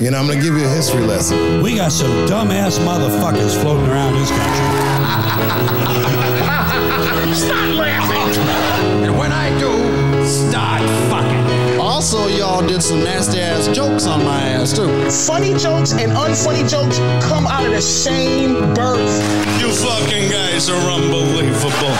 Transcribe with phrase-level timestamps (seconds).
[0.00, 1.62] You know, I'm gonna give you a history lesson.
[1.62, 4.66] We got some dumbass motherfuckers floating around this country.
[7.34, 8.42] Stop laughing!
[9.04, 9.70] And when I do,
[10.26, 11.78] start fucking.
[11.78, 14.88] Also, y'all did some nasty ass jokes on my ass too.
[15.10, 19.20] Funny jokes and unfunny jokes come out of the same birth.
[19.60, 21.94] You fucking guys are unbelievable.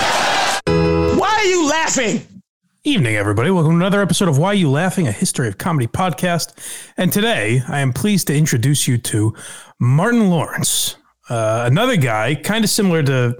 [1.20, 2.39] Why are you laughing?
[2.82, 3.50] Evening, everybody.
[3.50, 6.54] Welcome to another episode of Why You Laughing, a history of comedy podcast.
[6.96, 9.34] And today, I am pleased to introduce you to
[9.78, 10.96] Martin Lawrence,
[11.28, 13.38] uh, another guy kind of similar to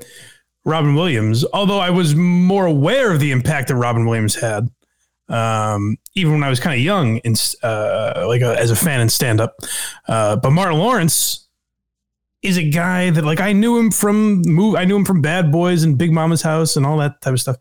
[0.66, 4.68] Robin Williams, although I was more aware of the impact that Robin Williams had,
[5.30, 9.00] um, even when I was kind of young, in, uh, like a, as a fan
[9.00, 9.56] in stand up.
[10.06, 11.48] Uh, but Martin Lawrence
[12.42, 14.42] is a guy that, like, I knew him from.
[14.76, 17.40] I knew him from Bad Boys and Big Mama's House and all that type of
[17.40, 17.56] stuff.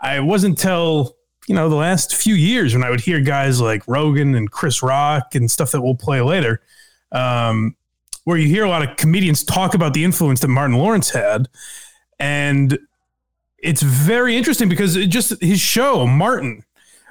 [0.00, 3.86] I wasn't till you know the last few years when I would hear guys like
[3.86, 6.62] Rogan and Chris Rock and stuff that we'll play later,
[7.12, 7.76] um,
[8.24, 11.48] where you hear a lot of comedians talk about the influence that Martin Lawrence had,
[12.18, 12.78] and
[13.58, 16.64] it's very interesting because it just his show Martin,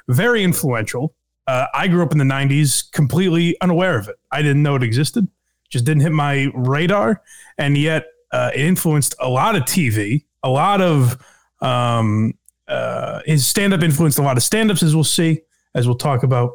[0.07, 1.13] very influential.
[1.47, 4.15] Uh, I grew up in the '90s, completely unaware of it.
[4.31, 5.27] I didn't know it existed,
[5.69, 7.21] just didn't hit my radar,
[7.57, 11.23] and yet uh, it influenced a lot of TV, a lot of
[11.61, 12.33] um,
[12.69, 15.41] uh, his stand up influenced a lot of stand ups, as we'll see,
[15.75, 16.51] as we'll talk about.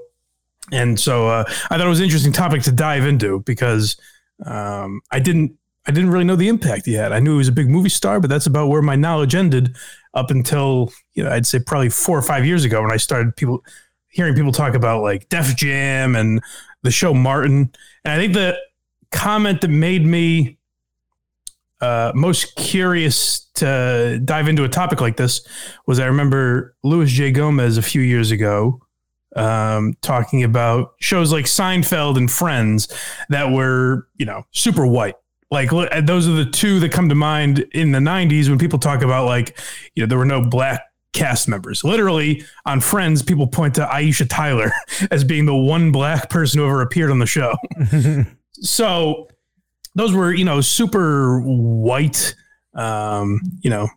[0.72, 3.96] And so uh, I thought it was an interesting topic to dive into because
[4.46, 7.12] um, I didn't I didn't really know the impact he had.
[7.12, 9.76] I knew he was a big movie star, but that's about where my knowledge ended
[10.14, 13.36] up until you know I'd say probably four or five years ago when I started
[13.36, 13.62] people
[14.08, 16.42] hearing people talk about like Def Jam and
[16.82, 17.70] the show Martin.
[18.04, 18.56] And I think the
[19.10, 20.58] comment that made me
[21.84, 25.46] uh, most curious to dive into a topic like this
[25.86, 27.30] was I remember Louis J.
[27.30, 28.80] Gomez a few years ago
[29.36, 32.88] um, talking about shows like Seinfeld and Friends
[33.28, 35.16] that were, you know, super white.
[35.50, 35.70] Like
[36.04, 39.26] those are the two that come to mind in the 90s when people talk about
[39.26, 39.58] like,
[39.94, 40.82] you know, there were no black
[41.12, 41.84] cast members.
[41.84, 44.72] Literally on Friends, people point to Aisha Tyler
[45.10, 47.54] as being the one black person who ever appeared on the show.
[48.54, 49.28] so
[49.94, 52.34] those were you know super white
[52.74, 53.88] um you know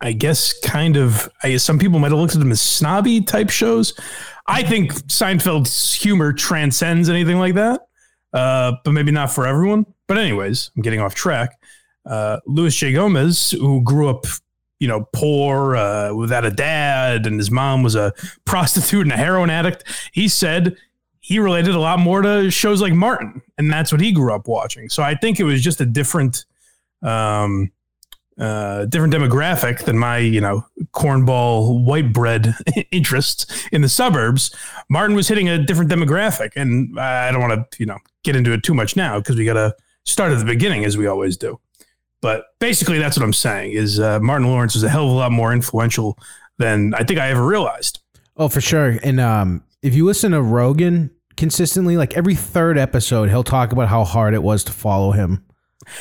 [0.00, 3.20] i guess kind of i guess some people might have looked at them as snobby
[3.20, 3.98] type shows.
[4.46, 7.82] I think seinfeld's humor transcends anything like that
[8.32, 9.86] uh but maybe not for everyone.
[10.06, 11.58] But anyways i'm getting off track.
[12.04, 12.92] Uh louis j.
[12.92, 14.24] Gomez who grew up
[14.80, 18.12] you know poor uh, without a dad and his mom was a
[18.44, 20.76] prostitute and a heroin addict he said
[21.30, 24.48] he related a lot more to shows like Martin, and that's what he grew up
[24.48, 24.88] watching.
[24.88, 26.44] So I think it was just a different,
[27.04, 27.70] um,
[28.36, 32.56] uh, different demographic than my, you know, cornball white bread
[32.90, 34.52] interests in the suburbs.
[34.88, 38.52] Martin was hitting a different demographic, and I don't want to, you know, get into
[38.52, 41.36] it too much now because we got to start at the beginning as we always
[41.36, 41.60] do.
[42.20, 45.14] But basically, that's what I'm saying: is uh, Martin Lawrence was a hell of a
[45.14, 46.18] lot more influential
[46.58, 48.00] than I think I ever realized.
[48.36, 48.98] Oh, for sure.
[49.04, 53.88] And um, if you listen to Rogan, consistently, like every third episode, he'll talk about
[53.88, 55.44] how hard it was to follow him.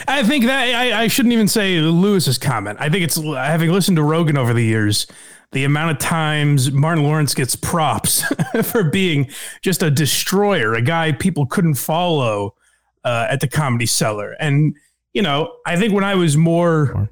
[0.07, 2.78] I think that I, I shouldn't even say Lewis's comment.
[2.81, 5.07] I think it's having listened to Rogan over the years,
[5.51, 8.23] the amount of times Martin Lawrence gets props
[8.63, 9.29] for being
[9.62, 12.56] just a destroyer, a guy people couldn't follow
[13.03, 14.35] uh, at the comedy cellar.
[14.40, 14.75] And,
[15.13, 17.09] you know, I think when I was more,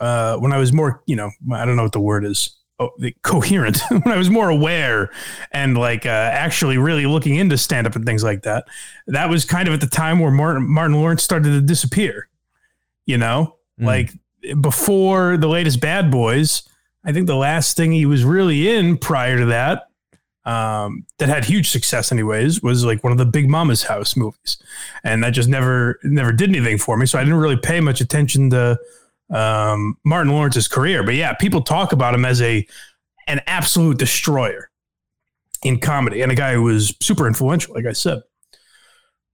[0.00, 2.90] uh, when I was more, you know, I don't know what the word is oh,
[3.22, 5.10] coherent when I was more aware
[5.52, 8.66] and like uh, actually really looking into stand up and things like that.
[9.06, 12.28] That was kind of at the time where Martin, Martin Lawrence started to disappear.
[13.06, 13.86] You know, mm.
[13.86, 14.12] like
[14.60, 16.62] before the latest Bad Boys,
[17.04, 19.90] I think the last thing he was really in prior to that
[20.44, 24.56] um, that had huge success anyways was like one of the Big Mama's House movies,
[25.04, 27.06] and that just never never did anything for me.
[27.06, 28.78] So I didn't really pay much attention to
[29.30, 31.02] um, Martin Lawrence's career.
[31.02, 32.66] But yeah, people talk about him as a
[33.26, 34.70] an absolute destroyer
[35.62, 38.22] in comedy and a guy who was super influential, like I said.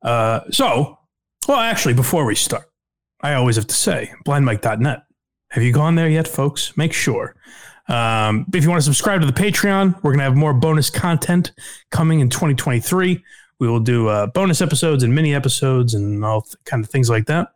[0.02, 0.98] Uh, so,
[1.48, 2.70] well, actually, before we start,
[3.22, 5.02] I always have to say, blindmike.net.
[5.50, 6.76] Have you gone there yet, folks?
[6.76, 7.36] Make sure.
[7.88, 10.90] Um, if you want to subscribe to the Patreon, we're going to have more bonus
[10.90, 11.52] content
[11.90, 13.22] coming in 2023.
[13.58, 17.08] We will do uh, bonus episodes and mini episodes and all th- kind of things
[17.08, 17.48] like that.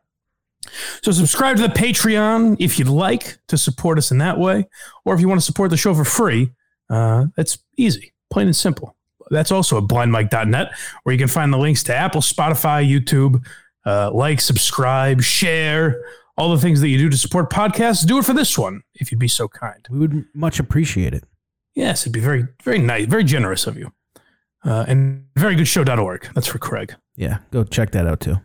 [1.02, 4.66] So subscribe to the Patreon if you'd like to support us in that way,
[5.04, 6.52] or if you want to support the show for free,
[6.88, 8.96] uh, that's easy, plain and simple.
[9.30, 10.72] That's also at blindmike.net,
[11.02, 13.44] where you can find the links to Apple, Spotify, YouTube.
[13.86, 16.04] Uh, like, subscribe, share,
[16.36, 18.06] all the things that you do to support podcasts.
[18.06, 19.86] Do it for this one if you'd be so kind.
[19.88, 21.24] We would much appreciate it.
[21.74, 23.92] Yes, it'd be very, very nice, very generous of you.
[24.64, 26.28] Uh, and very good show.org.
[26.34, 26.94] That's for Craig.
[27.16, 28.36] Yeah, go check that out too.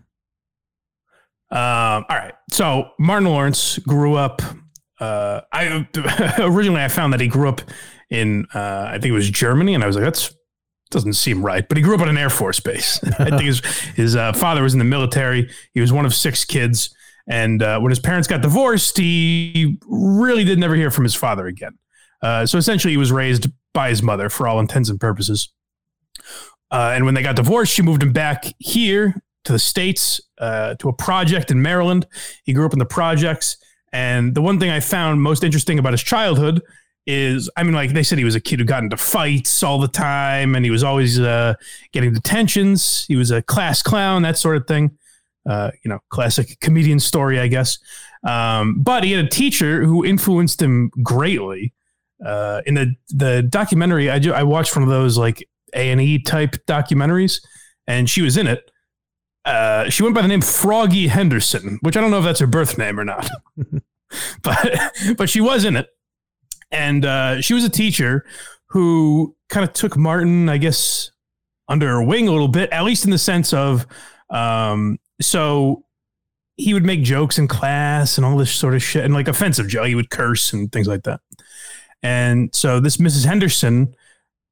[1.56, 2.34] Um, all right.
[2.52, 4.42] So Martin Lawrence grew up.
[5.00, 5.88] Uh, I
[6.40, 7.62] originally I found that he grew up
[8.10, 10.36] in uh, I think it was Germany, and I was like, that's
[10.92, 11.66] doesn't seem right.
[11.68, 13.02] But he grew up on an Air Force base.
[13.20, 13.60] I think his
[13.96, 15.50] his uh, father was in the military.
[15.74, 16.94] He was one of six kids,
[17.26, 21.48] and uh, when his parents got divorced, he really did never hear from his father
[21.48, 21.78] again.
[22.22, 25.54] Uh, so essentially, he was raised by his mother for all intents and purposes.
[26.70, 30.76] Uh, and when they got divorced, she moved him back here to the states uh,
[30.76, 32.06] to a project in Maryland.
[32.44, 33.58] He grew up in the projects,
[33.94, 36.62] and the one thing I found most interesting about his childhood
[37.08, 39.80] is, I mean, like they said, he was a kid who got into fights all
[39.80, 41.54] the time, and he was always uh,
[41.92, 43.06] getting detentions.
[43.08, 44.98] He was a class clown, that sort of thing.
[45.48, 47.78] Uh, you know, classic comedian story, I guess.
[48.28, 51.74] Um, but he had a teacher who influenced him greatly.
[52.26, 56.02] Uh, in the the documentary, I, do, I watched one of those like A and
[56.02, 57.42] E type documentaries,
[57.86, 58.72] and she was in it.
[59.46, 62.48] Uh, she went by the name Froggy Henderson, which I don't know if that's her
[62.48, 63.30] birth name or not,
[64.44, 64.80] but
[65.18, 65.88] but she was in it,
[66.72, 68.26] and uh, she was a teacher
[68.68, 71.12] who kind of took Martin, I guess,
[71.68, 73.86] under her wing a little bit, at least in the sense of,
[74.32, 75.86] um, so
[76.58, 79.68] he would make jokes in class and all this sort of shit, and like offensive
[79.68, 81.22] joke, he would curse and things like that,
[82.02, 83.26] and so this Mrs.
[83.26, 83.96] Henderson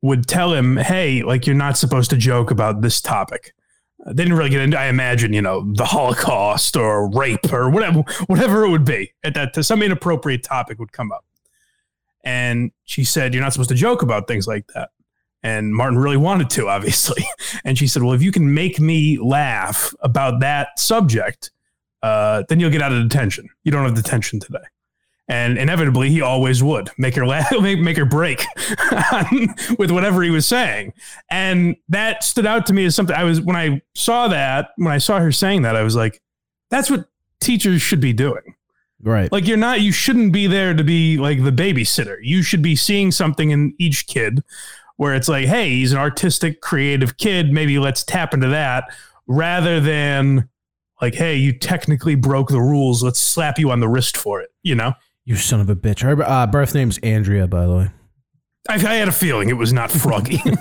[0.04, 3.54] would tell him, "Hey, like you're not supposed to joke about this topic."
[4.06, 8.04] They didn't really get into i imagine you know the holocaust or rape or whatever
[8.28, 11.26] whatever it would be at that some inappropriate topic would come up.
[12.26, 14.90] And she said you're not supposed to joke about things like that.
[15.42, 17.24] And martin really wanted to obviously.
[17.64, 21.52] And she said well if you can make me laugh about that subject
[22.02, 23.48] uh, then you'll get out of detention.
[23.64, 24.60] You don't have detention today
[25.28, 28.44] and inevitably he always would make her laugh, make, make her break
[29.78, 30.94] with whatever he was saying.
[31.30, 34.92] And that stood out to me as something I was, when I saw that, when
[34.92, 36.22] I saw her saying that, I was like,
[36.70, 37.06] that's what
[37.40, 38.56] teachers should be doing.
[39.02, 39.32] Right.
[39.32, 42.18] Like you're not, you shouldn't be there to be like the babysitter.
[42.22, 44.44] You should be seeing something in each kid
[44.98, 47.52] where it's like, hey, he's an artistic, creative kid.
[47.52, 48.86] Maybe let's tap into that
[49.28, 50.50] rather than
[51.02, 53.04] like, hey, you technically broke the rules.
[53.04, 54.94] Let's slap you on the wrist for it, you know?
[55.26, 56.02] You son of a bitch.
[56.02, 57.92] Her uh, birth name's Andrea, by the way.
[58.70, 60.42] I, I had a feeling it was not Froggy.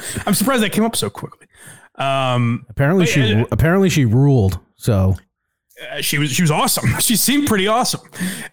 [0.26, 1.46] I'm surprised that came up so quickly.
[1.96, 4.58] Um, apparently she uh, apparently she ruled.
[4.76, 5.16] So
[5.92, 6.90] uh, she was she was awesome.
[7.00, 8.00] She seemed pretty awesome.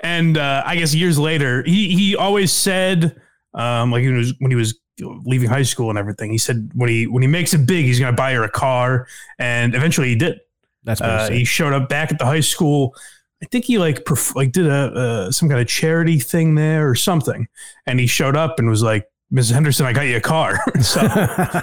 [0.01, 3.19] And uh, I guess years later, he he always said,
[3.53, 6.31] um, like he was when he was leaving high school and everything.
[6.31, 8.49] He said when he when he makes it big, he's going to buy her a
[8.49, 9.07] car,
[9.39, 10.39] and eventually he did.
[10.83, 12.95] That's uh, he showed up back at the high school
[13.41, 16.89] I think he like perf- like did a uh, some kind of charity thing there
[16.89, 17.47] or something,
[17.85, 19.53] and he showed up and was like, "Mrs.
[19.53, 21.07] Henderson, I got you a car." so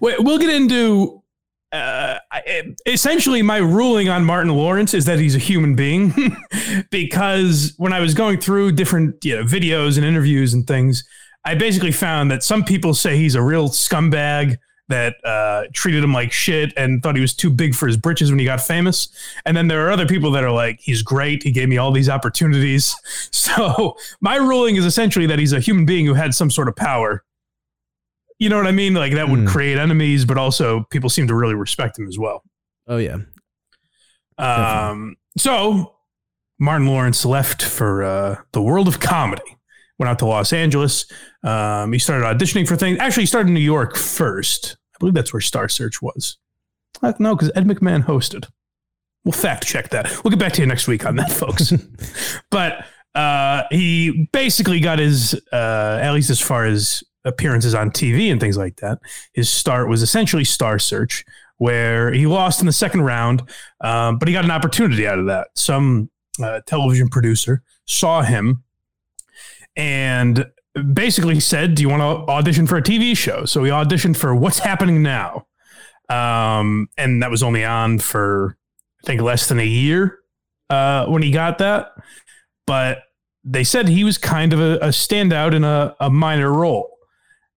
[0.00, 1.16] we'll get into.
[1.72, 2.18] Uh,
[2.84, 6.12] essentially, my ruling on Martin Lawrence is that he's a human being,
[6.90, 11.04] because when I was going through different you know, videos and interviews and things,
[11.44, 14.56] I basically found that some people say he's a real scumbag
[14.90, 18.30] that uh, treated him like shit and thought he was too big for his britches
[18.30, 19.08] when he got famous.
[19.46, 21.42] And then there are other people that are like, he's great.
[21.42, 22.94] He gave me all these opportunities.
[23.32, 26.76] So my ruling is essentially that he's a human being who had some sort of
[26.76, 27.24] power.
[28.38, 28.94] You know what I mean?
[28.94, 29.48] Like that would mm.
[29.48, 32.42] create enemies, but also people seem to really respect him as well.
[32.86, 33.18] Oh yeah.
[34.38, 35.16] Um.
[35.36, 35.94] So
[36.58, 39.56] Martin Lawrence left for uh, the world of comedy.
[39.98, 41.06] Went out to Los Angeles.
[41.42, 42.98] Um, he started auditioning for things.
[43.00, 46.36] Actually, he started in New York first believe that's where Star Search was.
[47.18, 48.48] No, because Ed McMahon hosted.
[49.24, 50.08] We'll fact check that.
[50.22, 51.72] We'll get back to you next week on that, folks.
[52.50, 58.30] but uh, he basically got his, uh, at least as far as appearances on TV
[58.30, 58.98] and things like that,
[59.32, 61.24] his start was essentially Star Search,
[61.56, 63.42] where he lost in the second round,
[63.80, 65.48] um, but he got an opportunity out of that.
[65.54, 66.10] Some
[66.42, 68.62] uh, television producer saw him
[69.76, 70.46] and
[70.92, 74.34] basically said, "Do you want to audition for a TV show?" So we auditioned for
[74.34, 75.46] What's Happening Now,
[76.08, 78.56] um, and that was only on for
[79.02, 80.18] I think less than a year
[80.68, 81.92] uh, when he got that.
[82.66, 83.02] But
[83.44, 86.98] they said he was kind of a, a standout in a, a, minor role,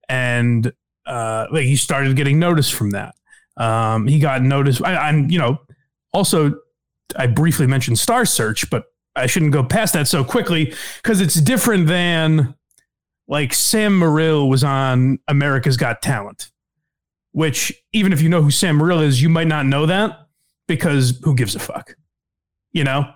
[0.08, 0.72] and
[1.06, 3.14] uh, like he started getting noticed from that.
[3.56, 4.82] Um, he got noticed.
[4.82, 5.58] I, am you know
[6.12, 6.54] also
[7.16, 11.34] I briefly mentioned Star Search, but I shouldn't go past that so quickly because it's
[11.34, 12.54] different than
[13.28, 16.50] like Sam Morril was on America's Got Talent,
[17.32, 20.28] which even if you know who Sam Morril is, you might not know that
[20.68, 21.94] because who gives a fuck?
[22.72, 23.12] You know?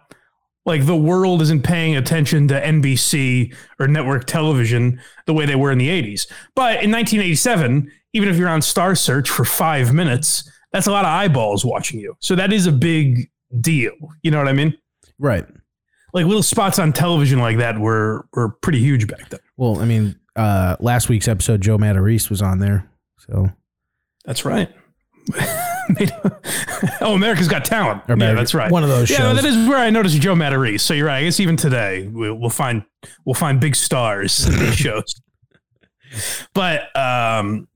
[0.64, 5.72] Like the world isn't paying attention to NBC or network television the way they were
[5.72, 6.30] in the 80s.
[6.54, 11.06] But in 1987, even if you're on Star Search for five minutes, that's a lot
[11.06, 12.16] of eyeballs watching you.
[12.20, 13.94] So that is a big deal.
[14.22, 14.76] You know what I mean?
[15.18, 15.46] Right.
[16.12, 19.40] Like little spots on television like that were were pretty huge back then.
[19.58, 22.88] Well, I mean, uh, last week's episode, Joe Matarese was on there.
[23.18, 23.50] So
[24.24, 24.70] That's right.
[27.00, 28.02] oh, America's Got Talent.
[28.02, 28.70] Or yeah, America- that's right.
[28.70, 29.18] one of those shows.
[29.18, 29.42] Yeah, shows.
[29.42, 30.80] that is where I noticed Joe Matarese.
[30.80, 31.18] So you're right.
[31.18, 32.84] I guess even today we'll, we'll find
[33.26, 35.12] we'll find big stars in these shows.
[36.54, 37.68] But um,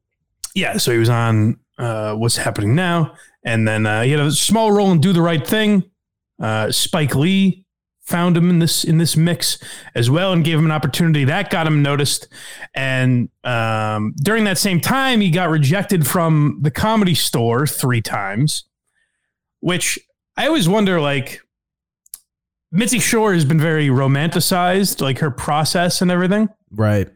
[0.55, 4.31] yeah, so he was on uh, What's Happening Now, and then uh, he had a
[4.31, 5.85] small role in Do the Right Thing.
[6.41, 7.67] Uh, Spike Lee
[8.02, 9.59] found him in this in this mix
[9.94, 12.26] as well and gave him an opportunity that got him noticed
[12.75, 18.64] and um, during that same time he got rejected from the comedy store three times
[19.61, 19.99] which
[20.37, 21.42] i always wonder like
[22.73, 27.09] mitzi shore has been very romanticized like her process and everything right.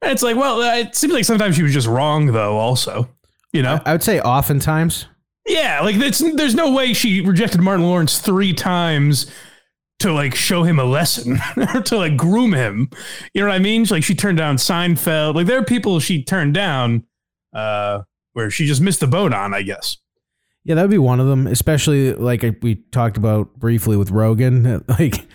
[0.00, 3.06] and it's like well uh, it seems like sometimes she was just wrong though also
[3.52, 5.06] you know I would say oftentimes.
[5.46, 9.30] yeah, like there's no way she rejected Martin Lawrence three times
[10.00, 12.90] to like show him a lesson or to like groom him.
[13.32, 13.84] You know what I mean?
[13.84, 15.34] Like she turned down Seinfeld.
[15.34, 17.04] Like there are people she turned down
[17.52, 18.02] uh,
[18.32, 19.98] where she just missed the boat on, I guess.
[20.64, 21.46] Yeah, that would be one of them.
[21.46, 24.84] Especially like we talked about briefly with Rogan.
[24.98, 25.26] Like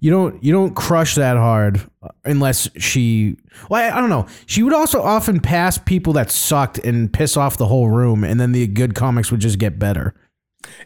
[0.00, 1.80] you don't you don't crush that hard
[2.26, 3.36] unless she.
[3.70, 4.26] Well, I, I don't know.
[4.44, 8.38] She would also often pass people that sucked and piss off the whole room, and
[8.38, 10.14] then the good comics would just get better.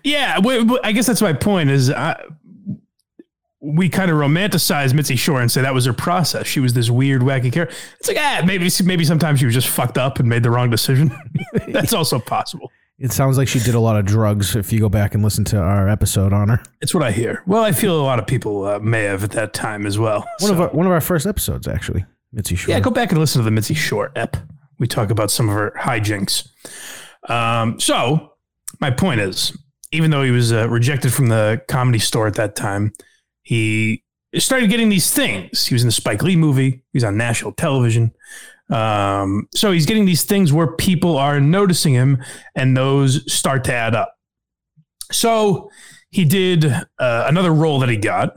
[0.05, 0.39] Yeah,
[0.85, 1.71] i guess that's my point.
[1.71, 2.21] Is I,
[3.61, 6.47] we kind of romanticize Mitzi Shore and say that was her process.
[6.47, 7.75] She was this weird, wacky character.
[7.99, 10.71] It's like, ah, maybe maybe sometimes she was just fucked up and made the wrong
[10.71, 11.13] decision.
[11.69, 12.71] that's also possible.
[13.01, 14.57] It sounds like she did a lot of drugs.
[14.57, 17.43] If you go back and listen to our episode on her, It's what I hear.
[17.47, 20.27] Well, I feel a lot of people uh, may have at that time as well.
[20.41, 22.75] one of our one of our first episodes actually, Mitzi Shore.
[22.75, 24.37] yeah, go back and listen to the Mitzi Shore ep.
[24.79, 26.49] We talk about some of her hijinks.
[27.29, 28.33] Um, so
[28.81, 29.57] my point is,
[29.93, 32.93] even though he was uh, rejected from the comedy store at that time,
[33.49, 34.05] he
[34.37, 35.65] started getting these things.
[35.65, 36.71] He was in the Spike Lee movie.
[36.93, 38.13] He was on national television.
[38.69, 42.23] Um, so he's getting these things where people are noticing him,
[42.55, 44.15] and those start to add up.
[45.11, 45.71] So
[46.11, 48.35] he did uh, another role that he got,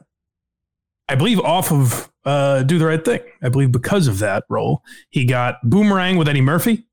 [1.10, 3.20] I believe, off of uh, Do the Right Thing.
[3.44, 6.86] I believe because of that role, he got Boomerang with Eddie Murphy,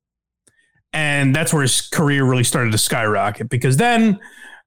[0.91, 3.47] and that's where his career really started to skyrocket.
[3.47, 4.19] Because then,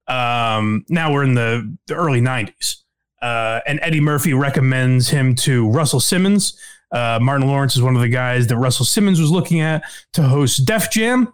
[0.08, 2.81] um, now we're in the, the early '90s,
[3.22, 6.58] uh, and Eddie Murphy recommends him to Russell Simmons.
[6.90, 10.22] Uh, Martin Lawrence is one of the guys that Russell Simmons was looking at to
[10.22, 11.32] host Def Jam.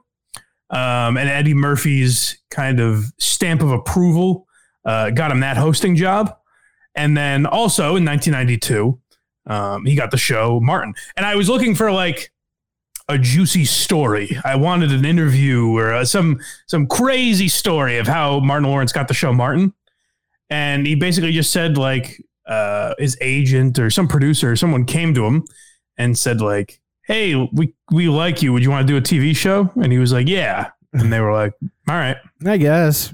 [0.71, 4.47] Um, and Eddie Murphy's kind of stamp of approval
[4.85, 6.37] uh, got him that hosting job.
[6.95, 9.01] And then also in 1992,
[9.47, 10.95] um, he got the show Martin.
[11.17, 12.31] And I was looking for like
[13.09, 14.39] a juicy story.
[14.45, 19.09] I wanted an interview or uh, some some crazy story of how Martin Lawrence got
[19.09, 19.73] the show Martin.
[20.51, 25.15] And he basically just said like uh, his agent or some producer or someone came
[25.15, 25.45] to him
[25.97, 28.53] and said like, "Hey, we we like you.
[28.53, 31.21] Would you want to do a TV show?" And he was like, "Yeah." And they
[31.21, 31.53] were like,
[31.89, 33.13] "All right." I guess.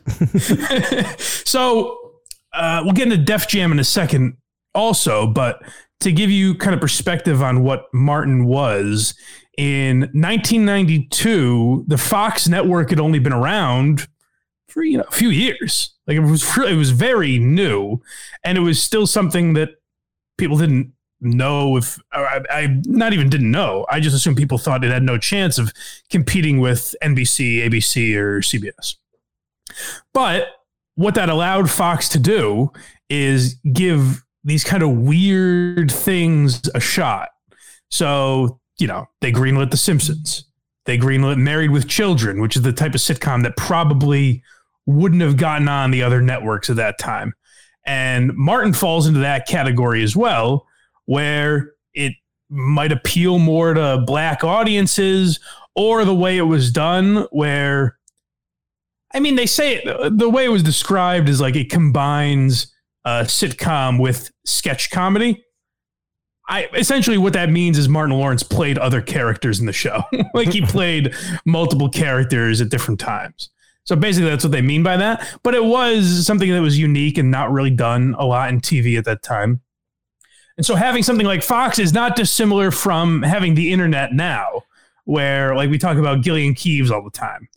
[1.49, 2.13] so
[2.53, 4.37] uh, we'll get into Def Jam in a second,
[4.75, 5.63] also, but
[6.01, 9.15] to give you kind of perspective on what Martin was
[9.57, 14.07] in 1992, the Fox network had only been around
[14.69, 15.94] for you know a few years.
[16.07, 18.01] Like it was, it was very new,
[18.43, 19.71] and it was still something that
[20.39, 23.87] people didn't know if I, I not even didn't know.
[23.91, 25.73] I just assumed people thought it had no chance of
[26.11, 28.97] competing with NBC, ABC, or CBS.
[30.13, 30.49] But
[30.97, 32.71] what that allowed Fox to do
[33.09, 37.31] is give these kind of weird things a shot.
[37.91, 40.45] So, you know, they greenlit The Simpsons.
[40.85, 44.43] They greenlit Married with Children, which is the type of sitcom that probably
[44.87, 47.35] wouldn't have gotten on the other networks at that time.
[47.87, 50.67] And Martin falls into that category as well,
[51.07, 52.15] where it
[52.49, 55.41] might appeal more to black audiences
[55.75, 57.99] or the way it was done, where
[59.15, 62.73] I mean, they say it, the way it was described is like it combines
[63.05, 65.45] uh, sitcom with sketch comedy.
[66.49, 70.03] I essentially what that means is Martin Lawrence played other characters in the show.
[70.35, 71.15] like he played
[71.47, 73.51] multiple characters at different times.
[73.85, 75.39] So basically that's what they mean by that.
[75.43, 78.99] But it was something that was unique and not really done a lot in TV
[78.99, 79.61] at that time.
[80.57, 84.63] And so having something like Fox is not dissimilar from having the internet now,
[85.05, 87.49] where like we talk about Gillian Keeves all the time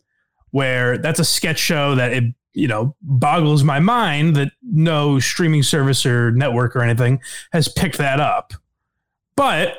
[0.50, 5.62] where that's a sketch show that it you know boggles my mind that no streaming
[5.62, 7.20] service or network or anything
[7.52, 8.52] has picked that up
[9.36, 9.76] but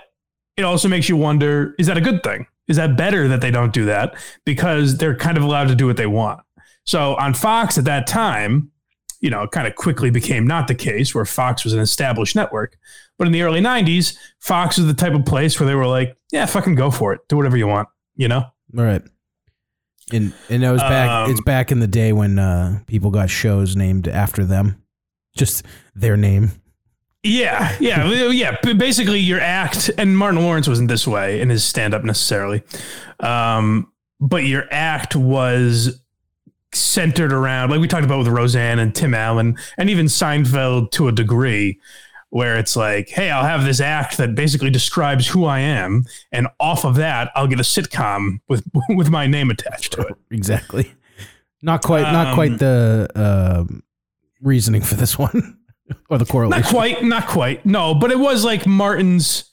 [0.58, 3.51] it also makes you wonder is that a good thing is that better that they
[3.51, 6.39] don't do that because they're kind of allowed to do what they want.
[6.85, 8.71] So on Fox at that time,
[9.19, 12.35] you know, it kind of quickly became not the case where Fox was an established
[12.35, 12.77] network.
[13.17, 16.15] But in the early 90s, Fox was the type of place where they were like,
[16.31, 17.19] yeah, fucking go for it.
[17.27, 18.45] Do whatever you want, you know?
[18.77, 19.01] All right.
[20.11, 21.09] And and it was back.
[21.09, 24.81] Um, it's back in the day when uh, people got shows named after them,
[25.35, 26.51] just their name.
[27.23, 28.55] Yeah, yeah, yeah.
[28.61, 32.63] Basically, your act, and Martin Lawrence wasn't this way in his stand up necessarily,
[33.19, 35.99] um, but your act was
[36.71, 41.07] centered around, like we talked about with Roseanne and Tim Allen, and even Seinfeld to
[41.07, 41.79] a degree,
[42.29, 46.47] where it's like, hey, I'll have this act that basically describes who I am, and
[46.59, 50.15] off of that, I'll get a sitcom with with my name attached to it.
[50.31, 50.93] Exactly.
[51.61, 52.03] Not quite.
[52.03, 53.83] not Um, quite the um
[54.41, 55.57] reasoning for this one,
[56.10, 56.62] or the correlation.
[56.62, 57.65] Not quite, not quite.
[57.65, 59.50] No, but it was like Martin's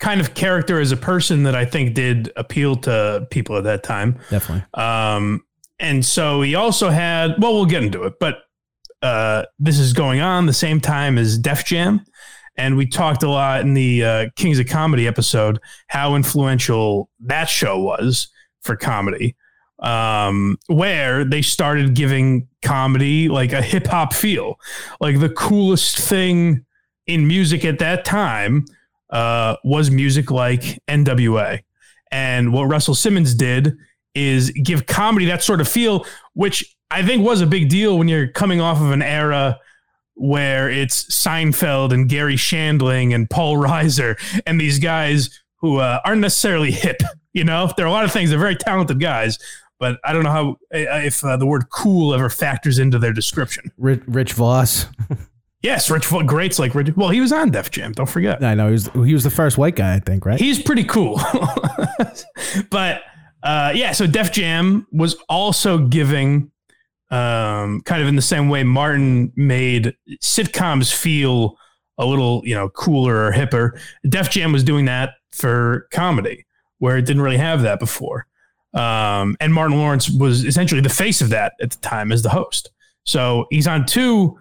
[0.00, 3.82] kind of character as a person that I think did appeal to people at that
[3.82, 4.18] time.
[4.30, 4.64] Definitely.
[4.74, 5.44] Um,
[5.78, 8.38] and so he also had, well, we'll get into it, but
[9.02, 12.04] uh, this is going on the same time as Def Jam.
[12.56, 17.48] And we talked a lot in the uh, Kings of Comedy episode how influential that
[17.48, 18.28] show was
[18.60, 19.36] for comedy,
[19.82, 24.58] um, where they started giving comedy like a hip hop feel.
[25.00, 26.64] Like the coolest thing
[27.06, 28.64] in music at that time
[29.10, 31.60] uh, was music like NWA.
[32.10, 33.76] And what Russell Simmons did
[34.14, 38.08] is give comedy that sort of feel, which I think was a big deal when
[38.08, 39.58] you're coming off of an era
[40.14, 46.20] where it's Seinfeld and Garry Shandling and Paul Reiser and these guys who uh, aren't
[46.20, 47.00] necessarily hip.
[47.32, 48.28] You know, there are a lot of things.
[48.28, 49.38] They're very talented guys,
[49.82, 53.72] but I don't know how if uh, the word "cool" ever factors into their description.
[53.76, 54.86] Rich, Rich Voss.
[55.60, 56.22] Yes, Rich Voss.
[56.24, 56.96] greats like Rich.
[56.96, 57.90] Well, he was on Def Jam.
[57.90, 58.44] Don't forget.
[58.44, 58.90] I know he was.
[58.94, 60.24] He was the first white guy, I think.
[60.24, 60.38] Right.
[60.38, 61.20] He's pretty cool.
[62.70, 63.02] but
[63.42, 66.52] uh, yeah, so Def Jam was also giving
[67.10, 71.56] um, kind of in the same way Martin made sitcoms feel
[71.98, 73.80] a little, you know, cooler or hipper.
[74.08, 76.46] Def Jam was doing that for comedy
[76.78, 78.26] where it didn't really have that before.
[78.74, 82.30] Um, and Martin Lawrence was essentially the face of that at the time as the
[82.30, 82.70] host.
[83.04, 84.38] So he's on two,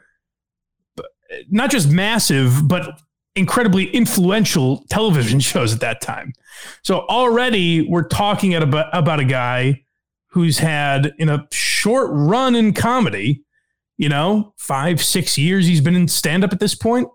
[1.49, 2.99] not just massive, but
[3.35, 6.33] incredibly influential television shows at that time.
[6.83, 9.83] So already we're talking about, about a guy
[10.27, 13.43] who's had in a short run in comedy,
[13.97, 17.07] you know, five, six years he's been in stand up at this point.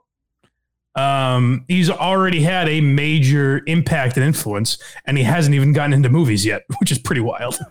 [0.97, 6.09] Um, he's already had a major impact and influence, and he hasn't even gotten into
[6.09, 7.59] movies yet, which is pretty wild.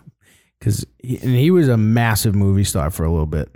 [0.58, 3.50] Because he, and he was a massive movie star for a little bit.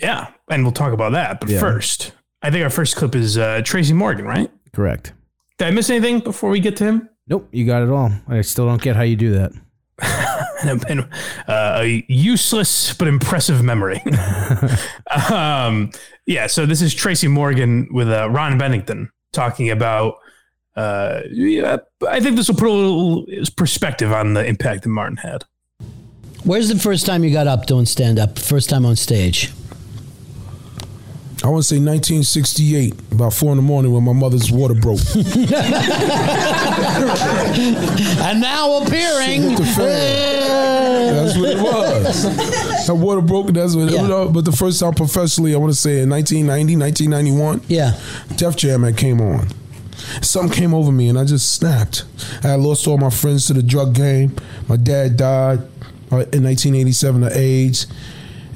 [0.00, 1.40] Yeah, and we'll talk about that.
[1.40, 1.58] But Yeah.
[1.58, 4.48] first, I think our first clip is uh, Tracy Morgan, right?
[4.72, 5.14] Correct.
[5.58, 7.08] Did I miss anything before we get to him?
[7.26, 8.12] Nope, you got it all.
[8.28, 9.50] I still don't get how you do that.
[10.62, 11.08] And
[11.48, 14.02] uh, a useless but impressive memory.
[15.30, 15.90] um,
[16.26, 20.16] yeah, so this is Tracy Morgan with uh, Ron Bennington talking about.
[20.74, 21.76] Uh, yeah,
[22.08, 25.44] I think this will put a little perspective on the impact that Martin had.
[26.44, 28.38] Where's the first time you got up doing stand up?
[28.38, 29.52] First time on stage?
[31.44, 35.00] I want to say 1968, about four in the morning when my mother's water broke.
[38.22, 39.42] And now appearing.
[39.42, 41.14] Hit the fan.
[41.14, 41.58] That's what it
[42.24, 42.86] was.
[42.86, 43.48] That water broke.
[43.48, 43.90] That's what.
[43.90, 44.04] Yeah.
[44.04, 44.32] It was.
[44.32, 47.62] But the first time professionally, I want to say in 1990, 1991.
[47.68, 47.98] Yeah.
[48.36, 49.48] Def Jam had came on.
[50.20, 52.04] Something came over me and I just snapped.
[52.42, 54.34] I had lost all my friends to the drug game.
[54.68, 55.60] My dad died
[56.10, 57.86] uh, in 1987 of AIDS,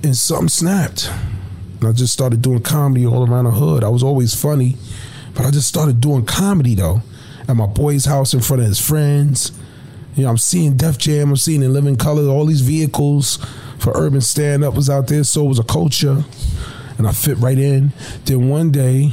[0.02, 1.10] and something snapped.
[1.80, 3.84] And I just started doing comedy all around the hood.
[3.84, 4.76] I was always funny,
[5.34, 7.02] but I just started doing comedy though
[7.48, 9.52] at my boy's house in front of his friends.
[10.16, 13.36] You know, I'm seeing Def Jam, I'm seeing in living color, all these vehicles
[13.78, 15.22] for urban stand up was out there.
[15.24, 16.24] So was a culture,
[16.96, 17.92] and I fit right in.
[18.24, 19.12] Then one day,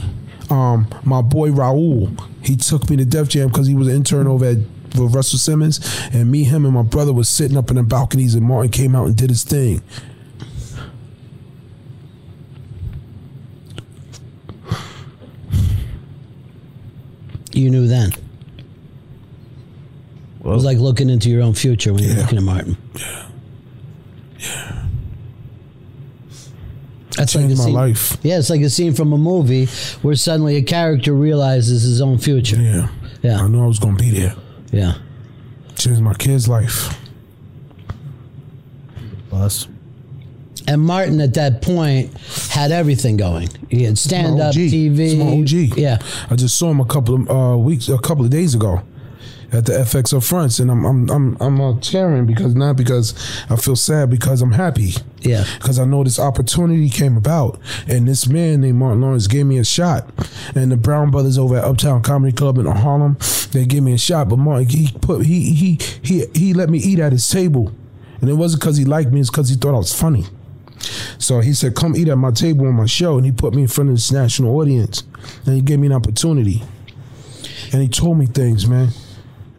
[0.49, 4.27] um, my boy Raul, he took me to Def Jam because he was an intern
[4.27, 4.57] over at
[4.95, 5.79] with Russell Simmons,
[6.13, 8.95] and me, him, and my brother was sitting up in the balconies, and Martin came
[8.95, 9.81] out and did his thing.
[17.51, 18.11] You knew then.
[20.43, 22.77] It was like looking into your own future when you're looking at Martin.
[22.95, 23.29] Yeah.
[24.39, 24.79] Yeah.
[27.17, 28.17] That's Changed my scene- life.
[28.23, 29.67] Yeah, it's like a scene from a movie
[30.01, 32.57] where suddenly a character realizes his own future.
[32.59, 32.89] Yeah.
[33.21, 33.41] Yeah.
[33.41, 34.35] I knew I was gonna be there.
[34.71, 34.95] Yeah.
[35.75, 36.97] Changed my kid's life.
[39.29, 39.67] Bus.
[40.67, 42.15] And Martin at that point
[42.49, 43.49] had everything going.
[43.69, 44.55] He had stand up.
[44.55, 44.97] TV.
[44.99, 45.77] It's my OG.
[45.77, 45.99] Yeah.
[46.29, 48.81] I just saw him a couple of uh, weeks, a couple of days ago,
[49.53, 53.13] at the FX up fronts, and I'm I'm I'm I'm uh, cheering because not because
[53.49, 54.93] I feel sad because I'm happy.
[55.21, 55.45] Yeah.
[55.57, 59.57] Because I know this opportunity came about, and this man named Martin Lawrence gave me
[59.59, 60.09] a shot,
[60.55, 63.17] and the Brown Brothers over at Uptown Comedy Club in Harlem,
[63.51, 66.79] they gave me a shot, but Martin he put he he he he let me
[66.79, 67.71] eat at his table,
[68.21, 70.25] and it wasn't because he liked me, it's because he thought I was funny.
[71.17, 73.61] So he said, "Come eat at my table on my show," and he put me
[73.61, 75.03] in front of this national audience,
[75.45, 76.63] and he gave me an opportunity,
[77.71, 78.89] and he told me things, man,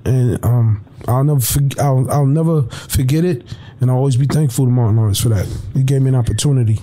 [0.05, 3.45] and um, I'll never, forg I'll, I'll never forget it,
[3.81, 5.47] and I'll always be thankful to Martin Lawrence for that.
[5.75, 6.81] He gave me an opportunity.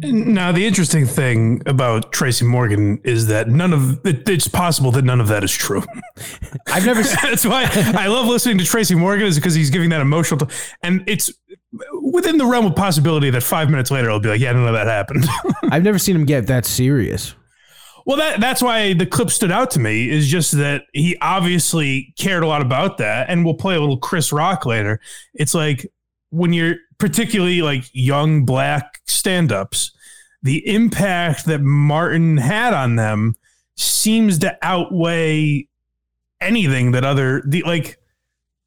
[0.00, 5.04] Now, the interesting thing about Tracy Morgan is that none of it, it's possible that
[5.04, 5.82] none of that is true.
[6.68, 7.02] I've never.
[7.22, 10.54] That's why I love listening to Tracy Morgan is because he's giving that emotional, t-
[10.82, 11.30] and it's
[12.00, 14.74] within the realm of possibility that five minutes later I'll be like, yeah, none of
[14.74, 15.26] that happened.
[15.70, 17.34] I've never seen him get that serious.
[18.04, 22.12] Well, that that's why the clip stood out to me is just that he obviously
[22.18, 25.00] cared a lot about that, and we'll play a little Chris Rock later.
[25.34, 25.86] It's like
[26.30, 29.92] when you're particularly like young black stand-ups,
[30.42, 33.34] the impact that Martin had on them
[33.76, 35.66] seems to outweigh
[36.40, 37.98] anything that other the like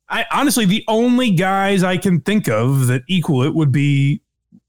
[0.09, 4.21] I honestly the only guys I can think of that equal it would be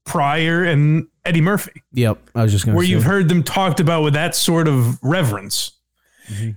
[0.05, 2.75] Pryor and Eddie Murphy, Yep, I was just gonna.
[2.75, 2.91] where say.
[2.91, 5.71] you've heard them talked about with that sort of reverence.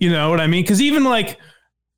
[0.00, 0.64] You know what I mean?
[0.64, 1.38] Because even like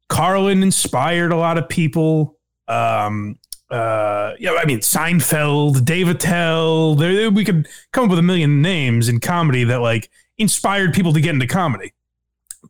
[0.08, 2.38] Carlin inspired a lot of people.
[2.68, 3.37] Um,
[3.70, 6.94] uh, yeah, I mean Seinfeld, Dave Attell.
[6.94, 10.08] There, we could come up with a million names in comedy that like
[10.38, 11.92] inspired people to get into comedy.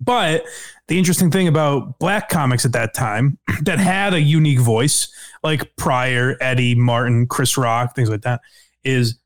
[0.00, 0.44] But
[0.88, 5.08] the interesting thing about black comics at that time that had a unique voice,
[5.42, 8.40] like Pryor, Eddie, Martin, Chris Rock, things like that,
[8.84, 9.18] is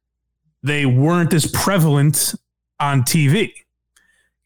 [0.63, 2.35] they weren't as prevalent
[2.81, 3.53] on TV.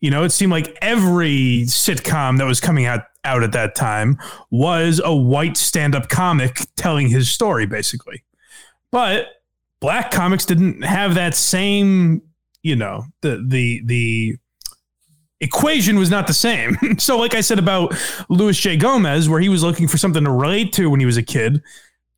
[0.01, 4.18] You know, it seemed like every sitcom that was coming out out at that time
[4.51, 8.25] was a white stand-up comic telling his story, basically.
[8.90, 9.29] But
[9.81, 12.22] black comics didn't have that same,
[12.62, 14.37] you know, the the the
[15.40, 16.77] equation was not the same.
[16.98, 17.94] so, like I said about
[18.29, 18.77] Louis J.
[18.77, 21.62] Gomez, where he was looking for something to relate to when he was a kid,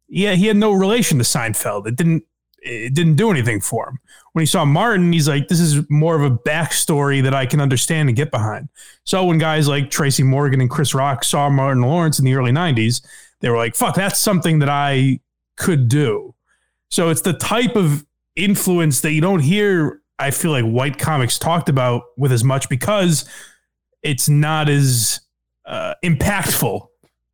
[0.09, 1.87] yeah, he had no relation to Seinfeld.
[1.87, 2.25] It didn't
[2.65, 3.99] it didn't do anything for him.
[4.33, 7.61] When he saw Martin, he's like, this is more of a backstory that I can
[7.61, 8.69] understand and get behind.
[9.05, 12.51] So when guys like Tracy Morgan and Chris Rock saw Martin Lawrence in the early
[12.51, 13.05] 90s,
[13.41, 15.21] they were like, fuck, that's something that I
[15.57, 16.35] could do.
[16.89, 21.39] So it's the type of influence that you don't hear, I feel like, white comics
[21.39, 23.29] talked about with as much because
[24.03, 25.21] it's not as
[25.67, 26.89] uh, impactful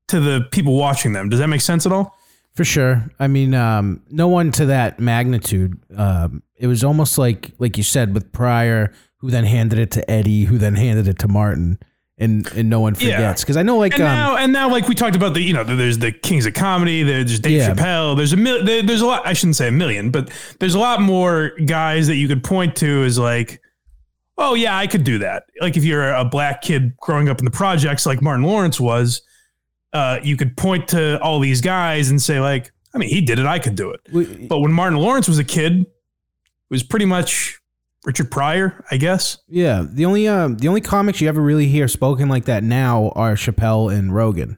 [0.08, 1.28] to the people watching them.
[1.28, 2.16] Does that make sense at all?
[2.54, 3.08] For sure.
[3.18, 5.78] I mean, um, no one to that magnitude.
[5.96, 10.10] Um, it was almost like, like you said, with Pryor, who then handed it to
[10.10, 11.78] Eddie, who then handed it to Martin,
[12.18, 13.42] and and no one forgets.
[13.42, 15.54] Because I know, like, and um, now and now like we talked about the you
[15.54, 17.74] know there's the kings of comedy there's Dave Yeah.
[17.74, 20.74] Chappelle there's a mil- there, there's a lot I shouldn't say a million but there's
[20.74, 23.62] a lot more guys that you could point to as like
[24.36, 27.46] oh yeah I could do that like if you're a black kid growing up in
[27.46, 29.22] the projects like Martin Lawrence was
[29.92, 33.38] uh, you could point to all these guys and say like I mean he did
[33.38, 35.86] it I could do it but when Martin Lawrence was a kid it
[36.70, 37.58] was pretty much
[38.04, 41.88] Richard Pryor I guess yeah, the only um, the only comics you ever really hear
[41.88, 44.56] spoken like that now are Chappelle and Rogan.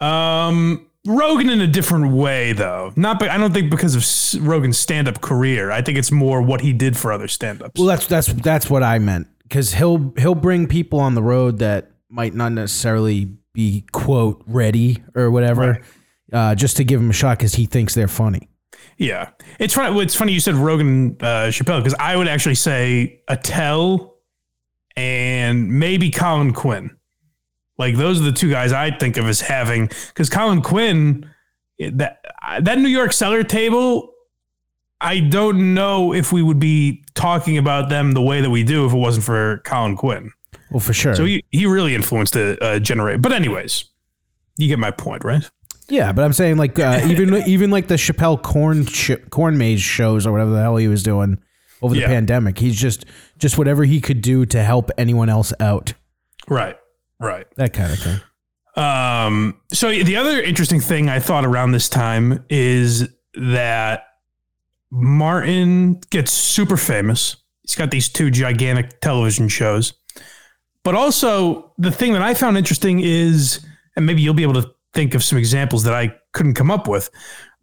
[0.00, 2.92] Um, Rogan in a different way, though.
[2.96, 5.70] Not, be, I don't think because of S- Rogan's stand-up career.
[5.70, 7.78] I think it's more what he did for other stand-ups.
[7.78, 9.28] Well, that's that's that's what I meant.
[9.42, 15.02] Because he'll he'll bring people on the road that might not necessarily be quote ready
[15.14, 15.80] or whatever,
[16.32, 18.48] uh, just to give him a shot because he thinks they're funny.
[18.98, 19.98] yeah, it's funny.
[20.00, 24.18] It's funny you said Rogan uh, Chappelle because I would actually say Attell
[24.96, 26.96] and maybe Colin Quinn.
[27.78, 31.28] Like those are the two guys I think of as having because Colin Quinn
[31.78, 32.20] that
[32.60, 34.12] that New York cellar table.
[34.98, 38.86] I don't know if we would be talking about them the way that we do
[38.86, 40.32] if it wasn't for Colin Quinn.
[40.70, 41.14] Well, for sure.
[41.14, 43.22] So he, he really influenced the uh, generate.
[43.22, 43.84] But anyways,
[44.56, 45.48] you get my point, right?
[45.88, 49.80] Yeah, but I'm saying like uh, even even like the Chappelle corn sh- corn maze
[49.80, 51.38] shows or whatever the hell he was doing
[51.82, 52.08] over the Yeah.
[52.08, 52.58] pandemic.
[52.58, 53.04] He's just
[53.38, 55.92] just whatever he could do to help anyone else out.
[56.48, 56.76] Right.
[57.20, 57.46] Right.
[57.56, 58.20] That kind of thing.
[58.76, 64.04] Um, so the other interesting thing I thought around this time is that
[64.90, 67.36] Martin gets super famous.
[67.62, 69.94] He's got these two gigantic television shows.
[70.86, 73.58] But also the thing that I found interesting is,
[73.96, 76.86] and maybe you'll be able to think of some examples that I couldn't come up
[76.86, 77.10] with,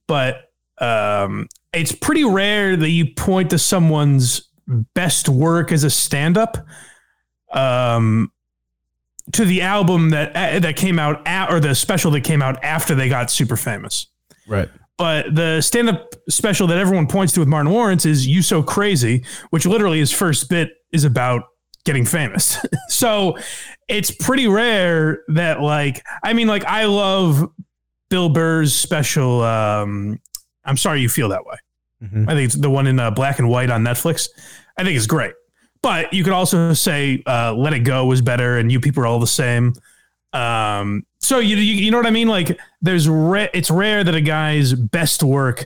[0.09, 4.49] but um, it's pretty rare that you point to someone's
[4.93, 6.57] best work as a stand-up
[7.53, 8.29] um,
[9.31, 12.62] to the album that uh, that came out at, or the special that came out
[12.62, 14.07] after they got super famous.
[14.49, 14.67] Right.
[14.97, 18.62] But the stand up special that everyone points to with Martin Lawrence is You So
[18.62, 21.43] Crazy, which literally his first bit is about
[21.86, 22.58] getting famous.
[22.88, 23.38] so
[23.88, 27.50] it's pretty rare that, like, I mean, like, I love
[28.10, 29.41] Bill Burr's special.
[29.41, 30.19] Um,
[30.65, 31.56] I'm sorry you feel that way.
[32.04, 32.24] Mhm.
[32.30, 34.30] I think it's the one in uh, black and white on Netflix.
[34.78, 35.34] I think it's great.
[35.82, 39.08] But you could also say uh, Let It Go was better and You People Are
[39.08, 39.74] All the Same.
[40.32, 42.28] Um, so you, you you know what I mean?
[42.28, 45.65] Like there's ra- it's rare that a guy's best work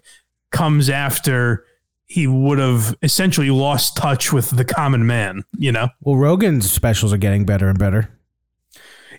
[0.51, 1.65] comes after
[2.07, 5.89] he would have essentially lost touch with the common man, you know?
[6.01, 8.09] Well, Rogan's specials are getting better and better.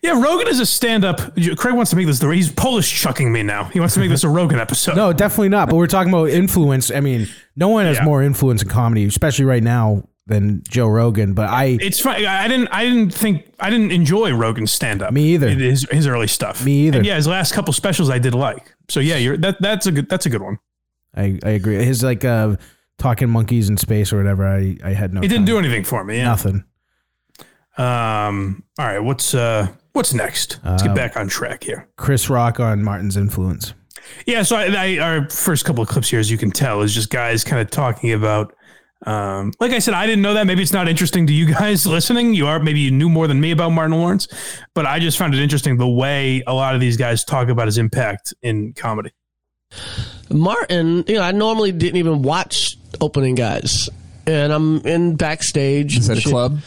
[0.03, 1.35] Yeah, Rogan is a stand-up.
[1.57, 3.65] Craig wants to make this the he's Polish chucking me now.
[3.65, 4.97] He wants to make this a Rogan episode.
[4.97, 5.69] No, definitely not.
[5.69, 6.91] But we're talking about influence.
[6.91, 8.05] I mean, no one has Yeah.
[8.05, 11.33] more influence in comedy, especially right now, than Joe Rogan.
[11.35, 12.25] But I, It's fine.
[12.25, 12.69] I didn't.
[12.69, 13.53] I didn't think.
[13.59, 15.13] I didn't enjoy Rogan's stand up.
[15.13, 15.49] Me either.
[15.49, 16.65] His, his early stuff.
[16.65, 16.99] Me either.
[16.99, 18.75] And yeah, his last couple specials I did like.
[18.89, 19.61] So yeah, you're that.
[19.61, 20.09] That's a good.
[20.09, 20.59] That's a good one.
[21.17, 21.83] I, I agree.
[21.85, 22.55] His like uh,
[22.99, 24.47] talking monkeys in space or whatever.
[24.47, 25.21] I, I had no.
[25.21, 25.45] It didn't time.
[25.47, 26.17] do anything for me.
[26.19, 26.25] Yeah.
[26.25, 26.65] nothing.
[27.77, 28.65] Um.
[28.79, 28.99] All right.
[28.99, 29.69] What's uh.
[29.93, 30.61] What's next?
[30.65, 31.89] Let's get Uh, back on track here.
[31.97, 33.75] Chris Rock on Martin's influence.
[34.27, 34.43] Yeah.
[34.43, 37.11] So I, I, our first couple of clips here, as you can tell, is just
[37.11, 38.55] guys kind of talking about.
[39.07, 40.45] Um, like I said, I didn't know that.
[40.49, 42.35] Maybe it's not interesting to you guys listening.
[42.35, 44.27] You are maybe you knew more than me about Martin Lawrence,
[44.75, 47.67] but I just found it interesting the way a lot of these guys talk about
[47.67, 49.11] his impact in comedy.
[50.31, 53.89] Martin, you know, I normally didn't even watch opening guys.
[54.27, 55.97] And I'm in backstage.
[55.97, 56.31] Is that a shit.
[56.31, 56.59] club?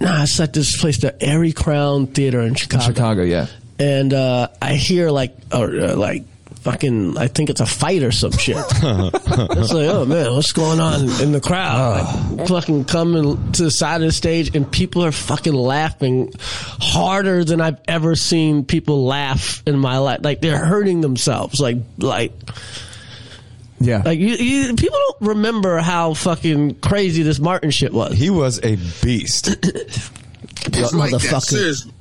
[0.00, 2.84] Nah, it's at this place, the Arie Crown Theater in Chicago.
[2.84, 3.46] Chicago, yeah.
[3.78, 6.24] And uh, I hear like, uh, like,
[6.60, 8.56] fucking, I think it's a fight or some shit.
[8.56, 12.36] it's like, oh man, what's going on in the crowd?
[12.36, 17.44] Like, fucking coming to the side of the stage, and people are fucking laughing harder
[17.44, 20.20] than I've ever seen people laugh in my life.
[20.22, 21.60] Like they're hurting themselves.
[21.60, 22.32] Like, like.
[23.80, 24.02] Yeah.
[24.04, 28.12] Like you, you, people don't remember how fucking crazy this Martin shit was.
[28.14, 29.46] He was a beast.
[29.62, 31.40] that like that, motherfucker.
[31.42, 31.92] seriously.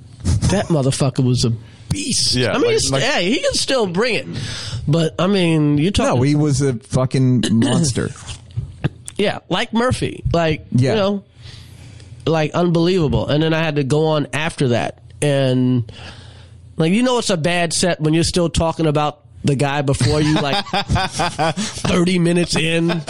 [0.51, 1.51] that motherfucker was a
[1.89, 2.35] beast.
[2.35, 4.27] Yeah, I mean, like- he's- like- hey, he can still bring it,
[4.87, 6.15] but I mean, you talk.
[6.17, 8.09] No, he was a fucking monster.
[9.17, 10.91] yeah, like Murphy, like Yeah.
[10.91, 11.23] you know,
[12.25, 13.27] like unbelievable.
[13.27, 15.89] And then I had to go on after that, and
[16.75, 20.21] like you know, it's a bad set when you're still talking about the guy before
[20.21, 22.87] you, like thirty minutes in.
[22.89, 23.03] Yeah,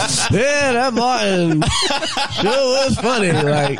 [0.73, 3.31] that Martin sure was funny.
[3.31, 3.79] Like,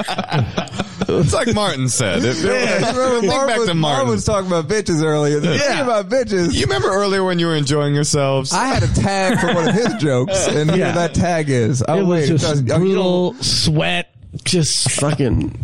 [1.07, 2.23] it's like Martin said.
[2.25, 4.09] If- Yeah, you remember think Marv back was, to Marv Martin.
[4.09, 5.39] was talking about bitches earlier.
[5.39, 8.51] The thing about bitches, You remember earlier when you were enjoying yourselves?
[8.53, 10.75] I had a tag for one of his jokes, and Yeah.
[10.75, 11.83] here that tag is.
[11.87, 14.09] Oh it was wait, just does- you brutal sweat,
[14.43, 15.57] just fucking.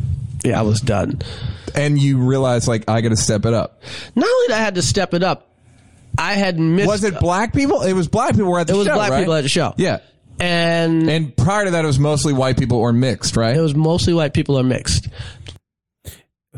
[0.44, 1.22] Yeah, I was done.
[1.74, 3.82] and you realize like I got to step it up.
[4.16, 5.50] Not only did I had to step it up,
[6.18, 6.88] I had missed.
[6.88, 7.82] Was it black people?
[7.82, 8.94] It was black people were at the It was show.
[8.96, 9.20] black right?
[9.20, 9.74] people at the show.
[9.78, 10.00] Yeah,
[10.40, 13.56] and and prior to that, it was mostly white people or mixed, right?
[13.56, 15.08] it was mostly white people are mixed.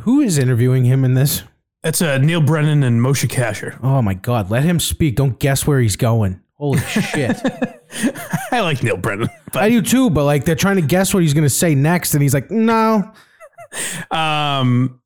[0.01, 1.43] Who is interviewing him in this?
[1.83, 3.77] That's uh, Neal Brennan and Moshe Kasher.
[3.83, 4.49] Oh my God!
[4.49, 5.15] Let him speak.
[5.15, 6.41] Don't guess where he's going.
[6.55, 7.37] Holy shit!
[8.51, 10.09] I like Neal Brennan, but I do too.
[10.09, 12.49] But like, they're trying to guess what he's going to say next, and he's like,
[12.51, 13.11] "No."
[14.11, 15.01] Um,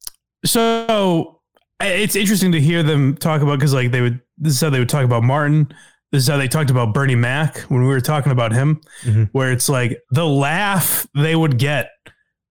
[0.46, 1.41] so I-
[1.86, 4.22] it's interesting to hear them talk about because like they would.
[4.38, 5.72] This is how they would talk about Martin.
[6.12, 9.24] This is how they talked about Bernie Mac when we were talking about him, mm-hmm.
[9.32, 11.92] where it's like the laugh they would get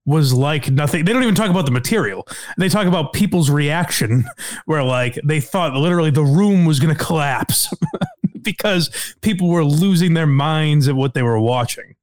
[0.07, 1.05] was like nothing.
[1.05, 2.27] They don't even talk about the material.
[2.57, 4.25] They talk about people's reaction,
[4.64, 7.73] where like they thought literally the room was going to collapse
[8.43, 11.97] because people were losing their minds at what they were watching.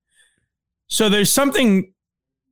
[0.88, 1.94] So there's something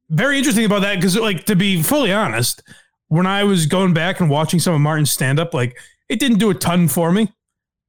[0.09, 2.61] very interesting about that because, like, to be fully honest,
[3.07, 5.77] when I was going back and watching some of Martin's stand up, like,
[6.09, 7.31] it didn't do a ton for me.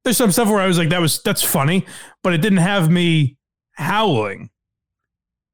[0.03, 1.85] There's some stuff where I was like, that was that's funny,
[2.23, 3.37] but it didn't have me
[3.73, 4.49] howling.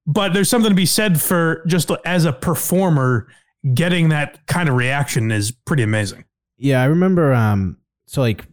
[0.06, 3.28] But there's something to be said for just as a performer,
[3.74, 6.26] getting that kind of reaction is pretty amazing.
[6.58, 7.34] Yeah, I remember.
[7.34, 8.46] Um, so like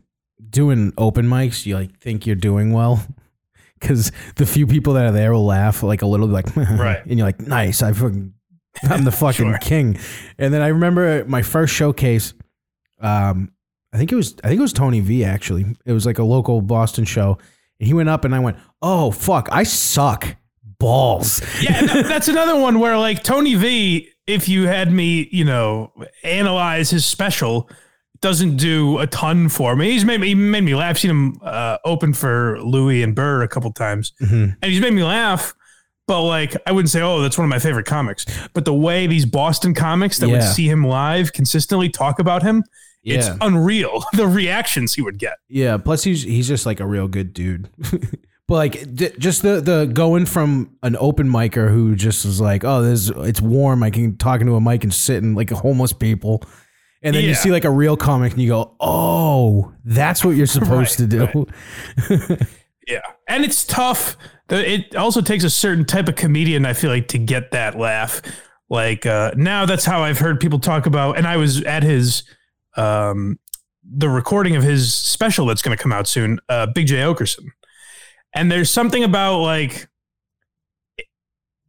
[0.48, 3.04] doing open mics, you like think you're doing well
[3.80, 7.04] because the few people that are there will laugh like a little, like Right.
[7.04, 8.32] and you're like, nice, I fucking,
[8.82, 9.58] I'm the fucking Sure.
[9.58, 9.98] king.
[10.38, 12.34] And then I remember my first showcase.
[13.00, 13.52] Um,
[13.92, 15.24] I think it was, I think it was Tony V.
[15.24, 17.38] Actually, it was like a local Boston show,
[17.80, 20.36] and he went up, and I went, oh fuck, I suck
[20.78, 21.42] balls.
[21.60, 26.90] Yeah, that's another one where like Tony V, if you had me, you know, analyze
[26.90, 27.68] his special,
[28.20, 29.90] doesn't do a ton for me.
[29.92, 30.90] He's made me he made me laugh.
[30.90, 34.56] I've seen him uh, open for Louis and Burr a couple times, Mhm.
[34.62, 35.54] and he's made me laugh.
[36.10, 38.26] But like I wouldn't say, oh, that's one of my favorite comics.
[38.52, 42.64] But the way these Boston comics that would see him live consistently talk about him,
[43.04, 44.02] it's unreal.
[44.14, 45.34] The reactions he would get.
[45.48, 45.76] Yeah.
[45.76, 47.68] Plus, he's he's just like a real good dude.
[48.48, 52.64] but like, d- just the the going from an open micer who just is like,
[52.64, 53.84] oh, this it's warm.
[53.84, 56.42] I can talk into a mic and sit and like homeless people.
[57.02, 60.46] And then you see like a real comic and you go, oh, that's what you're
[60.58, 61.46] supposed to do.
[62.90, 64.16] Yeah, and it's tough.
[64.50, 68.20] It also takes a certain type of comedian, I feel like, to get that laugh.
[68.68, 71.16] Like uh, now, that's how I've heard people talk about.
[71.16, 72.24] And I was at his,
[72.76, 73.38] um,
[73.82, 77.46] the recording of his special that's going to come out soon, uh, Big Jay Oakerson.
[78.34, 79.88] And there's something about like,
[80.96, 81.06] it-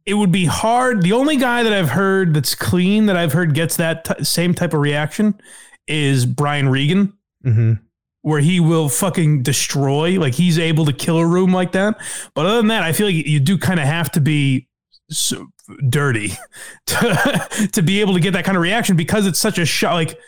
[0.04, 1.02] it would be hard.
[1.02, 4.54] The only guy that I've heard that's clean that I've heard gets that t- same
[4.54, 5.40] type of reaction
[5.86, 7.12] is Brian Regan
[7.44, 7.74] mm-hmm.
[8.22, 10.18] Where he will fucking destroy.
[10.18, 11.96] Like he's able to kill a room like that.
[12.34, 14.68] But other than that, I feel like you do kind of have to be
[15.10, 15.48] so
[15.88, 16.32] dirty
[16.86, 19.94] to, to be able to get that kind of reaction because it's such a shot.
[19.94, 20.18] Like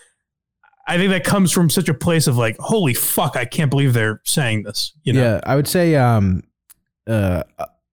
[0.87, 3.94] I think that comes from such a place of like, holy fuck, I can't believe
[3.94, 4.92] they're saying this.
[5.04, 5.22] You know?
[5.22, 6.42] Yeah, I would say um
[7.07, 7.44] uh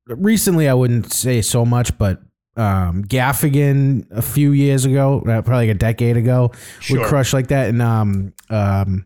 [0.08, 2.22] recently I wouldn't say so much, but
[2.58, 7.00] um Gaffigan a few years ago, uh, probably like a decade ago, Sure.
[7.00, 9.06] would crush like that and um um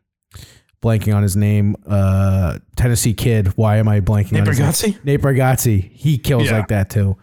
[0.85, 3.47] blanking on his name, uh Tennessee Kid.
[3.57, 4.93] Why am I blanking Nate on his name?
[4.93, 5.03] Bargatze?
[5.05, 5.91] Nate Bargatze.
[5.91, 6.57] He kills Yeah.
[6.57, 7.17] like that too.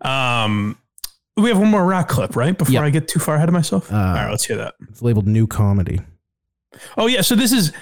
[0.00, 0.78] Um,
[1.36, 2.56] we have one more rock clip, right?
[2.56, 2.82] Before Yeah.
[2.82, 3.92] I get too far ahead of myself.
[3.92, 4.74] Uh, All right, let's hear that.
[4.88, 6.00] It's labeled new comedy.
[6.96, 7.72] Oh yeah, so this is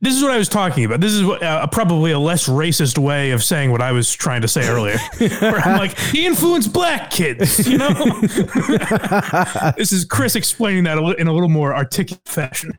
[0.00, 1.00] this is what I was talking about.
[1.00, 4.42] This is what, uh, probably a less racist way of saying what I was trying
[4.42, 4.96] to say earlier.
[5.40, 7.88] Where I'm like, he influenced black kids, you know.
[9.76, 12.78] this is Chris explaining that in a little more articulate fashion.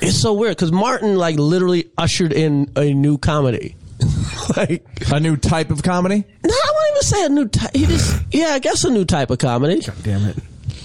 [0.00, 3.76] It's so weird because Martin like literally ushered in a new comedy.
[4.56, 6.24] like a new type of comedy.
[6.44, 7.70] No, I won't even say a new type.
[7.74, 9.80] He just, yeah, I guess a new type of comedy.
[9.80, 10.36] God damn it.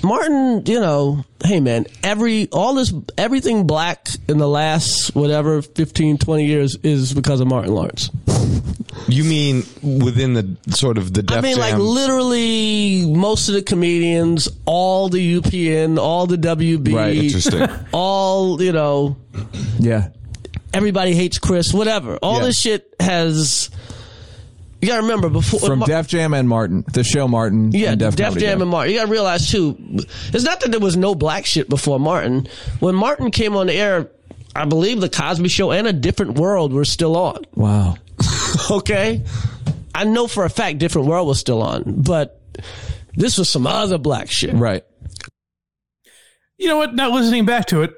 [0.03, 6.17] Martin, you know, hey man, every, all this, everything black in the last, whatever, 15,
[6.17, 8.09] 20 years is because of Martin Lawrence.
[9.07, 13.61] You mean within the sort of the Def I mean, like literally most of the
[13.61, 16.93] comedians, all the UPN, all the WB.
[16.93, 17.67] Right, interesting.
[17.93, 19.17] All, you know,
[19.79, 20.09] Yeah.
[20.73, 22.17] everybody hates Chris, whatever.
[22.17, 22.45] All Yeah.
[22.45, 23.69] this shit has,
[24.81, 25.59] you gotta remember before.
[25.59, 27.71] From Mar- Def Jam and Martin, the show Martin.
[27.71, 28.93] Yeah, and Def, Def, Comedy Jam and Martin.
[28.93, 32.47] You got to realize too, it's not that there was no black shit before Martin.
[32.79, 34.09] When Martin came on the air,
[34.55, 37.45] I believe the Cosby Show and A Different World were still on.
[37.53, 37.95] Wow.
[38.71, 39.23] okay,
[39.93, 42.41] I know for a fact Different World was still on, but
[43.15, 44.53] this was some other black shit.
[44.53, 44.83] Right.
[46.57, 46.93] You know what?
[46.93, 47.93] Not listening back to it,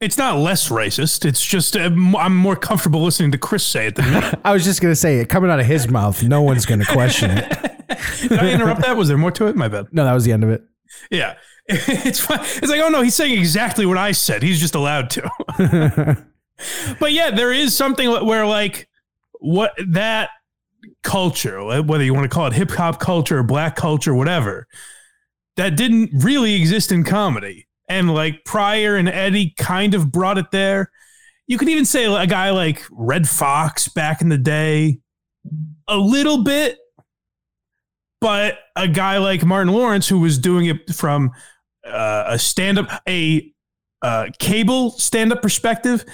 [0.00, 1.24] it's not less racist.
[1.24, 4.20] It's just uh, m- I'm more comfortable listening to Chris say it than me.
[4.44, 7.30] I was just gonna say it coming out of his mouth, no one's gonna question
[7.30, 7.48] it.
[8.20, 8.96] Did I interrupt that?
[8.96, 9.56] Was there more to it?
[9.56, 9.88] My bad.
[9.92, 10.62] No, that was the end of it.
[11.10, 11.34] Yeah.
[11.72, 12.40] It's fine.
[12.40, 14.42] It's like, oh no, he's saying exactly what I said.
[14.42, 16.26] He's just allowed to.
[16.98, 18.88] but yeah, there is something where like
[19.38, 20.30] what that
[21.04, 24.66] culture, whether you want to call it hip hop culture or black culture, whatever,
[25.56, 27.68] that didn't really exist in comedy.
[27.90, 30.92] And like Pryor and Eddie kind of brought it there.
[31.48, 35.00] You could even say a guy like Redd Foxx back in the day,
[35.88, 36.78] a little bit,
[38.20, 41.32] but a guy like Martin Lawrence, who was doing it from
[41.84, 43.52] uh, a stand up, a
[44.02, 46.04] uh, cable stand up perspective,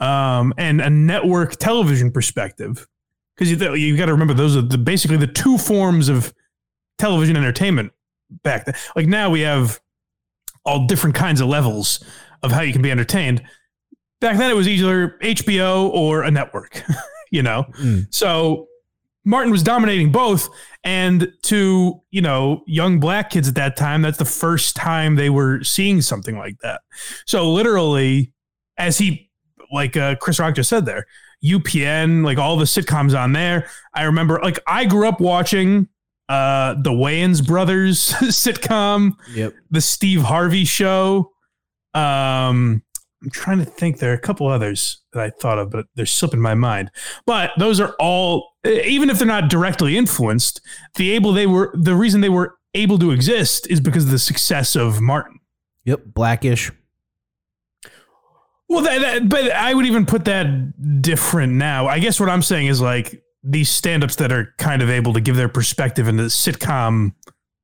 [0.00, 2.86] um, and a network television perspective,
[3.34, 6.34] because you, you got to remember those are the, basically the two forms of
[6.98, 7.90] television entertainment
[8.42, 8.74] back then.
[8.94, 9.80] Like now we have
[10.64, 12.04] all different kinds of levels
[12.42, 13.42] of how you can be entertained.
[14.20, 16.82] Back then it was either HBO or a network,
[17.30, 17.66] you know?
[18.10, 18.68] So
[19.24, 20.48] Martin was dominating both.
[20.84, 25.30] And to, you know, young black kids at that time, that's the first time they
[25.30, 26.80] were seeing something like that.
[27.26, 28.32] So literally,
[28.78, 29.30] as he,
[29.72, 31.06] like uh, Chris Rock just said there,
[31.44, 33.68] UPN, like all the sitcoms on there.
[33.94, 35.88] I remember, like, I grew up watching
[36.28, 39.54] uh, the Wayans Brothers sitcom, Yep.
[39.70, 41.32] the Steve Harvey show.
[41.94, 42.82] Um,
[43.22, 43.98] I'm trying to think.
[43.98, 46.90] There are a couple others that I thought of, but they're slipping my mind.
[47.26, 50.60] But those are all, even if they're not directly influenced,
[50.96, 54.18] the able they were the reason they were able to exist is because of the
[54.18, 55.38] success of Martin.
[55.84, 56.00] Yep.
[56.06, 56.72] Blackish.
[58.68, 61.88] Well, that, that, but I would even put that different now.
[61.88, 65.20] I guess what I'm saying is like these stand-ups that are kind of able to
[65.20, 67.12] give their perspective in the sitcom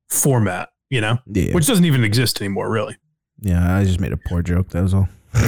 [0.09, 1.53] format, you know, Yeah.
[1.53, 2.97] which doesn't even exist anymore, really.
[3.41, 4.69] Yeah, I just made a poor joke.
[4.69, 5.07] That was all.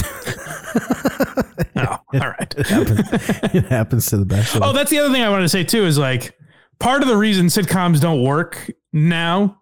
[1.76, 2.54] Oh, all right.
[2.58, 3.00] It happens,
[3.56, 4.56] it happens to the best.
[4.56, 6.38] Of Oh, that's the other thing I wanted to say too is like
[6.80, 9.58] part of the reason sitcoms don't work now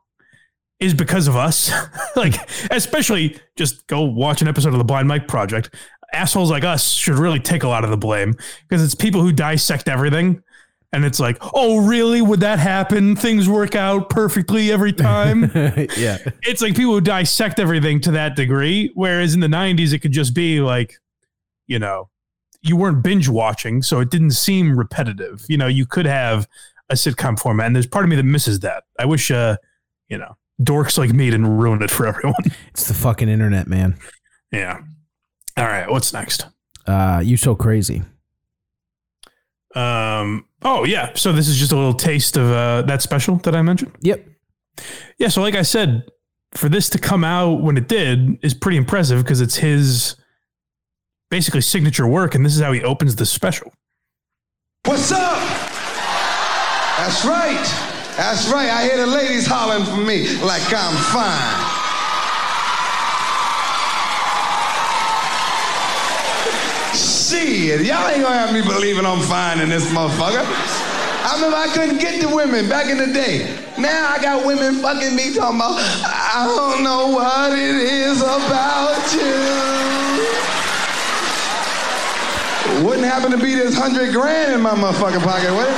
[0.79, 1.71] is because of us.
[2.15, 2.35] like,
[2.71, 5.73] especially just go watch an episode of the Blind Mike Project.
[6.13, 8.33] Assholes like us should really take a lot of the blame
[8.67, 10.41] because it's people who dissect everything.
[10.91, 12.21] And it's like, oh, really?
[12.21, 13.15] Would that happen?
[13.15, 15.51] Things work out perfectly every time.
[15.53, 16.17] yeah.
[16.41, 18.91] it's like people who dissect everything to that degree.
[18.95, 20.95] Whereas in the 90s, it could just be like,
[21.67, 22.09] you know,
[22.61, 25.45] you weren't binge watching, so it didn't seem repetitive.
[25.47, 26.47] You know, you could have
[26.89, 28.83] a sitcom format, and there's part of me that misses that.
[28.97, 29.57] I wish, uh,
[30.09, 32.35] you know, dorks like me didn't ruin it for everyone.
[32.71, 33.97] It's the fucking internet, man.
[34.51, 34.79] yeah.
[35.55, 35.89] All right.
[35.89, 36.47] What's next?
[36.85, 38.01] Uh, you so crazy.
[39.75, 40.45] Um.
[40.61, 41.11] Oh yeah.
[41.15, 43.91] So this is just a little taste of uh, that special that I mentioned.
[44.01, 44.27] Yep.
[45.17, 45.27] Yeah.
[45.29, 46.03] So like I said,
[46.53, 50.15] for this to come out when it did is pretty impressive because it's his
[51.29, 53.71] basically signature work, and this is how he opens the special.
[54.85, 55.37] What's up?
[56.97, 57.63] That's right.
[58.17, 58.69] That's right.
[58.69, 61.68] I hear the ladies hollering for me like I'm fine.
[67.29, 70.41] Shit, y'all ain't gonna have me believing I'm fine in this motherfucker.
[70.41, 73.55] I remember I couldn't get the women back in the day.
[73.77, 79.13] Now I got women fucking me talking about, I don't know what it is about
[79.13, 79.29] you.
[82.83, 85.77] Wouldn't happen to be this hundred grand in my motherfucking pocket, would it?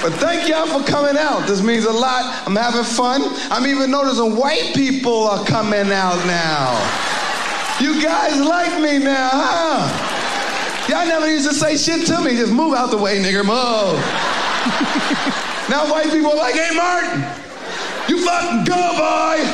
[0.00, 1.46] But thank y'all for coming out.
[1.46, 2.46] This means a lot.
[2.46, 3.20] I'm having fun.
[3.52, 7.23] I'm even noticing white people are coming out now.
[7.80, 10.14] You guys like me now, huh?
[10.88, 12.36] Y'all never used to say shit to me.
[12.36, 13.44] Just move out the way, nigger.
[13.44, 13.98] Move.
[15.68, 17.20] now white people are like, hey, Martin,
[18.08, 19.44] you fucking go, boy.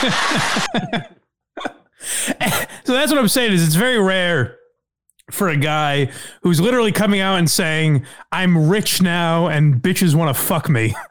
[2.84, 4.56] so that's what I'm saying is it's very rare
[5.30, 6.10] for a guy
[6.42, 10.94] who's literally coming out and saying, I'm rich now and bitches want to fuck me.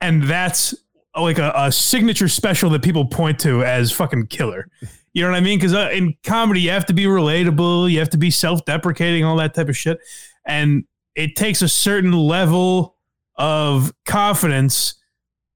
[0.00, 0.74] And that's
[1.18, 4.68] like a, a, signature special that people point to as fucking killer.
[5.14, 5.58] You know what I mean?
[5.58, 9.24] Because uh, in comedy, you have to be relatable, you have to be self deprecating,
[9.24, 9.98] all that type of shit.
[10.44, 10.84] And
[11.14, 12.96] it takes a certain level
[13.36, 14.94] of confidence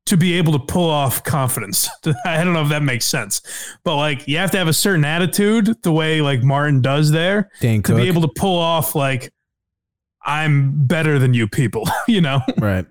[0.07, 1.89] to be able to pull off confidence.
[2.25, 3.43] I don't know if that makes sense,
[3.85, 7.51] but like you have to have a certain attitude, the way like Martin does there,
[7.61, 7.97] to Cook.
[7.97, 9.31] be able to pull off like
[10.25, 11.87] I'm better than you people.
[12.09, 12.87] you know, Right.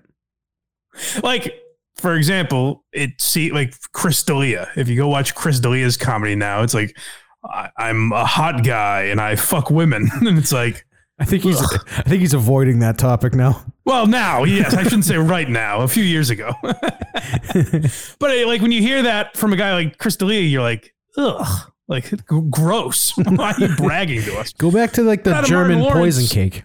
[1.22, 1.60] like
[1.98, 4.68] for example, it see like Chris D'Elia.
[4.76, 6.96] If you go watch Chris D'Elia's comedy now, it's like
[7.44, 10.84] I, I'm a hot guy and I fuck women, and it's like
[11.18, 13.64] I think he's I think he's avoiding that topic now.
[13.84, 15.80] Well, now, yes, I shouldn't say right now.
[15.80, 19.98] A few years ago, but uh, like when you hear that from a guy like
[19.98, 22.12] Chris D'Elia, you're like, ugh, like
[22.50, 23.16] gross.
[23.16, 24.52] Why are you bragging to us?
[24.52, 26.62] Go back to like the Adam German poison Lawrence.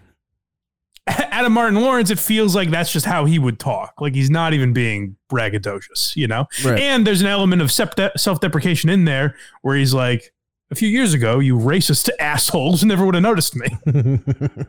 [1.06, 3.94] Adam Martin Lawrence, it feels like that's just how he would talk.
[4.00, 6.46] Like he's not even being braggadocious, you know?
[6.64, 6.80] Right.
[6.80, 10.32] And there's an element of self deprecation in there where he's like,
[10.70, 13.68] a few years ago, you racist assholes never would have noticed me.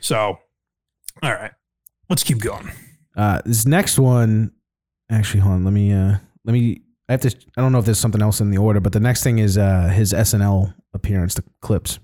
[0.00, 0.38] so,
[1.22, 1.52] all right,
[2.08, 2.70] let's keep going.
[3.16, 4.52] Uh, this next one,
[5.10, 5.64] actually, hold on.
[5.64, 5.92] Let me.
[5.92, 6.82] Uh, let me.
[7.08, 7.36] I have to.
[7.56, 9.58] I don't know if there's something else in the order, but the next thing is
[9.58, 11.98] uh, his SNL appearance, the clips.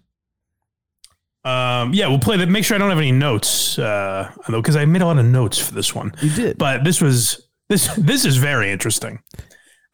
[1.45, 2.49] Um, yeah, we'll play that.
[2.49, 5.25] Make sure I don't have any notes, uh, though, because I made a lot of
[5.25, 6.13] notes for this one.
[6.21, 9.23] You did, but this was this this is very interesting.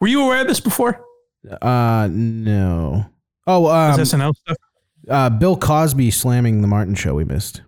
[0.01, 1.01] Were you aware of this before?
[1.61, 3.05] Uh, no.
[3.47, 4.57] Oh, um, This SNL stuff.
[5.09, 7.13] uh, Bill Cosby slamming the Martin show.
[7.15, 7.61] We missed.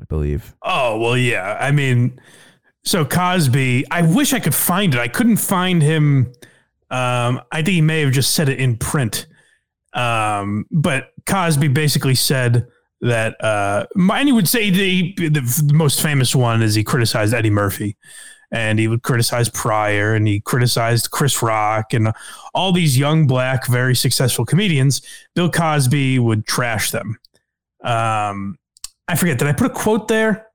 [0.00, 0.54] I believe.
[0.62, 1.56] Oh well, yeah.
[1.60, 2.20] I mean,
[2.84, 3.84] so Cosby.
[3.90, 5.00] I wish I could find it.
[5.00, 6.32] I couldn't find him.
[6.90, 9.26] Um, I think he may have just said it in print.
[9.94, 12.66] Um, but Cosby basically said
[13.00, 13.42] that.
[13.42, 17.96] Uh, and he would say the, the most famous one is he criticized Eddie Murphy,
[18.50, 22.12] and he would criticize Pryor, and he criticized Chris Rock, and
[22.54, 25.02] all these young black, very successful comedians.
[25.34, 27.18] Bill Cosby would trash them.
[27.82, 28.56] Um,
[29.08, 29.38] I forget.
[29.38, 30.46] Did I put a quote there?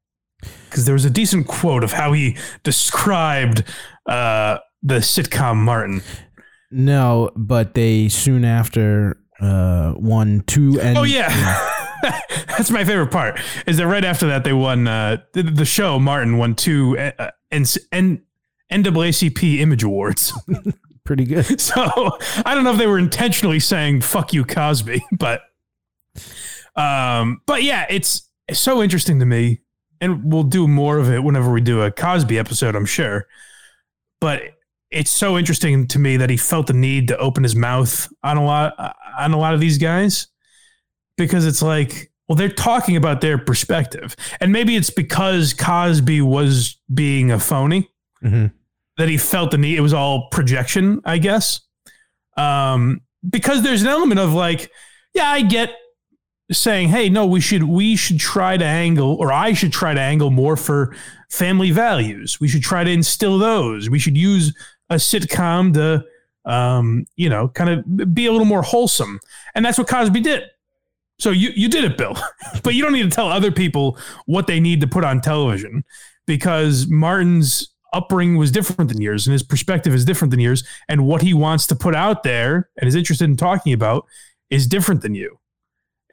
[0.70, 3.64] Because there was a decent quote of how he described
[4.06, 6.02] uh, the sitcom Martin.
[6.72, 10.80] No, but they soon after uh, won two.
[10.80, 11.30] And oh yeah,
[12.48, 13.40] that's my favorite part.
[13.66, 17.32] Is that right after that they won uh, the, the show Martin won two uh,
[17.52, 18.24] N- N-
[18.72, 20.34] NAACP Image Awards.
[21.04, 21.60] pretty good.
[21.60, 25.42] So I don't know if they were intentionally saying "fuck you, Cosby," but
[26.76, 29.62] um, but yeah, it's, it's so interesting to me,
[30.00, 33.28] and we'll do more of it whenever we do a Cosby episode, I'm sure.
[34.22, 34.42] But
[34.92, 38.38] it's so interesting to me that he felt the need to open his mouth on
[38.38, 38.74] a lot
[39.20, 40.28] on a lot of these guys
[41.18, 44.16] because it's like Well, they're talking about their perspective.
[44.40, 47.90] And maybe it's because Cosby was being a phony
[48.24, 48.52] Mhm.
[48.98, 49.78] that he felt the need.
[49.78, 51.62] It was all projection, I guess.
[52.38, 54.72] Um, because there's an element of like,
[55.16, 55.72] yeah, I get
[56.52, 60.02] saying, hey, no, we should we should try to angle, or I should try to
[60.02, 60.96] angle more for
[61.30, 62.40] family values.
[62.40, 63.90] We should try to instill those.
[63.90, 64.54] We should use
[64.90, 66.06] a sitcom to
[66.46, 69.20] um, you know, kind of be a little more wholesome.
[69.56, 70.44] And that's what Cosby did.
[71.20, 72.18] So you you did it, Bill.
[72.64, 75.84] but you don't need to tell other people what they need to put on television
[76.26, 81.08] because Martin's upbringing was different than yours and his perspective is different than yours and
[81.08, 84.06] what he wants to put out there and is interested in talking about
[84.52, 85.40] is different than you.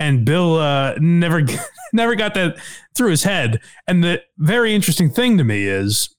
[0.00, 1.42] And Bill uh, never
[1.92, 2.58] never got that
[2.94, 3.60] through his head.
[3.86, 6.14] And the very interesting thing to me is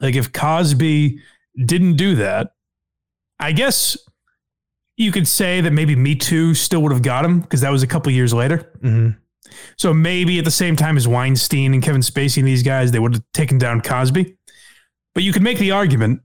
[0.00, 1.20] like if Cosby
[1.64, 2.52] didn't do that,
[3.38, 3.96] I guess
[4.96, 7.82] you could say that maybe Me Too still would have got him because that was
[7.82, 8.72] a couple years later.
[8.82, 9.16] Mhm.
[9.76, 12.98] So maybe at the same time as Weinstein and Kevin Spacey and these guys, they
[12.98, 14.36] would have taken down Cosby.
[15.14, 16.22] But you could make the argument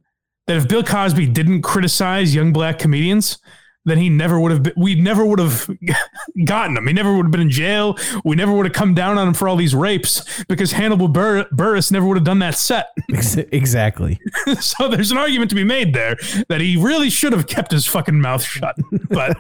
[0.48, 3.38] that if Bill Cosby didn't criticize young black comedians,
[3.86, 5.70] then he never would have been, we never would have
[6.46, 6.86] gotten him.
[6.88, 7.98] He never would have been in jail.
[8.24, 11.46] We never would have come down on him for all these rapes because Hannibal Bur-
[11.54, 12.88] Buress never would have done that set.
[13.52, 14.20] Exactly.
[14.60, 16.16] so there's an argument to be made there
[16.50, 18.76] that he really should have kept his fucking mouth shut.
[19.10, 19.38] But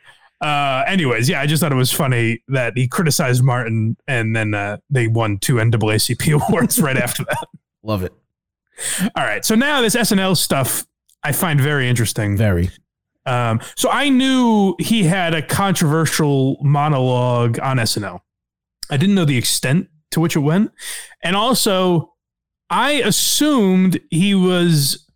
[0.40, 4.54] uh, anyways, yeah, I just thought it was funny that he criticized Martin and then
[4.54, 7.46] uh, they won two NAACP awards right after that.
[7.82, 8.12] Love it.
[9.16, 9.44] All right.
[9.44, 10.86] So now this SNL stuff
[11.22, 12.36] I find very interesting.
[12.36, 12.70] Very.
[13.28, 18.20] Um, so I knew he had a controversial monologue on SNL.
[18.90, 20.72] I didn't know the extent to which it went.
[21.22, 22.14] And also,
[22.70, 25.06] I assumed he was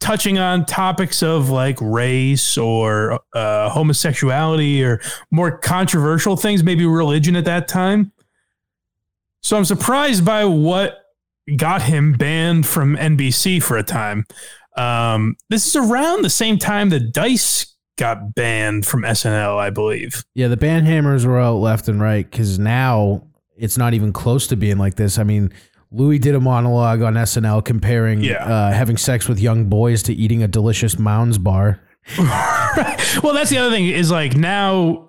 [0.00, 5.00] touching on topics of like race or uh, homosexuality or
[5.30, 8.12] more controversial things, maybe religion at that time.
[9.40, 10.98] So I'm surprised by what
[11.56, 14.26] got him banned from NBC for a time.
[14.76, 20.22] Um, this is around the same time that Dice got banned from SNL, I believe.
[20.34, 23.22] Yeah, the band hammers were out left and right because now
[23.56, 25.18] it's not even close to being like this.
[25.18, 25.50] I mean,
[25.90, 28.44] Louis did a monologue on SNL comparing Yeah.
[28.44, 31.80] uh, having sex with young boys to eating a delicious Mounds bar.
[33.22, 35.05] Well, that's the other thing is like now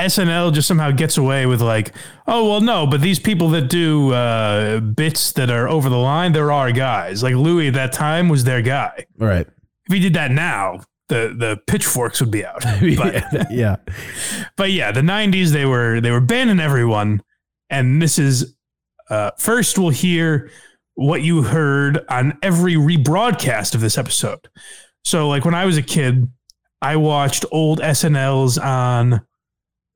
[0.00, 1.94] SNL just somehow gets away with like,
[2.26, 6.32] oh well, no, but these people that do uh, bits that are over the line,
[6.32, 7.22] there are guys.
[7.22, 9.06] Like Louis at that time was their guy.
[9.18, 9.46] Right.
[9.86, 12.62] If he did that now, the the pitchforks would be out.
[12.62, 13.76] But yeah.
[14.56, 17.22] but yeah, the '90s they were they were banning everyone,
[17.68, 18.56] and this is
[19.10, 20.50] uh, first we'll hear
[20.94, 24.48] what you heard on every rebroadcast of this episode.
[25.04, 26.28] So like when I was a kid,
[26.82, 29.20] I watched old SNLs on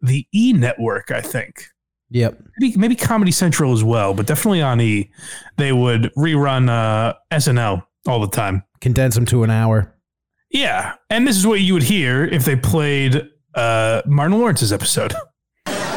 [0.04, 1.66] the E network, I think.
[2.10, 2.42] Yep.
[2.58, 5.10] Maybe, maybe Comedy Central as well, but definitely on E.
[5.56, 8.62] They would rerun uh, SNL all the time.
[8.80, 9.92] Condense them to an hour.
[10.50, 15.12] Yeah, and this is what you would hear if they played uh, Martin Lawrence's episode.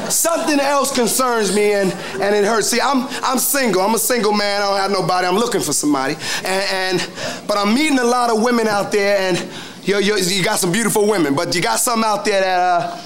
[0.10, 1.92] Something else concerns me and,
[2.22, 2.70] and it hurts.
[2.70, 3.82] See, I'm I'm single.
[3.82, 4.62] I'm a single man.
[4.62, 5.28] I don't have nobody.
[5.28, 6.16] I'm looking for somebody.
[6.46, 9.38] And, and but I'm meeting a lot of women out there, and
[9.84, 11.36] you, you, you got some beautiful women.
[11.36, 13.02] But you got some out there that uh,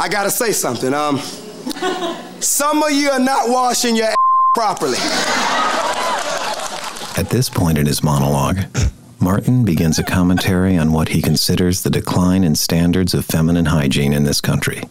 [0.00, 0.94] I gotta say something.
[0.94, 1.18] Um,
[2.40, 4.16] some of you are not washing your ass
[4.54, 4.96] properly.
[7.16, 8.58] At this point in his monologue,
[9.18, 14.12] Martin begins a commentary on what he considers the decline in standards of feminine hygiene
[14.12, 14.84] in this country.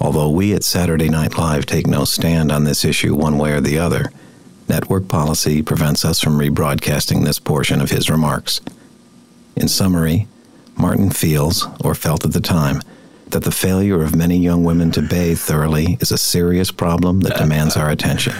[0.00, 3.60] Although we at Saturday Night Live take no stand on this issue one way or
[3.60, 4.12] the other,
[4.68, 8.60] network policy prevents us from rebroadcasting this portion of his remarks.
[9.56, 10.28] In summary,
[10.76, 12.80] Martin feels, or felt at the time,
[13.30, 17.36] that the failure of many young women to bathe thoroughly is a serious problem that
[17.36, 18.34] demands our attention.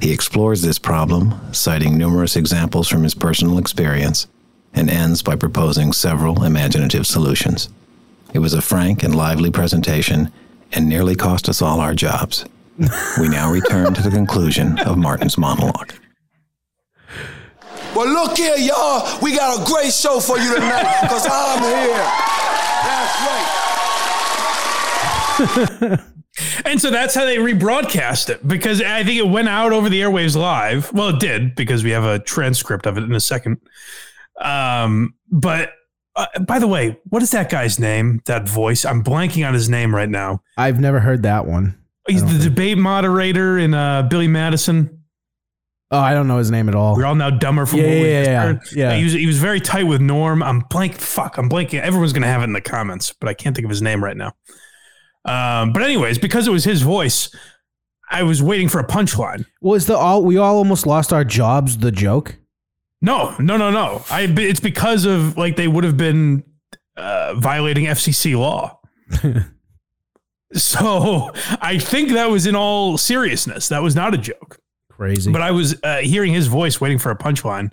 [0.00, 4.26] He explores this problem, citing numerous examples from his personal experience,
[4.74, 7.68] and ends by proposing several imaginative solutions.
[8.32, 10.30] It was a frank and lively presentation
[10.72, 12.44] and nearly cost us all our jobs.
[13.20, 15.94] we now return to the conclusion of Martin's monologue.
[17.94, 19.18] Well, look here, y'all.
[19.20, 22.47] We got a great show for you tonight because I'm here.
[26.64, 30.00] And so that's how they rebroadcast it because I think it went out over the
[30.00, 30.92] airwaves live.
[30.92, 33.58] Well, it did because we have a transcript of it in a second.
[34.40, 35.72] Um, but
[36.14, 38.22] uh, by the way, what is that guy's name?
[38.26, 38.84] That voice?
[38.84, 40.42] I'm blanking on his name right now.
[40.56, 41.76] I've never heard that one.
[42.06, 45.02] He's the debate moderator in uh, Billy Madison.
[45.90, 46.96] Oh, I don't know his name at all.
[46.96, 48.96] We're all now dumber for Yeah, what we yeah, yeah, yeah.
[48.96, 50.42] He was he was very tight with Norm.
[50.42, 50.94] I'm blank.
[50.94, 51.36] Fuck.
[51.38, 51.80] I'm blanking.
[51.80, 54.16] Everyone's gonna have it in the comments, but I can't think of his name right
[54.16, 54.32] now.
[55.28, 57.34] Um, but anyways, because it was his voice,
[58.10, 59.44] I was waiting for a punchline.
[59.60, 62.36] Was the all we all almost lost our jobs the joke?
[63.00, 64.02] No, no, no, no.
[64.10, 66.42] I it's because of like they would have been
[66.96, 68.80] uh, violating FCC law.
[70.52, 73.68] so I think that was in all seriousness.
[73.68, 74.58] That was not a joke.
[74.90, 75.30] Crazy.
[75.30, 77.70] But I was uh, hearing his voice, waiting for a punchline,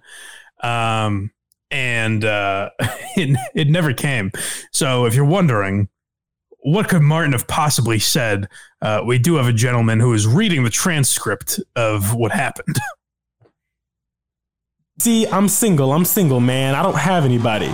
[0.61, 1.31] um,
[1.71, 2.69] and uh,
[3.15, 4.31] it it never came.
[4.71, 5.89] So if you're wondering,
[6.65, 8.47] what could Martin have possibly said?
[8.81, 12.77] Uh, we do have a gentleman who is reading the transcript of what happened.
[14.99, 15.93] See, I'm single.
[15.93, 16.73] I'm single, man.
[16.73, 17.67] I don't have anybody.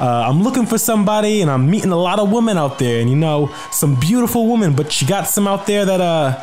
[0.00, 3.10] Uh, I'm looking for somebody, and I'm meeting a lot of women out there, and
[3.10, 4.74] you know, some beautiful women.
[4.74, 6.42] But you got some out there that uh,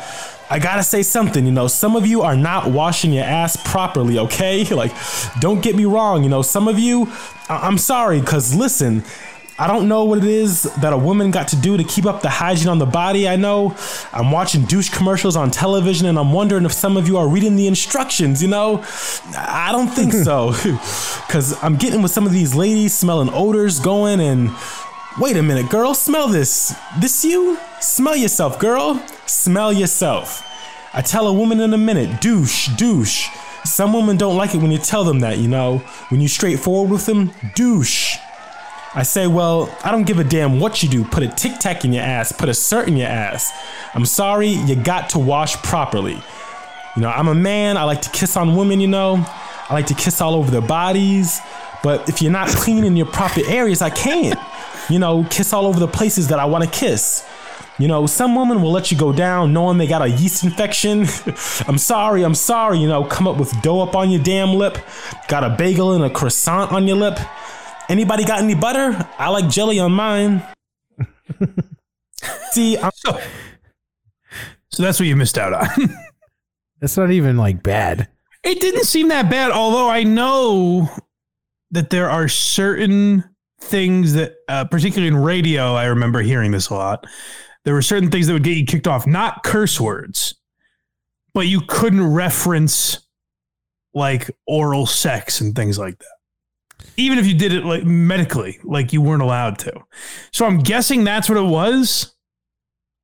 [0.50, 1.44] I gotta say something.
[1.44, 4.20] You know, some of you are not washing your ass properly.
[4.20, 4.92] Okay, like,
[5.40, 6.22] don't get me wrong.
[6.22, 7.10] You know, some of you,
[7.48, 9.02] I- I'm sorry, cause listen.
[9.60, 12.22] I don't know what it is that a woman got to do to keep up
[12.22, 13.28] the hygiene on the body.
[13.28, 13.76] I know
[14.12, 17.56] I'm watching douche commercials on television and I'm wondering if some of you are reading
[17.56, 18.84] the instructions, you know?
[19.36, 20.52] I don't think so.
[21.28, 24.54] Cuz I'm getting with some of these ladies smelling odors going and
[25.18, 26.74] wait a minute, girl, smell this.
[27.00, 27.58] This you?
[27.80, 29.02] Smell yourself, girl.
[29.26, 30.44] Smell yourself.
[30.94, 33.28] I tell a woman in a minute, douche, douche.
[33.64, 35.78] Some women don't like it when you tell them that, you know?
[36.10, 38.16] When you straightforward with them, douche.
[38.94, 41.04] I say, well, I don't give a damn what you do.
[41.04, 43.52] Put a tic tac in your ass, put a cert in your ass.
[43.94, 46.20] I'm sorry, you got to wash properly.
[46.96, 49.24] You know, I'm a man, I like to kiss on women, you know.
[49.68, 51.40] I like to kiss all over their bodies.
[51.82, 54.38] But if you're not clean in your proper areas, I can't.
[54.88, 57.28] You know, kiss all over the places that I want to kiss.
[57.78, 61.02] You know, some women will let you go down knowing they got a yeast infection.
[61.68, 64.78] I'm sorry, I'm sorry, you know, come up with dough up on your damn lip,
[65.28, 67.20] got a bagel and a croissant on your lip.
[67.88, 69.08] Anybody got any butter?
[69.18, 70.42] I like jelly on mine.
[72.50, 73.20] See, I'm so,
[74.70, 75.68] so that's what you missed out on.
[76.80, 78.08] That's not even like bad.
[78.44, 80.88] It didn't seem that bad, although I know
[81.72, 83.24] that there are certain
[83.60, 87.04] things that, uh, particularly in radio, I remember hearing this a lot.
[87.64, 90.36] There were certain things that would get you kicked off, not curse words,
[91.34, 93.00] but you couldn't reference
[93.92, 96.17] like oral sex and things like that.
[96.96, 99.72] Even if you did it like medically, like you weren't allowed to.
[100.32, 102.14] So I'm guessing that's what it was.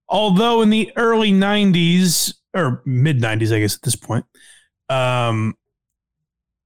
[0.09, 4.25] Although in the early 90s or mid 90s, I guess at this point,
[4.89, 5.57] um,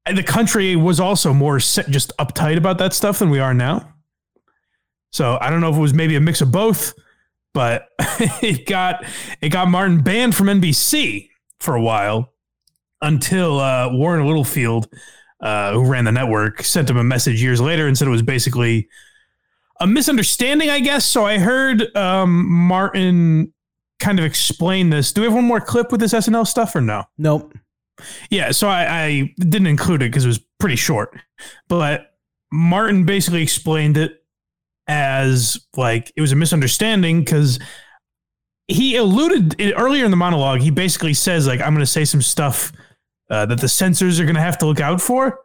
[0.07, 3.95] the country was also more just uptight about that stuff than we are now.
[5.13, 6.95] So I don't know if it was maybe a mix of both,
[7.55, 9.05] but it got
[9.41, 11.29] it got Martin banned from NBC
[11.61, 12.33] for a while
[13.01, 14.89] until uh, Warren Littlefield,
[15.41, 18.23] uh, who ran the network, sent him a message years later and said it was
[18.23, 18.89] basically
[19.81, 21.05] a misunderstanding, I guess.
[21.05, 23.53] So I heard um, Martin
[24.01, 25.13] kind of explain this.
[25.13, 27.05] Do we have one more clip with this SNL stuff or no?
[27.17, 27.55] Nope.
[28.31, 31.19] Yeah, so I, I didn't include it because it was pretty short,
[31.69, 32.13] but
[32.53, 34.23] Martin basically explained it
[34.87, 37.59] as like it was a misunderstanding because
[38.69, 40.61] he alluded it, earlier in the monologue.
[40.61, 42.73] He basically says like I'm going to say some stuff
[43.31, 45.41] uh, that the censors are going to have to look out for,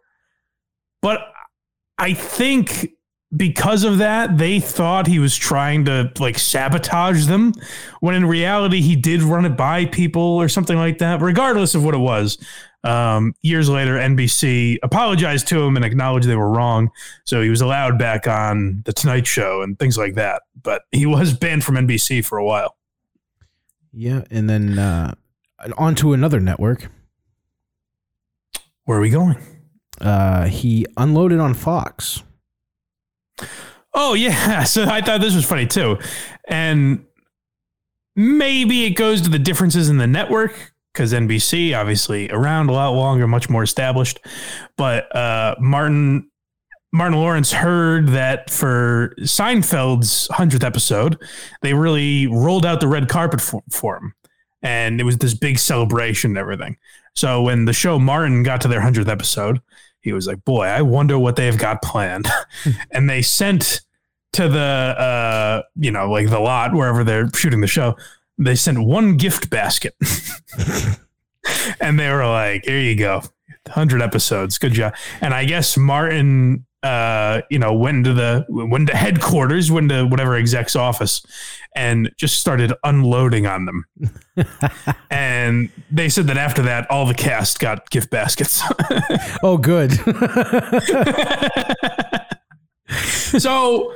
[1.02, 1.22] but
[1.98, 2.92] I think
[3.36, 7.54] because of that, they thought he was trying to like sabotage them,
[8.00, 11.22] when in reality he did run it by people or something like that.
[11.22, 12.38] Regardless of what it was,
[12.84, 16.92] um, years later, NBC apologized to him and acknowledged they were wrong,
[17.26, 20.44] so he was allowed back on the Tonight Show and things like that.
[20.62, 22.76] But he was banned from NBC for a while.
[23.92, 25.14] Yeah, and then uh,
[25.78, 26.90] onto another network.
[28.86, 29.38] Where are we going?
[30.02, 32.24] Uh, he unloaded on Fox.
[33.94, 35.98] Oh yeah, so I thought this was funny too,
[36.48, 37.06] and
[38.16, 42.90] maybe it goes to the differences in the network because NBC obviously around a lot
[42.90, 44.20] longer, much more established.
[44.78, 46.30] But uh, Martin
[46.92, 51.20] Martin Lawrence heard that for Seinfeld's hundredth episode,
[51.62, 54.14] they really rolled out the red carpet for, for him,
[54.62, 56.78] and it was this big celebration and everything.
[57.16, 59.62] So when the show Martin got to their hundredth episode,
[60.02, 62.28] he was like, "Boy, I wonder what they've got planned."
[62.92, 63.82] and they sent
[64.34, 67.96] to the uh, you know, like the lot wherever they're shooting the show.
[68.38, 69.96] They sent one gift basket,
[71.80, 73.22] and they were like, "Here you go,
[73.68, 78.88] hundred episodes, good job." And I guess Martin, uh, you know, went to the went
[78.88, 81.26] to headquarters, went to whatever exec's office,
[81.76, 83.86] and just started unloading on them.
[85.10, 88.62] and they said that after that, all the cast got gift baskets.
[89.44, 89.94] oh, good.
[93.40, 93.94] so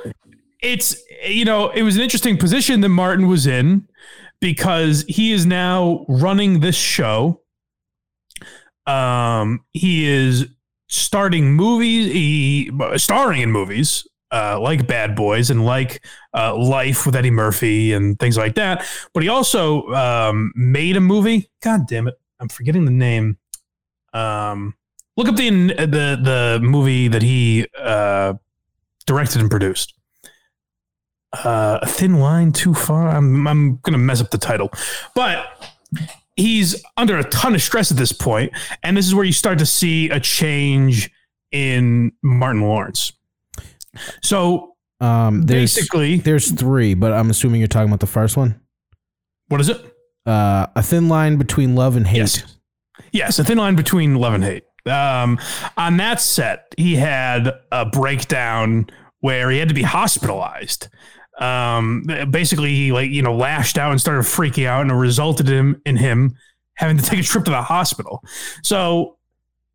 [0.62, 3.86] it's you know it was an interesting position that Martin was in
[4.40, 7.42] because he is now running this show.
[8.86, 10.46] Um, he is
[10.88, 17.30] starting movies, starring in movies uh, like Bad Boys and like uh, Life with Eddie
[17.30, 18.84] Murphy and things like that.
[19.14, 21.50] But he also um, made a movie.
[21.62, 23.38] God damn it, I'm forgetting the name.
[24.12, 24.74] Um,
[25.16, 28.34] look up the the the movie that he uh,
[29.06, 29.94] directed and produced.
[31.44, 33.08] Uh, a thin line too far.
[33.08, 34.70] I'm I'm gonna mess up the title,
[35.14, 35.46] but
[36.38, 39.58] he's under a ton of stress at this point, and this is where you start
[39.58, 41.10] to see a change
[41.52, 43.12] in Martin Lawrence.
[44.22, 48.60] So Um, there's, Basically- there's three, but I'm assuming you're talking about the first one.
[49.48, 49.80] what is it?
[50.26, 52.18] Uh, a thin line between love and hate.
[52.18, 52.56] Yes.
[53.12, 54.64] Yes, a thin line between love and hate.
[54.86, 55.38] Um,
[55.76, 58.88] on that set, he had a breakdown
[59.20, 60.88] where he had to be hospitalized.
[61.38, 65.48] Um, basically, he like you know lashed out and started freaking out, and it resulted
[65.48, 66.36] in in him
[66.74, 68.22] having to take a trip to the hospital.
[68.62, 69.16] So,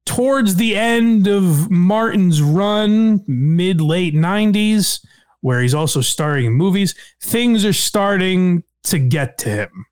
[0.05, 5.05] towards the end of Martin's run, mid late '90s,
[5.41, 9.85] where he's also starring in movies, things are starting to get to him.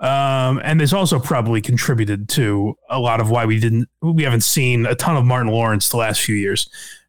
[0.00, 4.42] Um, and this also probably contributed to a lot of why we didn't we haven't
[4.42, 6.68] seen a ton of Martin Lawrence the last few years,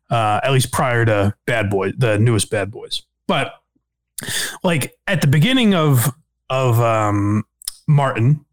[0.09, 3.03] uh, at least prior to Bad Boy, the newest Bad Boys.
[3.27, 3.53] But
[4.63, 6.11] like at the beginning of
[6.49, 7.43] of um,
[7.87, 8.45] Martin,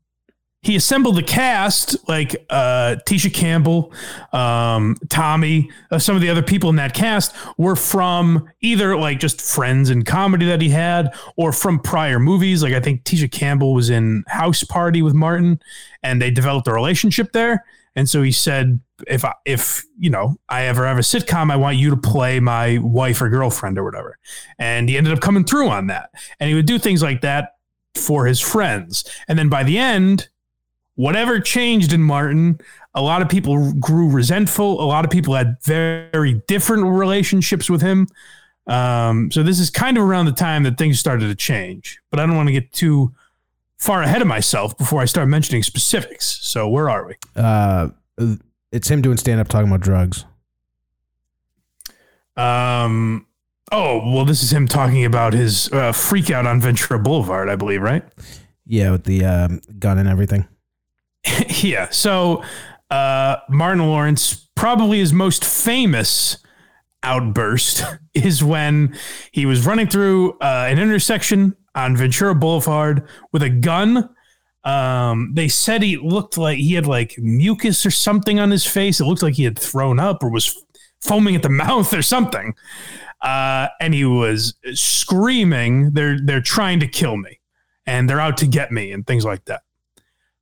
[0.62, 3.92] he assembled the cast like uh, Tisha Campbell,
[4.32, 9.18] um, Tommy, uh, some of the other people in that cast were from either like
[9.18, 12.62] just friends in comedy that he had or from prior movies.
[12.62, 15.60] Like I think Tisha Campbell was in House Party with Martin
[16.02, 17.64] and they developed a relationship there.
[17.94, 21.56] And so he said, if I, if you know I ever have a sitcom, I
[21.56, 24.18] want you to play my wife or girlfriend or whatever.
[24.58, 26.10] And he ended up coming through on that.
[26.40, 27.56] And he would do things like that
[27.94, 29.04] for his friends.
[29.28, 30.28] And then by the end,
[30.94, 32.60] whatever changed in Martin,
[32.94, 34.80] a lot of people grew resentful.
[34.80, 38.06] A lot of people had very different relationships with him.
[38.66, 41.98] Um, so this is kind of around the time that things started to change.
[42.10, 43.12] But I don't want to get too
[43.82, 46.38] far ahead of myself before I start mentioning specifics.
[46.40, 47.14] So where are we?
[47.34, 47.88] Uh,
[48.70, 50.24] it's him doing stand up talking about drugs.
[52.36, 53.26] Um.
[53.72, 57.56] Oh well, this is him talking about his uh, freak out on Ventura Boulevard, I
[57.56, 58.04] believe, right?
[58.66, 60.46] Yeah, with the um, gun and everything.
[61.62, 61.88] yeah.
[61.90, 62.42] So
[62.90, 66.36] uh, Martin Lawrence, probably his most famous
[67.02, 68.96] outburst is when
[69.32, 74.08] he was running through uh, an intersection on Ventura Boulevard with a gun.
[74.64, 79.00] Um, they said he looked like he had like mucus or something on his face.
[79.00, 80.64] It looked like he had thrown up or was
[81.00, 82.54] foaming at the mouth or something.
[83.20, 87.38] Uh, and he was screaming, "They're they're trying to kill me,
[87.86, 89.62] and they're out to get me," and things like that.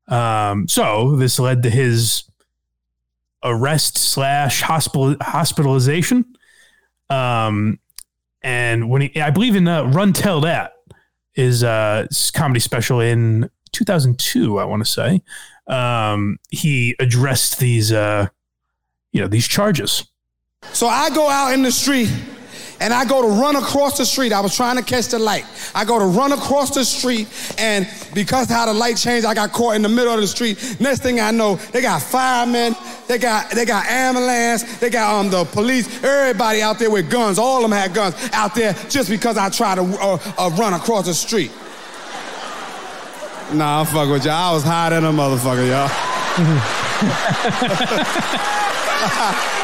[0.09, 2.24] Um, so this led to his
[3.43, 6.24] arrest slash hospital hospitalization.
[7.11, 7.78] Um,
[8.43, 10.70] and when he, I believe in uh, Runteldat
[11.35, 15.22] is uh comedy special in 2002, I want to say.
[15.66, 18.26] Um, he addressed these uh,
[19.12, 20.05] you know, these charges.
[20.72, 22.11] So I go out in the street
[22.81, 24.33] and I go to run across the street.
[24.33, 25.45] I was trying to catch the light.
[25.74, 27.28] I go to run across the street,
[27.59, 30.76] and because how the light changed, I got caught in the middle of the street.
[30.81, 32.74] Next thing I know, they got firemen,
[33.07, 37.39] they got they got ambulance, they got um the police, everybody out there with guns.
[37.39, 40.72] All of them had guns out there just because I tried to uh, uh, run
[40.72, 41.53] across the street.
[43.53, 44.35] Nah, I'm fucking with y'all.
[44.35, 45.91] I was higher than a motherfucker, y'all.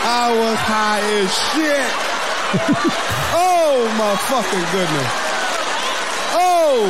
[0.08, 2.05] I was high as shit.
[2.48, 5.12] Oh my fucking goodness.
[6.38, 6.86] Oh,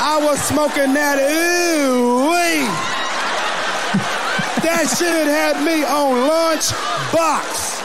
[0.00, 1.18] I was smoking that.
[1.18, 2.66] Ooh, wait.
[4.62, 6.72] that shit had me on lunch
[7.12, 7.82] box.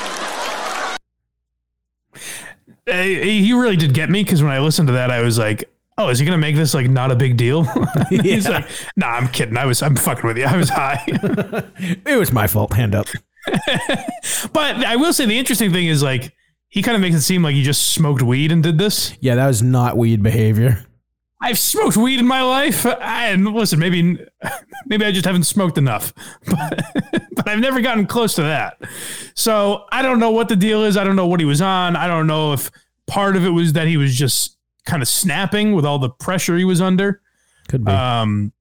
[2.86, 5.66] He really did get me because when I listened to that, I was like,
[5.98, 7.64] "Oh, is he gonna make this like not a big deal?"
[8.10, 9.58] He's like, "Nah, I'm kidding.
[9.58, 10.46] I was, I'm fucking with you.
[10.46, 11.06] I was high."
[12.06, 12.74] It was my fault.
[12.74, 13.08] Hand up.
[14.54, 16.34] but I will say the interesting thing is like
[16.70, 19.18] he kind of makes it seem like he just smoked weed and did this.
[19.20, 20.86] Yeah, that was not weed behavior.
[21.42, 24.20] I've smoked weed in my life, and listen, maybe
[24.86, 26.14] maybe I just haven't smoked enough,
[26.46, 26.82] but,
[27.36, 28.78] but I've never gotten close to that.
[29.34, 30.98] So I don't know what the deal is.
[30.98, 31.96] I don't know what he was on.
[31.96, 32.70] I don't know if
[33.08, 36.58] part of it was that he was just kind of snapping with all the pressure
[36.58, 37.22] he was under.
[37.70, 37.92] Could be.
[37.92, 38.52] Um,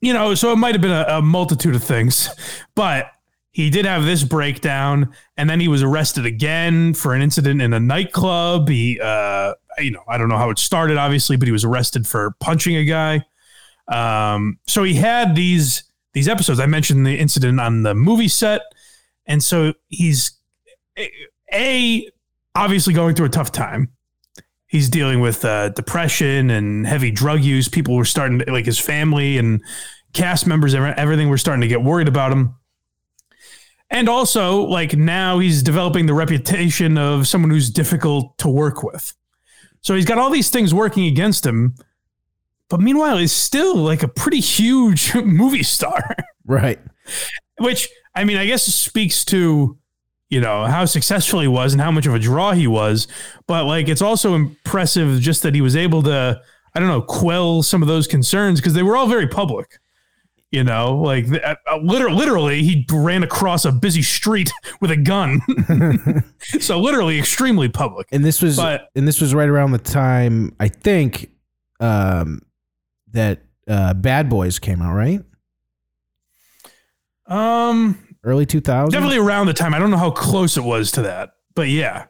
[0.00, 2.28] you know, so it might have been a, a multitude of things,
[2.74, 3.12] but
[3.52, 7.74] he did have this breakdown, and then he was arrested again for an incident in
[7.74, 8.68] a nightclub.
[8.68, 12.06] He, uh, you know, I don't know how it started, obviously, but he was arrested
[12.06, 13.24] for punching a guy.
[13.88, 15.84] Um, so he had these
[16.14, 16.60] these episodes.
[16.60, 18.62] I mentioned the incident on the movie set,
[19.26, 20.32] and so he's
[21.52, 22.08] a
[22.54, 23.90] obviously going through a tough time.
[24.66, 27.68] He's dealing with uh, depression and heavy drug use.
[27.68, 29.62] People were starting to, like his family and
[30.14, 32.54] cast members, everything were starting to get worried about him.
[33.92, 39.14] And also, like now he's developing the reputation of someone who's difficult to work with.
[39.82, 41.74] So he's got all these things working against him.
[42.70, 46.16] But meanwhile, he's still like a pretty huge movie star.
[46.46, 46.80] Right.
[47.58, 49.76] Which, I mean, I guess speaks to,
[50.30, 53.06] you know, how successful he was and how much of a draw he was.
[53.46, 56.40] But like, it's also impressive just that he was able to,
[56.74, 59.78] I don't know, quell some of those concerns because they were all very public.
[60.52, 64.96] You know, like uh, uh, literally, literally, he ran across a busy street with a
[64.98, 65.40] gun.
[66.60, 68.06] so literally, extremely public.
[68.12, 71.30] And this was But- and this was right around the time I think
[71.80, 72.42] um,
[73.12, 75.22] that uh, Bad Boys came out, right?
[77.26, 78.90] Um, Early 2000s.
[78.90, 79.74] definitely around the time.
[79.74, 82.06] I don't know how close it was to that, but yeah.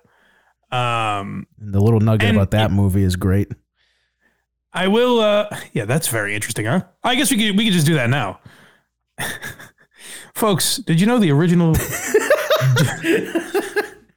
[0.71, 3.53] Um, And the little nugget And- about that movie is great.
[4.73, 5.21] I will.
[5.21, 6.83] Uh, yeah, that's very interesting, huh?
[7.05, 8.41] I guess we could we could just do that now,
[10.35, 10.77] folks.
[10.77, 11.73] Did you know the original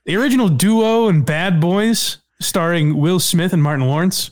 [0.06, 4.32] the original duo and Bad Boys, starring Will Smith and Martin Lawrence?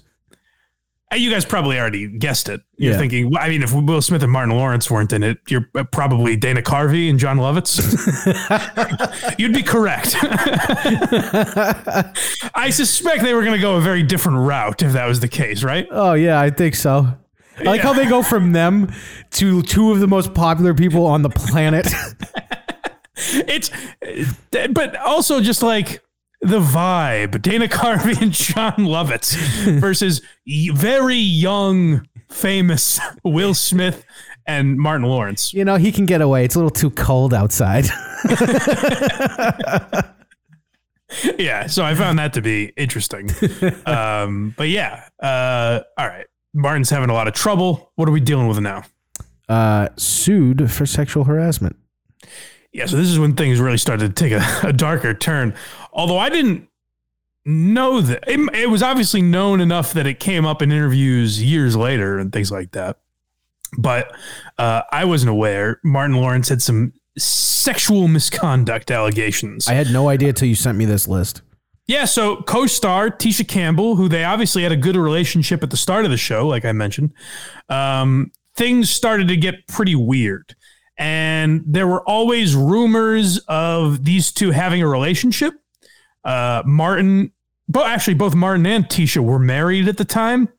[1.13, 2.61] Uh, You guys probably already guessed it.
[2.77, 2.97] You're Yeah.
[2.99, 5.83] thinking, well, I mean, if Will Smith and Martin Lawrence weren't in it, you're uh,
[5.85, 7.79] probably Dana Carvey and Jon Lovitz.
[9.39, 10.15] You'd be correct.
[12.55, 15.27] I suspect they were going to go a very different route if that was the
[15.27, 15.87] case, right?
[15.91, 17.07] Oh yeah, I think so.
[17.59, 18.91] I like how they go from them
[19.31, 21.87] to two of the most popular people on the planet.
[23.25, 23.69] It's,
[24.71, 26.01] but also just like
[26.43, 29.35] the vibe Dana Carvey and Jon Lovitz
[29.79, 34.05] versus very young, famous Will Smith
[34.45, 35.53] and Martin Lawrence.
[35.53, 36.43] you know, he can get away.
[36.45, 37.85] It's a little too cold outside.
[41.37, 43.29] yeah, so I found that to be interesting.
[43.85, 46.25] um, but yeah, uh, all right.
[46.53, 47.91] Martin's having a lot of trouble.
[47.95, 48.83] What are we dealing with now?
[49.49, 51.75] uh, sued for sexual harassment.
[52.71, 55.53] Yeah, so this is when things really started to take a, a darker turn.
[55.93, 56.67] Although I didn't
[57.45, 61.75] know that it, it was obviously known enough that it came up in interviews years
[61.75, 62.99] later and things like that.
[63.77, 64.15] But
[64.57, 65.79] uh, I wasn't aware.
[65.83, 69.67] Martin Lawrence had some sexual misconduct allegations.
[69.67, 71.41] I had no idea till you sent me this list.
[71.85, 76.05] Yeah, so co-star Tisha Campbell, who they obviously had a good relationship at the start
[76.05, 77.11] of the show, like I mentioned,
[77.67, 80.55] um, things started to get pretty weird,
[80.97, 85.55] and there were always rumors of these two having a relationship.
[86.23, 87.31] Uh, Martin,
[87.67, 90.49] but actually, both Martin and Tisha were married at the time,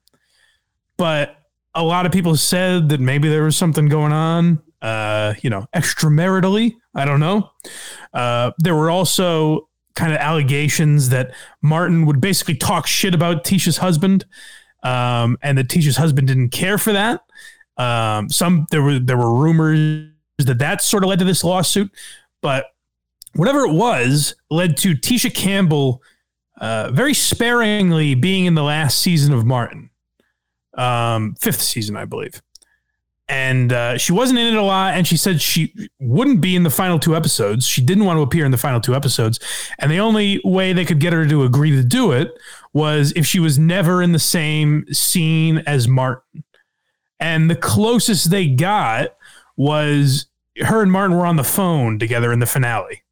[0.96, 1.36] but
[1.74, 5.66] a lot of people said that maybe there was something going on, uh, you know,
[5.74, 6.76] extramaritally.
[6.94, 7.50] I don't know.
[8.12, 13.78] Uh, there were also kind of allegations that Martin would basically talk shit about Tisha's
[13.78, 14.24] husband,
[14.82, 17.22] um, and that Tisha's husband didn't care for that.
[17.76, 20.08] Um, some there were there were rumors
[20.38, 21.90] that that sort of led to this lawsuit,
[22.40, 22.66] but
[23.34, 26.02] whatever it was led to Tisha Campbell
[26.60, 29.90] uh, very sparingly being in the last season of Martin,
[30.74, 32.40] um, fifth season, I believe.
[33.26, 36.62] And uh, she wasn't in it a lot, and she said she wouldn't be in
[36.62, 37.66] the final two episodes.
[37.66, 39.40] She didn't want to appear in the final two episodes,
[39.78, 42.32] and the only way they could get her to agree to do it
[42.74, 46.44] was if she was never in the same scene as Martin.
[47.18, 49.14] And the closest they got
[49.56, 50.26] was
[50.60, 53.03] her and Martin were on the phone together in the finale.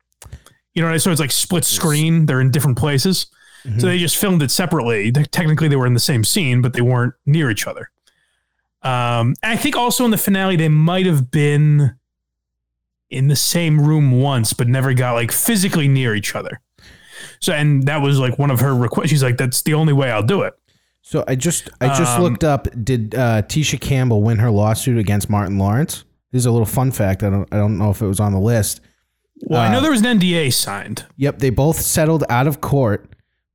[0.75, 2.27] You know, what I- so it's like split screen.
[2.27, 3.27] They're in different places.
[3.79, 5.11] So they just filmed it separately.
[5.11, 7.91] They- Technically, they were in the same scene, but they weren't near each other.
[8.83, 11.95] Um, I think also in the finale, they might have been
[13.11, 16.61] in the same room once, but never got like physically near each other.
[17.41, 19.11] So, and that was like one of her requests.
[19.11, 20.55] She's like, that's the only way I'll do it.
[21.03, 22.67] So I just I just Um, looked up.
[22.83, 26.05] Did uh, Tisha Campbell win her lawsuit against Martin Lawrence?
[26.33, 27.23] This is a little fun fact.
[27.23, 28.81] I don't I don't know if it was on the list.
[29.43, 31.05] Well, I know Uh, there was an NDA signed.
[31.17, 33.13] Yep, they both settled out of court,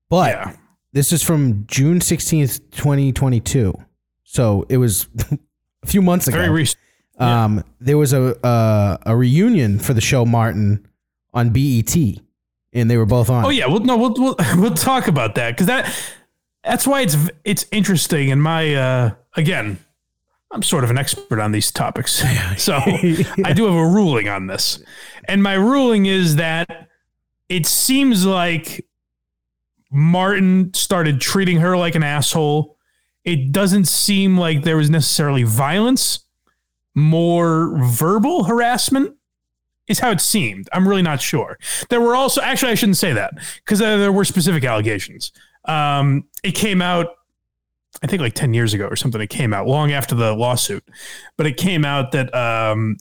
[0.09, 0.55] but
[0.93, 3.73] this is from June sixteenth, twenty twenty two.
[4.23, 5.07] So it was
[5.83, 6.37] a few months ago.
[6.37, 6.79] Very recent.
[7.19, 10.87] Um, there was a uh, a reunion for the show Martin
[11.33, 11.95] on BET,
[12.73, 13.45] and they were both on.
[13.45, 15.91] Oh yeah, well no, we'll we'll, we'll talk about that because that
[16.63, 18.31] that's why it's it's interesting.
[18.31, 19.79] And my uh, again,
[20.51, 22.23] I'm sort of an expert on these topics.
[22.57, 22.73] So
[23.43, 24.81] I do have a ruling on this.
[25.27, 26.87] And my ruling is that
[27.49, 28.85] it seems like
[29.91, 32.77] Martin started treating her like an asshole.
[33.23, 36.19] It doesn't seem like there was necessarily violence,
[36.95, 39.15] more verbal harassment
[39.87, 40.67] is how it seemed.
[40.73, 41.57] I'm really not sure.
[41.89, 45.31] There were also, actually, I shouldn't say that because uh, there were specific allegations.
[45.65, 47.07] Um, it came out
[48.03, 49.19] I think like 10 years ago or something.
[49.21, 50.83] It came out long after the lawsuit,
[51.35, 52.97] but it came out that um,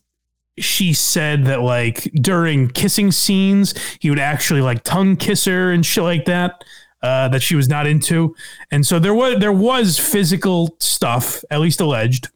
[0.59, 5.84] she said that like during kissing scenes, he would actually like tongue kiss her and
[5.84, 6.64] shit like that.
[7.03, 8.34] Uh, that she was not into,
[8.72, 12.30] and so there was there was physical stuff, at least alleged.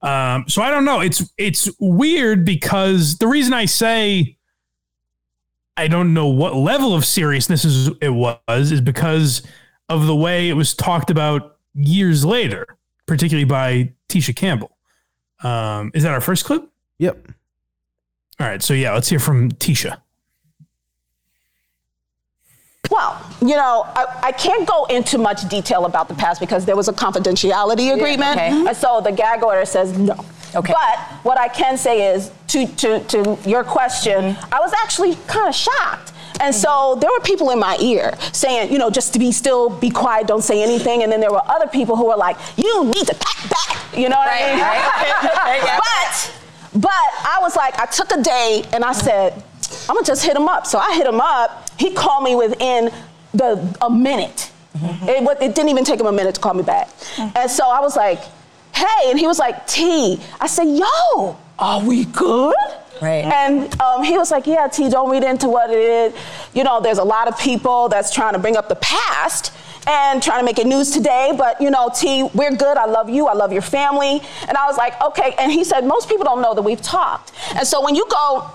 [0.00, 1.00] Um, so I don't know.
[1.00, 4.38] It's it's weird because the reason I say
[5.76, 9.42] I don't know what level of seriousness is, it was is because
[9.88, 12.66] of the way it was talked about years later,
[13.06, 14.76] particularly by Tisha Campbell.
[15.42, 16.68] Um, is that our first clip?
[16.98, 17.28] Yep.
[18.40, 18.62] All right.
[18.62, 20.00] So yeah, let's hear from Tisha.
[22.90, 26.76] Well, you know, I, I can't go into much detail about the past because there
[26.76, 28.36] was a confidentiality agreement.
[28.36, 28.50] okay.
[28.50, 30.14] And so the gag order says no.
[30.54, 30.74] Okay.
[30.74, 35.48] But what I can say is to, to, to your question, I was actually kind
[35.48, 36.11] of shocked.
[36.42, 39.70] And so there were people in my ear saying, you know, just to be still,
[39.70, 41.02] be quiet, don't say anything.
[41.02, 43.96] And then there were other people who were like, you need to pack back.
[43.96, 44.60] You know what I mean?
[44.60, 45.62] right.
[45.64, 45.78] Yeah.
[45.78, 46.32] but
[46.74, 49.34] but I was like, I took a day and I said,
[49.88, 50.66] I'm gonna just hit him up.
[50.66, 51.70] So I hit him up.
[51.78, 52.90] He called me within
[53.34, 54.50] the a minute.
[54.76, 55.08] Mm-hmm.
[55.08, 56.88] It, wa- it didn't even take him a minute to call me back.
[56.88, 57.36] Mm-hmm.
[57.36, 58.20] And so I was like,
[58.74, 60.18] hey, and he was like, T.
[60.40, 62.54] I said, yo, are we good?
[63.02, 63.24] Right.
[63.24, 66.14] And um, he was like, yeah, T, don't read into what it is.
[66.54, 69.52] You know, there's a lot of people that's trying to bring up the past
[69.88, 72.76] and trying to make it news today, but you know, T, we're good.
[72.76, 73.26] I love you.
[73.26, 74.20] I love your family.
[74.46, 75.34] And I was like, okay.
[75.36, 77.32] And he said, most people don't know that we've talked.
[77.56, 78.48] And so when you go,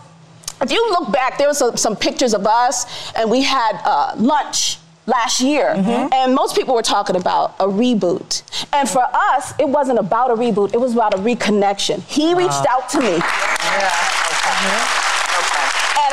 [0.62, 4.14] if you look back, there was some, some pictures of us, and we had uh,
[4.16, 4.78] lunch
[5.08, 6.14] last year, mm-hmm.
[6.14, 8.44] and most people were talking about a reboot.
[8.74, 12.04] And for us, it wasn't about a reboot; it was about a reconnection.
[12.04, 13.16] He reached out to me.
[13.16, 13.24] And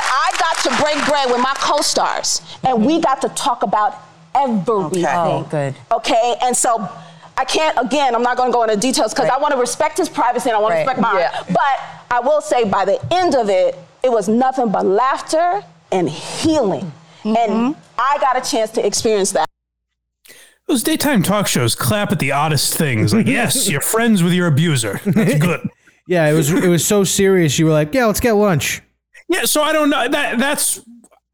[0.01, 3.97] I got to break bread with my co-stars, and we got to talk about
[4.35, 5.07] everything.
[5.07, 5.75] Oh, good.
[5.93, 6.89] Okay, and so
[7.37, 7.77] I can't.
[7.79, 10.51] Again, I'm not going to go into details because I want to respect his privacy
[10.51, 10.85] and I want Right.
[10.85, 11.19] to respect mine.
[11.19, 11.43] Yeah.
[11.49, 11.81] But
[12.11, 16.93] I will say, by the end of it, it was nothing but laughter and healing,
[17.25, 17.81] and mm-hmm.
[17.99, 19.49] I got a chance to experience that.
[20.67, 23.13] Those daytime talk shows clap at the oddest things.
[23.13, 25.01] Like, yes, you're friends with your abuser.
[25.05, 25.69] That's good.
[26.07, 27.59] Yeah, it was it was so serious.
[27.59, 28.83] You were like, yeah, let's get lunch.
[29.27, 30.07] Yeah, so I don't know.
[30.07, 30.83] That that's.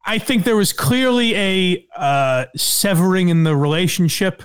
[0.05, 4.43] I think there was clearly a uh, severing in the relationship.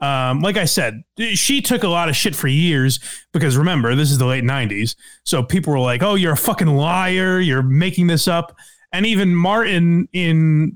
[0.00, 1.02] Um, like I said,
[1.34, 3.00] she took a lot of shit for years
[3.32, 4.94] because remember, this is the late '90s,
[5.24, 7.40] so people were like, "Oh, you're a fucking liar.
[7.40, 8.56] You're making this up."
[8.92, 10.72] And even Martin, in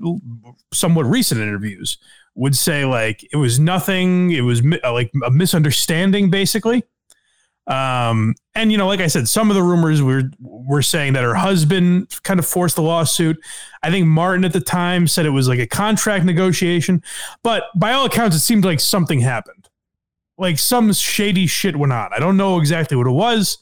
[0.71, 1.97] somewhat recent interviews,
[2.35, 4.31] would say like it was nothing.
[4.31, 6.83] It was mi- like a misunderstanding, basically.
[7.65, 11.23] Um, and you know, like I said, some of the rumors were were saying that
[11.23, 13.37] her husband kind of forced the lawsuit.
[13.83, 17.01] I think Martin at the time said it was like a contract negotiation,
[17.41, 19.69] but by all accounts, it seemed like something happened.
[20.37, 22.11] Like some shady shit went on.
[22.13, 23.59] I don't know exactly what it was,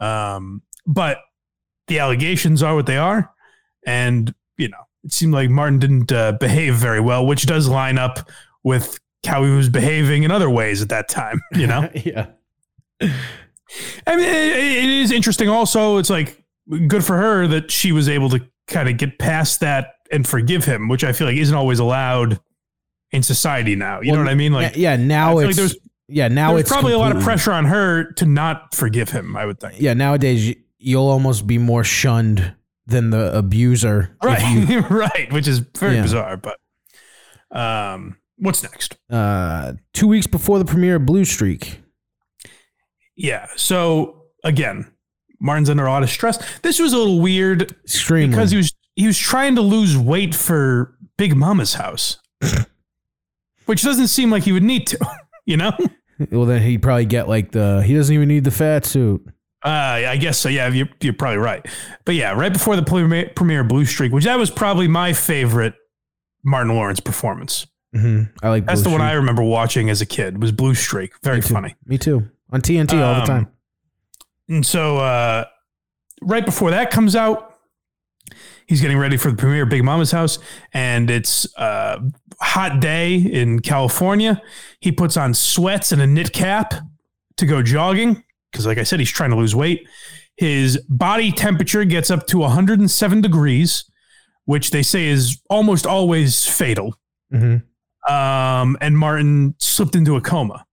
[0.00, 1.18] um, but
[1.86, 3.32] the allegations are what they are,
[3.86, 7.96] and you know, it seemed like Martin didn't uh, behave very well, which does line
[7.96, 8.28] up
[8.62, 11.40] with how he was behaving in other ways at that time.
[11.52, 12.26] You know, yeah.
[13.00, 15.48] I mean, it, it is interesting.
[15.48, 16.44] Also, it's like
[16.88, 20.64] good for her that she was able to kind of get past that and forgive
[20.64, 22.40] him, which I feel like isn't always allowed
[23.12, 24.00] in society now.
[24.00, 24.52] You know what I mean?
[24.52, 25.76] Like, yeah, now like it's there's
[26.08, 29.36] yeah now it's probably a lot of pressure on her to not forgive him.
[29.36, 29.80] I would think.
[29.80, 32.54] Yeah, nowadays you'll almost be more shunned
[32.86, 34.16] than the abuser.
[34.22, 36.02] Right, you- right, which is very Yeah.
[36.02, 36.36] bizarre.
[36.36, 36.58] But
[37.50, 38.96] um, what's next?
[39.10, 41.80] uh, two weeks before the premiere of Blue Streak.
[43.16, 43.46] Yeah.
[43.56, 44.90] So again,
[45.40, 46.38] Martin's under a lot of stress.
[46.60, 48.28] This was a little weird Extremely.
[48.28, 52.18] because he was he was trying to lose weight for Big Mama's house,
[53.66, 54.98] which doesn't seem like he would need to.
[55.48, 55.70] You know.
[56.32, 57.80] Well, then he'd probably get like the.
[57.86, 59.24] He doesn't even need the fat suit.
[59.66, 60.48] Uh, I guess so.
[60.48, 61.66] Yeah, you're, you're probably right.
[62.04, 65.74] But yeah, right before the premiere, premiere Blue Streak, which that was probably my favorite
[66.44, 67.66] Martin Lawrence performance.
[67.92, 68.64] hmm I like.
[68.66, 70.40] That's Blue the one I remember watching as a kid.
[70.40, 71.74] Was Blue Streak very Me funny.
[71.84, 72.28] Me too.
[72.50, 73.48] On TNT all the Um, time.
[74.48, 75.46] And so, uh,
[76.22, 77.56] right before that comes out,
[78.68, 80.38] he's getting ready for the premiere of Big Mama's House,
[80.72, 82.00] and it's a
[82.40, 84.40] hot day in California.
[84.78, 86.74] He puts on sweats and a knit cap
[87.38, 88.22] to go jogging
[88.56, 89.86] because, like I said, he's trying to lose weight.
[90.38, 93.84] His body temperature gets up to 107 degrees,
[94.46, 96.98] which they say is almost always fatal.
[97.30, 98.10] Mm-hmm.
[98.10, 100.64] Um, and Martin slipped into a coma.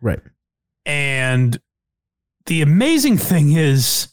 [0.00, 0.20] Right.
[0.86, 1.60] And
[2.46, 4.08] the amazing thing is,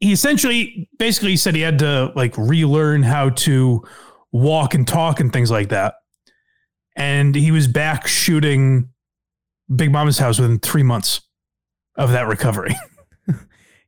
[0.00, 3.84] he essentially basically said he had to like relearn how to
[4.32, 5.94] walk and talk and things like that.
[6.96, 8.88] And he was back shooting
[9.74, 11.20] Big Mama's house within three months
[11.96, 12.74] of that recovery.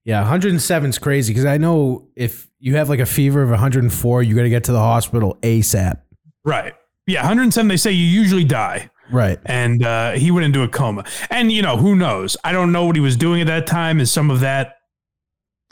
[0.05, 4.23] Yeah, 107 is crazy because I know if you have like a fever of 104,
[4.23, 5.99] you got to get to the hospital ASAP.
[6.45, 6.75] right.
[7.07, 7.21] Yeah.
[7.21, 8.91] 107, they say you usually die.
[9.11, 9.39] Right.
[9.47, 11.05] And uh, he went into a coma.
[11.31, 12.37] And, you know, who knows?
[12.45, 14.01] I don't know what he was doing at that time.
[14.01, 14.77] Is some of that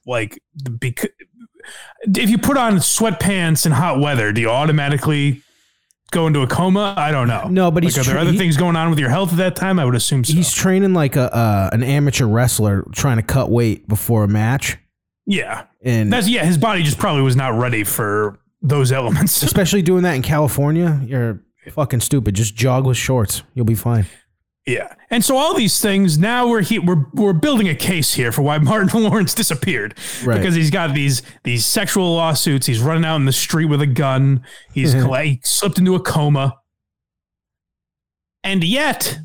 [0.07, 0.43] like,
[0.78, 1.11] because
[2.05, 5.43] if you put on sweatpants in hot weather, do you automatically
[6.13, 6.95] go into a coma?
[6.97, 7.49] I don't know.
[7.49, 9.39] No, but like, he's are there tra- other things going on with your health at
[9.39, 9.79] that time?
[9.81, 10.33] I would assume so.
[10.33, 14.79] He's training like a uh, an amateur wrestler trying to cut weight before a match.
[15.27, 15.65] Yeah.
[15.83, 19.43] And That's yeah, his body just probably was not ready for those elements.
[19.43, 21.41] especially doing that in California, you're
[21.71, 22.35] fucking stupid.
[22.35, 23.43] Just jog with shorts.
[23.55, 24.07] You'll be fine.
[24.67, 24.95] Yeah.
[25.11, 28.43] And so all these things now we're he, we're we're building a case here for
[28.43, 30.39] why Martin Lawrence disappeared Right.
[30.39, 32.67] because he's got these these sexual lawsuits.
[32.67, 34.45] He's running out in the street with a gun.
[34.73, 35.25] He's Mhm.
[35.25, 36.59] he slipped into a coma.
[38.45, 39.19] And yet,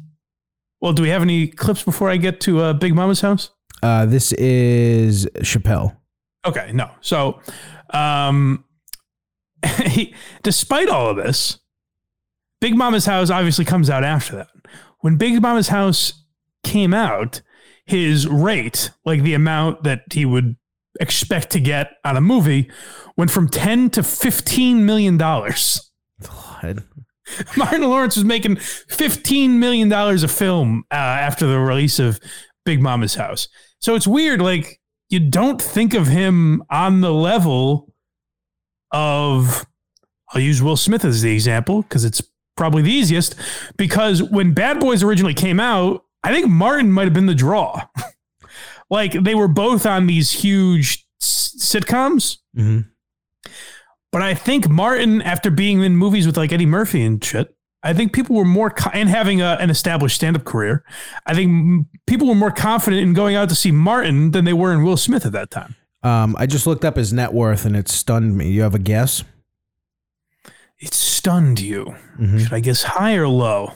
[0.81, 3.49] well, do we have any clips before I get to uh, Big Mama's house?
[3.81, 5.97] Uh, this is Chappelle.
[6.45, 6.91] Okay, no.
[7.01, 7.39] So,
[7.91, 8.63] um,
[9.85, 10.13] he,
[10.43, 11.59] despite all of this,
[12.61, 14.47] Big Mama's house obviously comes out after that.
[14.99, 16.25] When Big Mama's house
[16.63, 17.41] came out,
[17.85, 20.55] his rate, like the amount that he would
[20.99, 22.69] expect to get on a movie,
[23.15, 25.91] went from 10 to 15 million dollars.
[27.57, 32.19] Martin Lawrence was making $15 million a film uh, after the release of
[32.65, 33.47] Big Mama's House.
[33.79, 34.41] So it's weird.
[34.41, 34.79] Like,
[35.09, 37.93] you don't think of him on the level
[38.91, 39.65] of,
[40.33, 42.21] I'll use Will Smith as the example because it's
[42.57, 43.35] probably the easiest.
[43.77, 47.83] Because when Bad Boys originally came out, I think Martin might have been the draw.
[48.89, 52.37] like, they were both on these huge s- sitcoms.
[52.57, 52.89] Mm-hmm.
[54.11, 57.53] But I think Martin, after being in movies with like Eddie Murphy and shit,
[57.83, 60.83] I think people were more co- and having a, an established stand-up career.
[61.25, 64.53] I think m- people were more confident in going out to see Martin than they
[64.53, 65.75] were in Will Smith at that time.
[66.03, 68.49] Um, I just looked up his net worth and it stunned me.
[68.49, 69.23] You have a guess?
[70.79, 70.93] It
[71.27, 71.93] stunned you.
[72.17, 72.39] Mhm.
[72.41, 73.73] Should I guess high or low?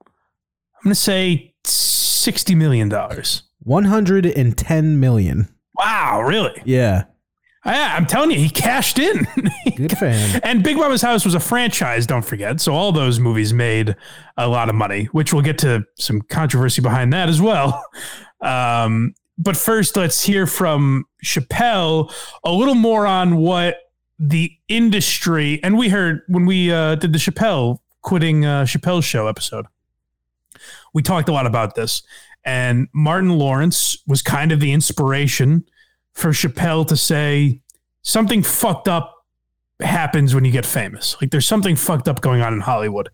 [0.00, 3.42] I'm going to say sixty million dollars.
[3.64, 5.48] 110 million.
[5.74, 6.62] Wow, really?
[6.64, 7.04] Yeah.
[7.66, 9.26] Yeah, I'm telling you, he cashed in.
[9.76, 10.40] Good for him.
[10.44, 12.60] And Big Mama's House was a franchise, don't forget.
[12.60, 13.96] So all those movies made
[14.38, 17.84] a lot of money, which we'll get to some controversy behind that as well.
[18.40, 22.10] Um, but first, let's hear from Chappelle
[22.44, 23.76] a little more on what
[24.18, 29.26] the industry, and we heard when we uh, did the Chappelle quitting uh, Chappelle's show
[29.28, 29.66] episode,
[30.92, 32.02] we talked a lot about this.
[32.44, 35.64] And Martin Lawrence was kind of the inspiration
[36.14, 37.60] for Chappelle to say
[38.02, 39.14] something fucked up
[39.80, 41.16] happens when you get famous.
[41.20, 43.10] Like there's something fucked up going on in Hollywood.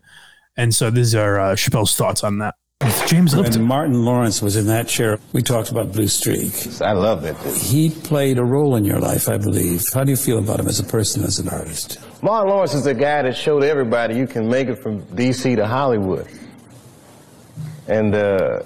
[0.57, 2.55] And so these are uh, Chappelle's thoughts on that.
[2.81, 6.81] With James When Martin Lawrence was in that chair, we talked about Blue Streak.
[6.81, 7.37] I love that.
[7.55, 9.85] He played a role in your life, I believe.
[9.93, 11.99] How do you feel about him as a person, as an artist?
[12.21, 15.55] Martin Lawrence is the guy that showed everybody you can make it from D.C.
[15.55, 16.27] to Hollywood.
[17.87, 18.63] And uh,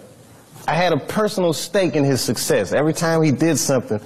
[0.67, 2.73] I had a personal stake in his success.
[2.73, 4.01] Every time he did something,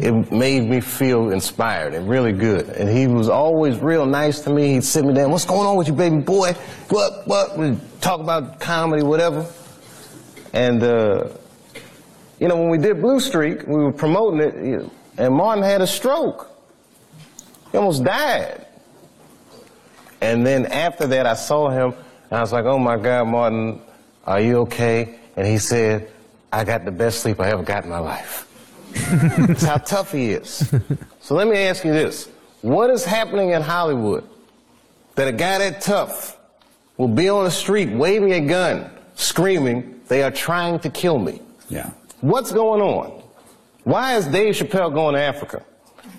[0.00, 2.68] it made me feel inspired and really good.
[2.68, 4.74] And he was always real nice to me.
[4.74, 6.52] He'd sit me down, what's going on with you, baby boy?
[6.88, 7.58] What, what?
[7.58, 9.46] We'd talk about comedy, whatever.
[10.52, 11.28] And, uh,
[12.38, 15.86] you know, when we did Blue Streak, we were promoting it, and Martin had a
[15.86, 16.48] stroke.
[17.72, 18.66] He almost died.
[20.20, 21.92] And then after that, I saw him,
[22.30, 23.80] and I was like, oh my God, Martin,
[24.24, 25.18] are you okay?
[25.36, 26.10] And he said,
[26.52, 28.47] I got the best sleep I ever got in my life.
[29.46, 30.72] That's how tough he is.
[31.20, 32.26] So let me ask you this.
[32.62, 34.26] What is happening in Hollywood
[35.14, 36.38] that a guy that tough
[36.96, 41.42] will be on the street waving a gun, screaming, they are trying to kill me?
[41.68, 41.90] Yeah.
[42.22, 43.22] What's going on?
[43.84, 45.62] Why is Dave Chappelle going to Africa?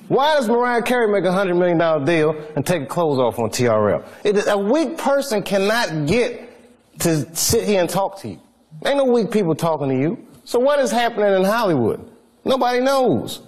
[0.10, 3.49] Why does Mariah Carey make a $100 million deal and take her clothes off on
[3.49, 4.06] TRL?
[4.23, 8.39] It, a weak person cannot get to sit here and talk to you.
[8.85, 10.27] Ain't no weak people talking to you.
[10.45, 12.10] So what is happening in Hollywood?
[12.45, 13.41] Nobody knows.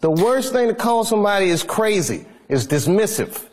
[0.00, 3.46] The worst thing to call somebody is crazy, is dismissive.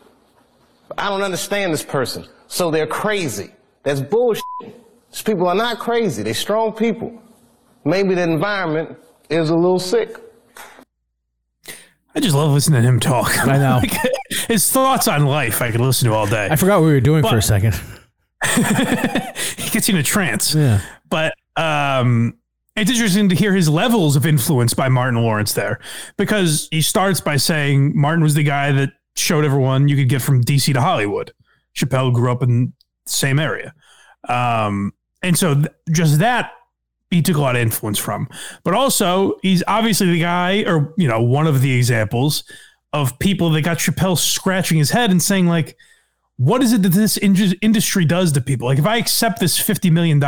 [0.96, 3.52] I don't understand this person, so they're crazy.
[3.82, 4.42] That's bullshit.
[5.10, 6.22] These people are not crazy.
[6.22, 7.22] They're strong people.
[7.84, 8.96] Maybe the environment
[9.30, 10.16] is a little sick.
[12.14, 13.38] I just love listening to him talk.
[13.46, 13.80] I know.
[14.30, 16.48] Like, his thoughts on life, I could listen to all day.
[16.50, 17.74] I forgot what we were doing for a second.
[18.54, 20.54] he gets you in a trance.
[20.54, 20.80] Yeah.
[21.08, 22.34] But um,
[22.80, 25.78] it's interesting to hear his levels of influence by Martin Lawrence there
[26.16, 30.22] because he starts by saying Martin was the guy that showed everyone you could get
[30.22, 31.32] from DC to Hollywood.
[31.76, 32.72] Chappelle grew up in
[33.04, 33.74] the same area.
[34.28, 34.92] Um,
[35.22, 36.52] and so th- just that
[37.10, 38.28] he took a lot of influence from.
[38.64, 42.44] But also, he's obviously the guy, or you know, one of the examples
[42.92, 45.76] of people that got Chappelle scratching his head and saying, like,
[46.36, 48.68] what is it that this in- industry does to people?
[48.68, 50.20] Like, if I accept this $50 million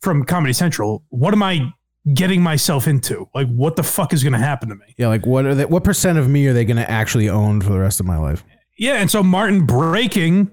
[0.00, 1.72] from Comedy Central, what am I
[2.14, 3.28] getting myself into?
[3.34, 4.94] Like, what the fuck is going to happen to me?
[4.96, 7.60] Yeah, like what are they, what percent of me are they going to actually own
[7.60, 8.44] for the rest of my life?
[8.78, 10.50] Yeah, and so Martin breaking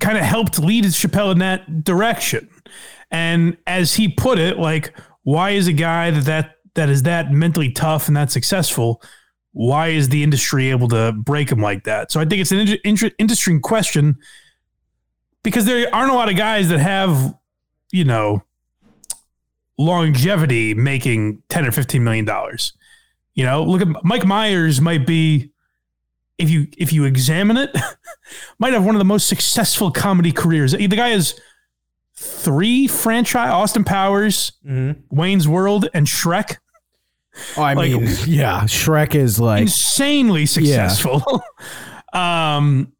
[0.00, 2.48] kind of helped lead Chappelle in that direction.
[3.10, 7.30] And as he put it, like, why is a guy that that, that is that
[7.30, 9.02] mentally tough and that successful?
[9.52, 12.10] Why is the industry able to break him like that?
[12.10, 14.16] So I think it's an inter- inter- interesting question
[15.42, 17.34] because there aren't a lot of guys that have,
[17.92, 18.42] you know,
[19.78, 22.72] longevity making 10 or 15 million dollars.
[23.34, 25.50] You know, look at Mike Myers might be
[26.38, 27.70] if you if you examine it,
[28.58, 30.72] might have one of the most successful comedy careers.
[30.72, 31.38] The guy has
[32.14, 34.52] three franchise: Austin Powers,
[35.10, 36.58] Wayne's World, and Shrek.
[37.56, 41.42] Oh, I Like- mean, yeah, Shrek is like Insanely successful.
[42.12, 42.92] um,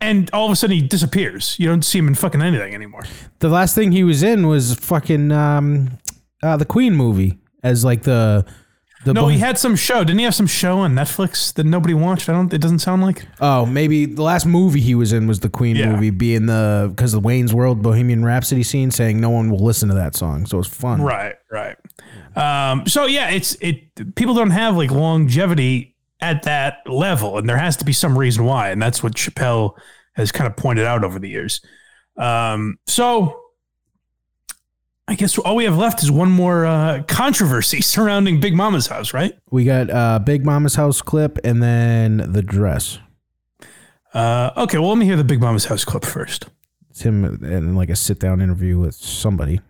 [0.00, 1.56] and all of a sudden he disappears.
[1.58, 3.04] You don't see him in fucking anything anymore.
[3.40, 5.98] the last thing he was in was fucking um,
[6.42, 8.44] uh, the Queen movie as like the
[9.04, 10.02] the no, he had some show.
[10.02, 12.28] Didn't he have some show on Netflix that nobody watched?
[12.28, 12.52] I don't.
[12.52, 13.24] It doesn't sound like.
[13.40, 15.92] Oh, maybe the last movie he was in was the Queen Yeah.
[15.92, 19.64] movie, being the because of the Wayne's World Bohemian Rhapsody scene, saying no one will
[19.64, 21.02] listen to that song, so it's fun.
[21.02, 21.76] Right, right.
[22.34, 24.14] Um, so yeah, it's it.
[24.16, 28.44] People don't have like longevity at that level, and there has to be some reason
[28.44, 29.76] why, and that's what Chappelle
[30.14, 31.60] has kind of pointed out over the years.
[32.16, 33.40] Um, so
[35.08, 39.12] I guess all we have left is one more uh, controversy surrounding Big Mama's house,
[39.12, 39.34] right?
[39.50, 42.98] We got uh, Big Mama's house clip and then the dress.
[44.12, 46.46] Uh, okay, well, let me hear the Big Mama's house clip first.
[46.90, 49.60] It's him in like a sit down interview with somebody.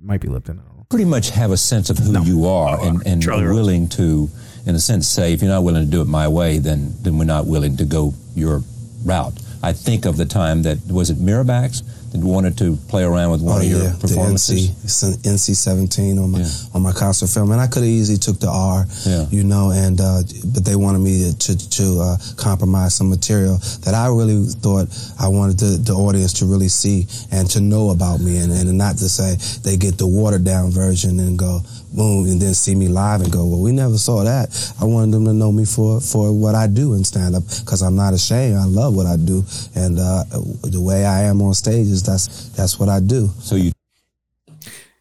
[0.00, 0.58] Might be Lipton.
[0.58, 0.86] I don't know.
[0.88, 4.28] pretty much have a sense of who you are and, and are willing to,
[4.66, 7.18] in a sense, say, if you're not willing to do it my way, then, then
[7.18, 8.62] we're not willing to go your
[9.04, 9.34] route.
[9.62, 11.82] I think of the time that, was it Miramax
[12.12, 14.70] that wanted to play around with one oh, of your yeah, the performances?
[14.70, 16.44] NC, it's an NC seventeen on my
[16.74, 19.26] on my concert film, and I could have easily took the R, Yeah.
[19.30, 20.22] you know, and uh,
[20.54, 24.88] but they wanted me to to, to uh, compromise some material that I really thought
[25.18, 28.78] I wanted the, the audience to really see and to know about me, and, and
[28.78, 31.60] not to say they get the watered down version and go
[31.96, 34.48] boom, and then see me live and go, well, we never saw that.
[34.80, 37.82] I wanted them to know me for for what I do in stand up because
[37.82, 38.56] I'm not ashamed.
[38.56, 39.42] I love what I do,
[39.74, 40.24] and uh,
[40.62, 43.30] the way I am on stage is that's that's what I do.
[43.40, 43.72] So you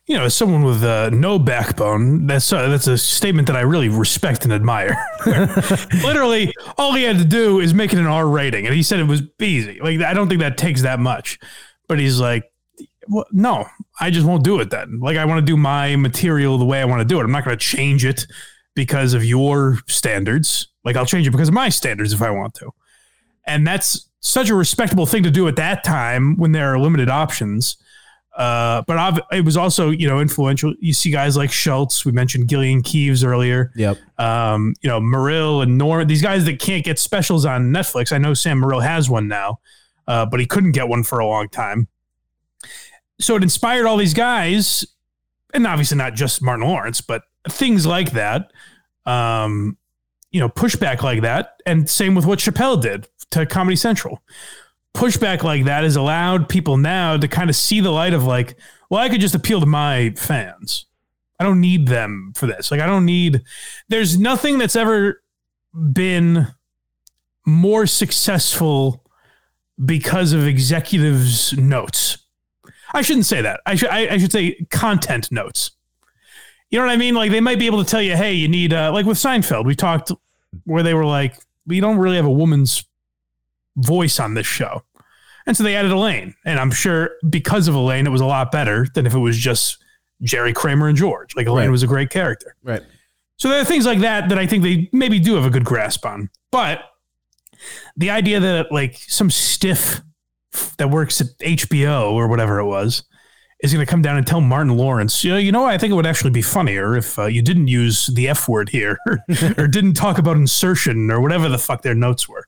[0.07, 3.61] You know, as someone with uh, no backbone, that's uh, that's a statement that I
[3.61, 4.95] really respect and admire.
[6.03, 8.99] Literally, all he had to do is make it an R rating, and he said
[8.99, 9.79] it was easy.
[9.81, 11.39] Like I don't think that takes that much,
[11.87, 12.43] but he's like,
[13.07, 13.65] well, no,
[13.99, 14.99] I just won't do it then.
[14.99, 17.23] Like I want to do my material the way I want to do it.
[17.23, 18.25] I'm not going to change it
[18.75, 20.67] because of your standards.
[20.83, 22.71] Like I'll change it because of my standards if I want to.
[23.47, 27.09] And that's such a respectable thing to do at that time when there are limited
[27.09, 27.77] options.
[28.35, 30.73] Uh, but I've, it was also, you know, influential.
[30.79, 32.03] You see guys like Schulz.
[32.03, 33.71] We mentioned Gillian Keeves earlier.
[33.75, 33.97] Yep.
[34.19, 38.11] Um, you know, Morril and Norm, these guys that can't get specials on Netflix.
[38.11, 39.59] I know Sam Morril has one now,
[40.07, 41.87] uh, but he couldn't get one for a long time.
[43.19, 44.85] So it inspired all these guys,
[45.53, 48.51] and obviously not just Martin Lawrence, but things like that.
[49.05, 49.77] Um,
[50.31, 54.21] you know, pushback like that, and same with what Chappelle did to Comedy Central.
[54.93, 58.57] Pushback like that has allowed people now to kind of see the light of like,
[58.89, 60.85] well, I could just appeal to my fans.
[61.39, 62.71] I don't need them for this.
[62.71, 63.43] Like, I don't need.
[63.89, 65.21] There's nothing that's ever
[65.73, 66.47] been
[67.45, 69.03] more successful
[69.83, 72.04] because of executives' notes.
[72.93, 73.61] I shouldn't say that.
[73.65, 75.71] I should I, I should say content notes.
[76.69, 77.15] You know what I mean?
[77.15, 79.65] Like they might be able to tell you, hey, you need uh, like with Seinfeld,
[79.65, 80.11] we talked
[80.65, 81.35] where they were like,
[81.67, 82.83] we don't really have a woman's
[83.77, 84.83] voice on this show.
[85.47, 86.33] And so they added Elaine.
[86.45, 89.37] And I'm sure because of Elaine, it was a lot better than if it was
[89.37, 89.77] just
[90.21, 91.35] Jerry Kramer and George.
[91.35, 91.71] Like Elaine Right.
[91.71, 92.55] was a great character.
[92.63, 92.81] Right.
[93.37, 95.65] So there are things like that that I think they maybe do have a good
[95.65, 96.29] grasp on.
[96.51, 96.79] But
[97.95, 100.01] the idea that like some stiff
[100.77, 103.03] that works at HBO or whatever it was
[103.61, 105.91] is going to come down and tell Martin Lawrence, you know, you know, I think
[105.91, 108.97] it would actually be funnier if uh, you didn't use the F word here
[109.57, 112.47] or didn't talk about insertion or whatever the fuck their notes were.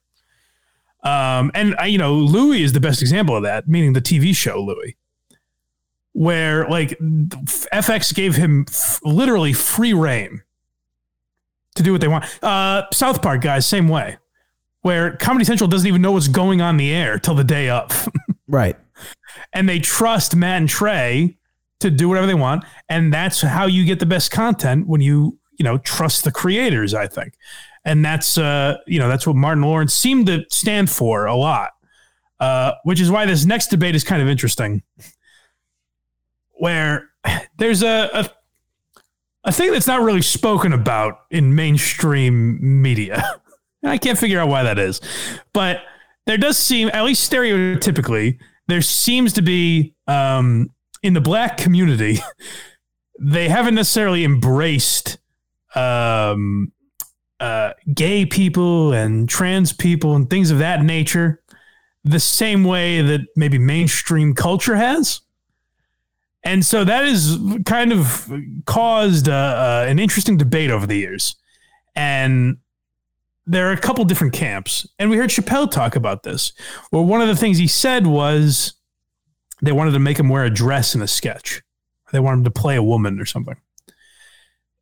[1.04, 4.36] Um, and I, you know, Louis is the best example of that, meaning the TV
[4.36, 4.98] show Louie,
[6.12, 10.44] where like FX gave him f- literally free reign
[11.76, 12.26] to do what they want.
[12.44, 14.18] Uh, South Park guys, same way,
[14.82, 18.08] where Comedy Central doesn't even know what's going on the air till the day of.
[18.48, 18.76] right.
[19.54, 21.38] And they trust Matt and Trey
[21.80, 22.64] to do whatever they want.
[22.90, 26.94] And that's how you get the best content when you, you know, trust the creators,
[26.94, 27.34] I think.
[27.86, 31.72] And that's, uh, you know, that's what Martin Lawrence seemed to stand for a lot,
[32.40, 34.84] uh, which is why this next debate is kind of interesting.
[36.60, 37.10] Where
[37.58, 38.30] there's a, a
[39.48, 43.24] a thing that's not really spoken about in mainstream media.
[43.84, 45.02] And I can't figure out why that is.
[45.54, 45.82] But
[46.26, 50.72] there does seem, at least stereotypically, there seems to be um,
[51.04, 52.20] in the black community,
[53.20, 55.18] they haven't necessarily embraced
[55.76, 56.72] um,
[57.40, 61.42] uh, gay people and trans people and things of that nature
[62.04, 65.22] the same way that maybe mainstream culture has.
[66.44, 68.32] And so that has kind of
[68.66, 71.36] caused uh, uh, an interesting debate over the years.
[71.96, 72.58] And
[73.48, 74.86] there are a couple different camps.
[75.00, 76.52] And we heard Chappelle talk about this.
[76.92, 78.74] Well, one of the things he said was
[79.62, 81.64] they wanted to make him wear a dress in a sketch,
[82.12, 83.56] they wanted him to play a woman or something.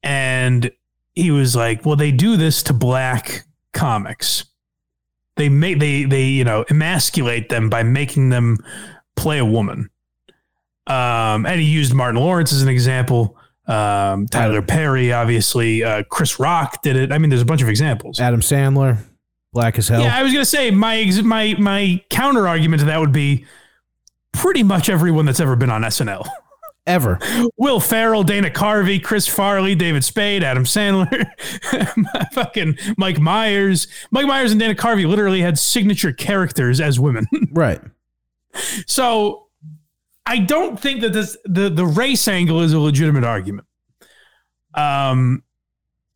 [0.03, 0.71] And
[1.13, 4.45] he was like, well, they do this to black comics.
[5.37, 8.57] They make they they you know emasculate them by making them
[9.15, 9.89] play a woman.
[10.87, 13.37] Um, and he used Martin Lawrence as an example.
[13.67, 17.11] Um, Tyler Perry, obviously, uh, Chris Rock did it.
[17.11, 18.19] I mean, there's a bunch of examples.
[18.19, 18.97] Adam Sandler,
[19.53, 20.01] black as hell.
[20.01, 23.45] Yeah, I was gonna say my ex- my my counter argument to that would be
[24.33, 26.27] pretty much everyone that's ever been on SNL.
[26.87, 27.17] Ever.
[27.57, 31.25] Will Ferrell, Dana Carvey, Chris Farley, David Spade, Adam Sandler,
[32.31, 33.87] fucking Mike Myers.
[34.11, 37.25] Mike Myers and Dana Carvey literally had signature characters as women.
[37.51, 37.81] right.
[38.85, 39.44] So
[40.25, 43.67] I don't think that this the the race angle is a legitimate argument.
[44.73, 45.43] Um,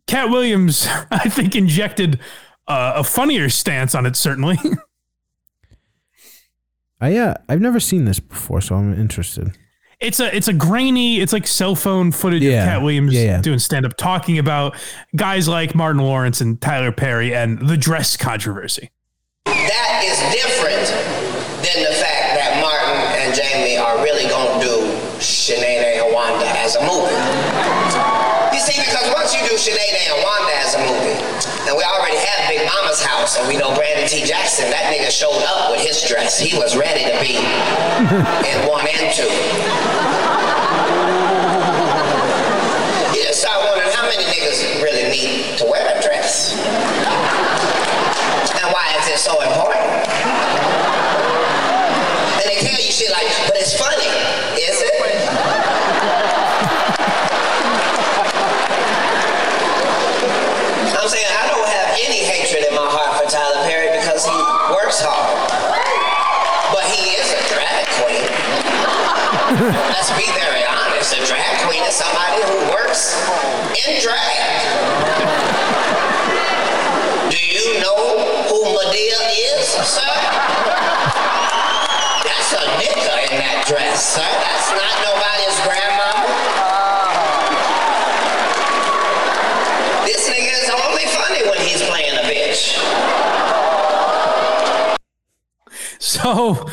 [0.08, 2.20] Katt Williams, I think, injected
[2.68, 4.16] uh, a funnier stance on it.
[4.16, 4.58] Certainly,
[7.02, 9.56] I yeah, I've never seen this before, so I'm interested.
[10.00, 11.22] it's a it's a grainy.
[11.22, 12.64] It's like cell phone footage Yeah.
[12.64, 13.42] of Katt Williams Yeah, yeah.
[13.42, 14.76] doing stand up, talking about
[15.16, 18.90] guys like Martin Lawrence and Tyler Perry and the dress controversy.
[19.46, 20.88] That is different
[21.64, 24.76] than the fact that Martin and Jamie are really going to do
[25.20, 26.14] Sheneneh
[26.70, 27.18] as a movie.
[28.54, 31.18] You see, because once you do Sheneneh and Wanda as a movie,
[31.66, 34.22] and we already have Big Mama's house, and we know Brandon T.
[34.24, 36.38] Jackson, that nigga showed up with his dress.
[36.38, 39.26] He was ready to be in one and two.
[43.18, 46.54] You just start wondering how many niggas really need to wear a dress.
[48.62, 49.90] And why is it so important?
[52.38, 54.06] And they tell you shit like, but it's funny,
[54.54, 54.94] is it?
[61.00, 64.36] I'm saying I don't have any hatred in my heart for Tyler Perry because he
[64.76, 65.32] works hard.
[66.76, 68.28] But he is a drag queen.
[69.50, 71.12] Let's be very honest.
[71.18, 73.18] A drag queen is somebody who works
[73.74, 74.62] in drag.
[77.32, 79.18] Do you know who Madea
[79.58, 80.06] is, sir?
[82.22, 84.22] That's a nigga in that dress, sir.
[84.22, 86.30] That's not nobody's grandmama.
[90.06, 92.78] This nigga is only funny when he's playing a bitch.
[95.98, 96.70] So,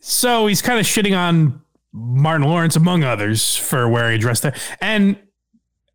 [0.00, 1.60] so he's kind of shitting on
[1.94, 4.54] Martin Lawrence, among others, for wearing a dress there.
[4.80, 5.16] And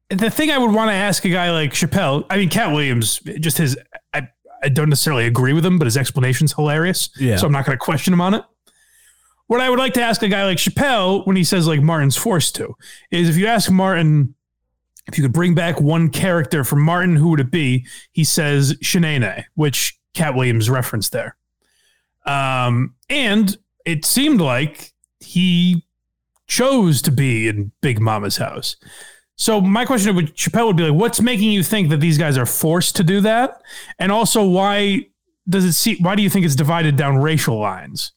[0.10, 3.20] the thing I would want to ask a guy like Chappelle, I mean, Katt Williams,
[3.40, 3.78] just his,
[4.14, 4.30] I,
[4.64, 7.10] I don't necessarily agree with him, but his explanation's hilarious.
[7.20, 7.36] Yeah.
[7.36, 8.44] So I'm not going to question him on it.
[9.48, 12.16] What I would like to ask a guy like Chappelle when he says like Martin's
[12.16, 12.76] forced to
[13.12, 14.36] is if you ask Martin
[15.08, 17.86] if you could bring back one character from Martin, who would it be?
[18.12, 21.36] He says Sheneneh, which Katt Williams referenced there.
[22.26, 25.84] Um, and it seemed like he
[26.50, 28.76] chose to be in Big Mama's house.
[29.38, 32.38] So my question with Chappelle would be like, what's making you think that these guys
[32.38, 33.62] are forced to do that?
[33.98, 35.06] And also, why
[35.48, 35.96] does it see?
[36.02, 38.12] Why do you think it's divided down racial lines?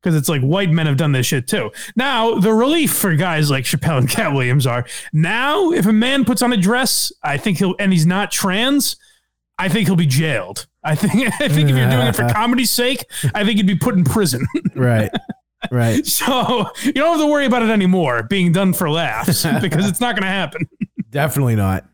[0.00, 1.70] Because it's like white men have done this shit too.
[1.94, 6.24] Now the relief for guys like Chappelle and Katt Williams are now if a man
[6.24, 8.96] puts on a dress, I think he'll and he's not trans,
[9.58, 10.66] I think he'll be jailed.
[10.82, 13.04] I think I think if you're doing it for comedy's sake,
[13.34, 14.46] I think you'd be put in prison.
[14.74, 15.10] Right.
[15.72, 16.06] Right.
[16.12, 20.00] So you don't have to worry about it anymore being done for laughs because it's
[20.00, 20.68] not going to happen.
[21.08, 21.86] Definitely not.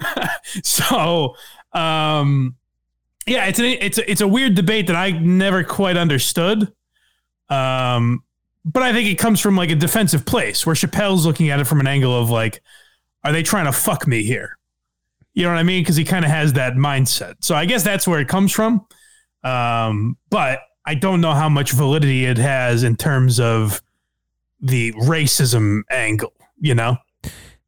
[0.62, 1.34] so,
[1.72, 2.54] um,
[3.26, 6.72] yeah, it's a, it's a, it's a weird debate that I never quite understood.
[7.48, 8.22] Um,
[8.64, 11.64] but I think it comes from like a defensive place where Chappelle's looking at it
[11.64, 12.62] from an angle of like,
[13.24, 14.56] are they trying to fuck me here?
[15.34, 15.82] You know what I mean?
[15.82, 17.34] Because he kind of has that mindset.
[17.40, 18.86] So I guess that's where it comes from.
[19.42, 23.82] Um, but I don't know how much validity it has in terms of
[24.60, 26.32] the racism angle.
[26.58, 26.96] You know?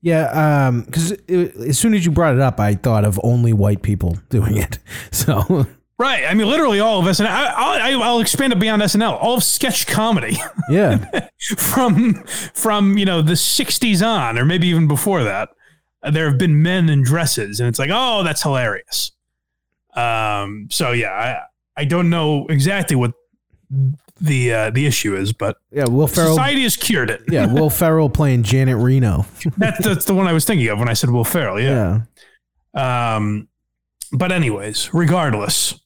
[0.00, 3.82] Yeah, um, because as soon as you brought it up, I thought of only white
[3.82, 4.78] people doing it.
[5.10, 5.66] So
[5.98, 6.24] Right.
[6.28, 7.26] I mean, literally all of SNL.
[7.26, 9.20] I, will I'll expand it beyond SNL.
[9.20, 10.36] All of sketch comedy.
[10.70, 11.22] Yeah.
[11.56, 12.22] from
[12.52, 15.48] from you know the '60s on, or maybe even before that,
[16.12, 19.12] there have been men in dresses, and it's like, oh, that's hilarious.
[19.94, 20.68] Um.
[20.70, 21.40] So yeah, I
[21.78, 23.12] I don't know exactly what
[24.20, 26.30] the uh, the issue is, but yeah, Will Ferrell.
[26.34, 27.22] Society has cured it.
[27.28, 29.26] yeah, Will Ferrell playing Janet Reno.
[29.56, 31.60] that's that's the one I was thinking of when I said Will Ferrell.
[31.60, 32.00] Yeah.
[32.74, 33.48] Um.
[34.10, 35.78] But anyways, regardless,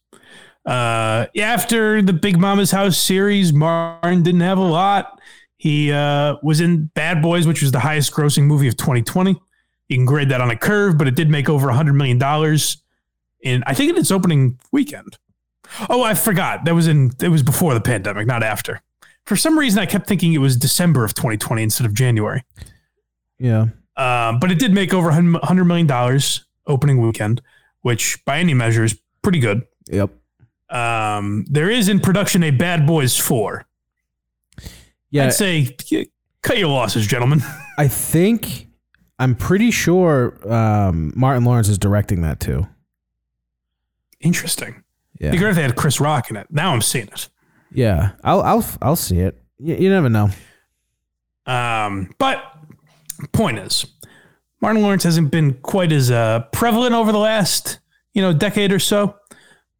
[0.64, 5.20] uh, after the Big Mama's House series, Martin didn't have a lot.
[5.56, 9.38] He uh, was in Bad Boys, which was the highest grossing movie of 2020.
[9.88, 12.18] You can grade that on a curve, but it did make over $100 million
[13.42, 15.18] in, I think, in its opening weekend.
[15.88, 16.64] Oh, I forgot.
[16.64, 18.80] That was in, it was before the pandemic, not after.
[19.26, 22.44] For some reason, I kept thinking it was December of 2020 instead of January.
[23.38, 23.66] Yeah.
[23.96, 26.20] Um, but it did make over $100 million
[26.66, 27.42] opening weekend,
[27.82, 29.62] which by any measure is pretty good.
[29.90, 30.10] Yep.
[30.70, 33.66] Um, there is in production a Bad Boys 4.
[35.10, 35.26] Yeah.
[35.26, 35.76] I'd say
[36.42, 37.42] cut your losses, gentlemen.
[37.78, 38.66] I think
[39.18, 42.66] I'm pretty sure um, Martin Lawrence is directing that too.
[44.20, 44.81] Interesting.
[45.22, 45.30] Yeah.
[45.30, 46.48] Be great if they had Chris Rock in it.
[46.50, 47.28] Now I'm seeing it.
[47.70, 49.40] Yeah, I'll I'll I'll see it.
[49.58, 50.30] You, you never know.
[51.46, 52.42] Um, but
[53.32, 53.86] point is,
[54.60, 57.78] Martin Lawrence hasn't been quite as uh, prevalent over the last
[58.14, 59.14] you know decade or so.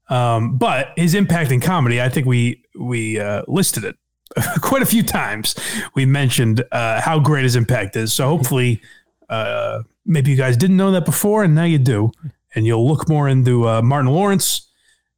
[0.09, 3.97] Um, but his impact in comedy, I think we we uh, listed it
[4.61, 5.57] quite a few times.
[5.97, 8.13] We mentioned uh, how great his impact is.
[8.13, 8.81] So hopefully,
[9.29, 12.13] uh, maybe you guys didn't know that before, and now you do,
[12.55, 14.69] and you'll look more into uh, Martin Lawrence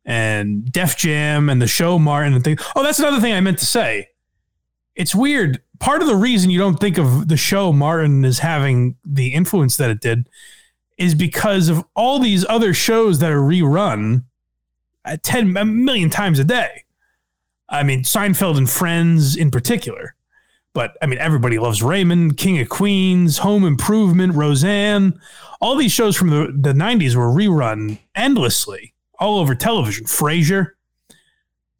[0.04, 2.60] and Def Jam and the show Martin and things.
[2.76, 4.08] Oh, that's another thing I meant to say.
[4.94, 5.62] It's weird.
[5.80, 9.76] Part of the reason you don't think of the show Martin as having the influence
[9.76, 10.28] that it did
[10.98, 14.24] is because of all these other shows that are rerun
[15.04, 16.84] at 10 a million times a day.
[17.68, 20.14] I mean, Seinfeld and Friends in particular.
[20.74, 25.20] But I mean, everybody loves Raymond, King of Queens, Home Improvement, Roseanne.
[25.60, 30.04] All these shows from the, the 90s were rerun endlessly all over television.
[30.06, 30.72] Frasier.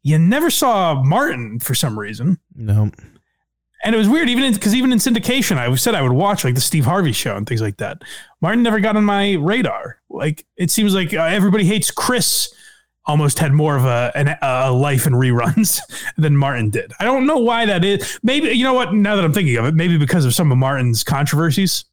[0.03, 2.39] You never saw Martin for some reason.
[2.55, 2.91] No.
[3.83, 6.55] And it was weird, even because even in syndication, I said I would watch like
[6.55, 8.01] the Steve Harvey show and things like that.
[8.41, 9.99] Martin never got on my radar.
[10.09, 12.53] Like it seems like uh, everybody hates Chris
[13.05, 15.79] almost had more of a an, a life in reruns
[16.17, 16.93] than Martin did.
[16.99, 18.19] I don't know why that is.
[18.23, 18.93] Maybe you know what?
[18.93, 21.85] Now that I'm thinking of it, maybe because of some of Martin's controversies,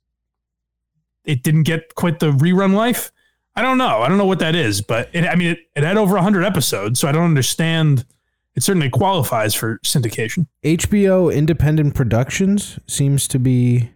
[1.25, 3.13] it didn't get quite the rerun life.
[3.55, 4.03] I don't know.
[4.03, 6.45] I don't know what that is, but it, I mean, it, it had over 100
[6.45, 8.07] episodes, so I don't understand.
[8.55, 10.47] It certainly qualifies for syndication.
[10.65, 13.91] HBO Independent Productions seems to be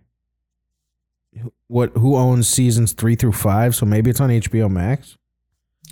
[1.68, 5.16] what who owns seasons three through five, so maybe it's on HBO Max.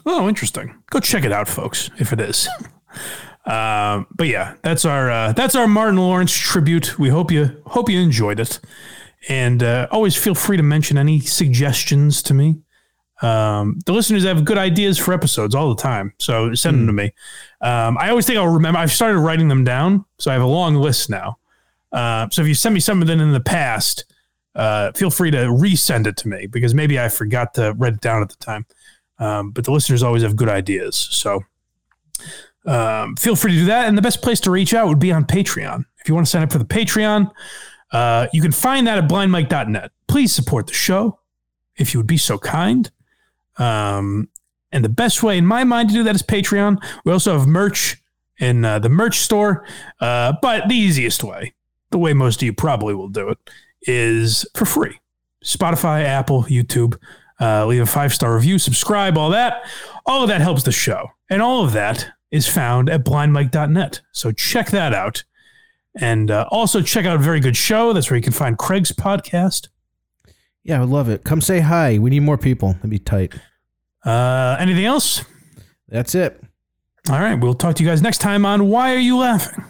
[0.06, 0.74] Oh, interesting.
[0.90, 2.48] Go check it out, folks, if it is.
[3.46, 6.98] Um, but yeah, that's our uh, that's our Martin Lawrence tribute.
[6.98, 8.60] We hope you hope you enjoyed it,
[9.28, 12.56] and uh, always feel free to mention any suggestions to me.
[13.22, 16.92] Um, the listeners have good ideas for episodes all the time, so send them to
[16.92, 17.12] me.
[17.60, 18.78] Um, I always think I'll remember.
[18.78, 21.38] I've started writing them down, so I have a long list now.
[21.92, 24.04] Uh, so if you send me some of them in the past,
[24.56, 28.00] uh, feel free to resend it to me because maybe I forgot to write it
[28.00, 28.66] down at the time.
[29.18, 31.44] Um, but the listeners always have good ideas, so
[32.66, 33.86] um, feel free to do that.
[33.86, 35.84] And the best place to reach out would be on Patreon.
[36.00, 37.30] If you want to sign up for the Patreon,
[37.92, 39.92] uh, you can find that at blindmike.net.
[40.08, 41.20] Please support the show
[41.76, 42.90] if you would be so kind.
[43.58, 44.28] Um,
[44.72, 46.82] and the best way, in my mind, to do that is Patreon.
[47.04, 48.02] We also have merch
[48.38, 49.66] in uh, the merch store.
[50.00, 51.54] Uh, but the easiest way,
[51.90, 53.38] the way most of you probably will do it,
[53.82, 54.98] is for free.
[55.44, 56.98] Spotify, Apple, YouTube.
[57.40, 59.64] Uh, leave a five star review, subscribe, all that.
[60.06, 61.08] All of that helps the show.
[61.30, 64.00] And all of that is found at blindmike.net.
[64.12, 65.24] So check that out.
[65.96, 67.92] And uh, also check out a very good show.
[67.92, 69.68] That's where you can find Craig's podcast.
[70.64, 71.24] Yeah, I would love it.
[71.24, 71.98] Come say hi.
[71.98, 72.72] We need more people.
[72.74, 73.34] That'd be tight.
[74.04, 75.22] Uh, anything else?
[75.88, 76.42] That's it.
[77.10, 77.34] All right.
[77.34, 79.64] We'll talk to you guys next time on Why Are You Laughing?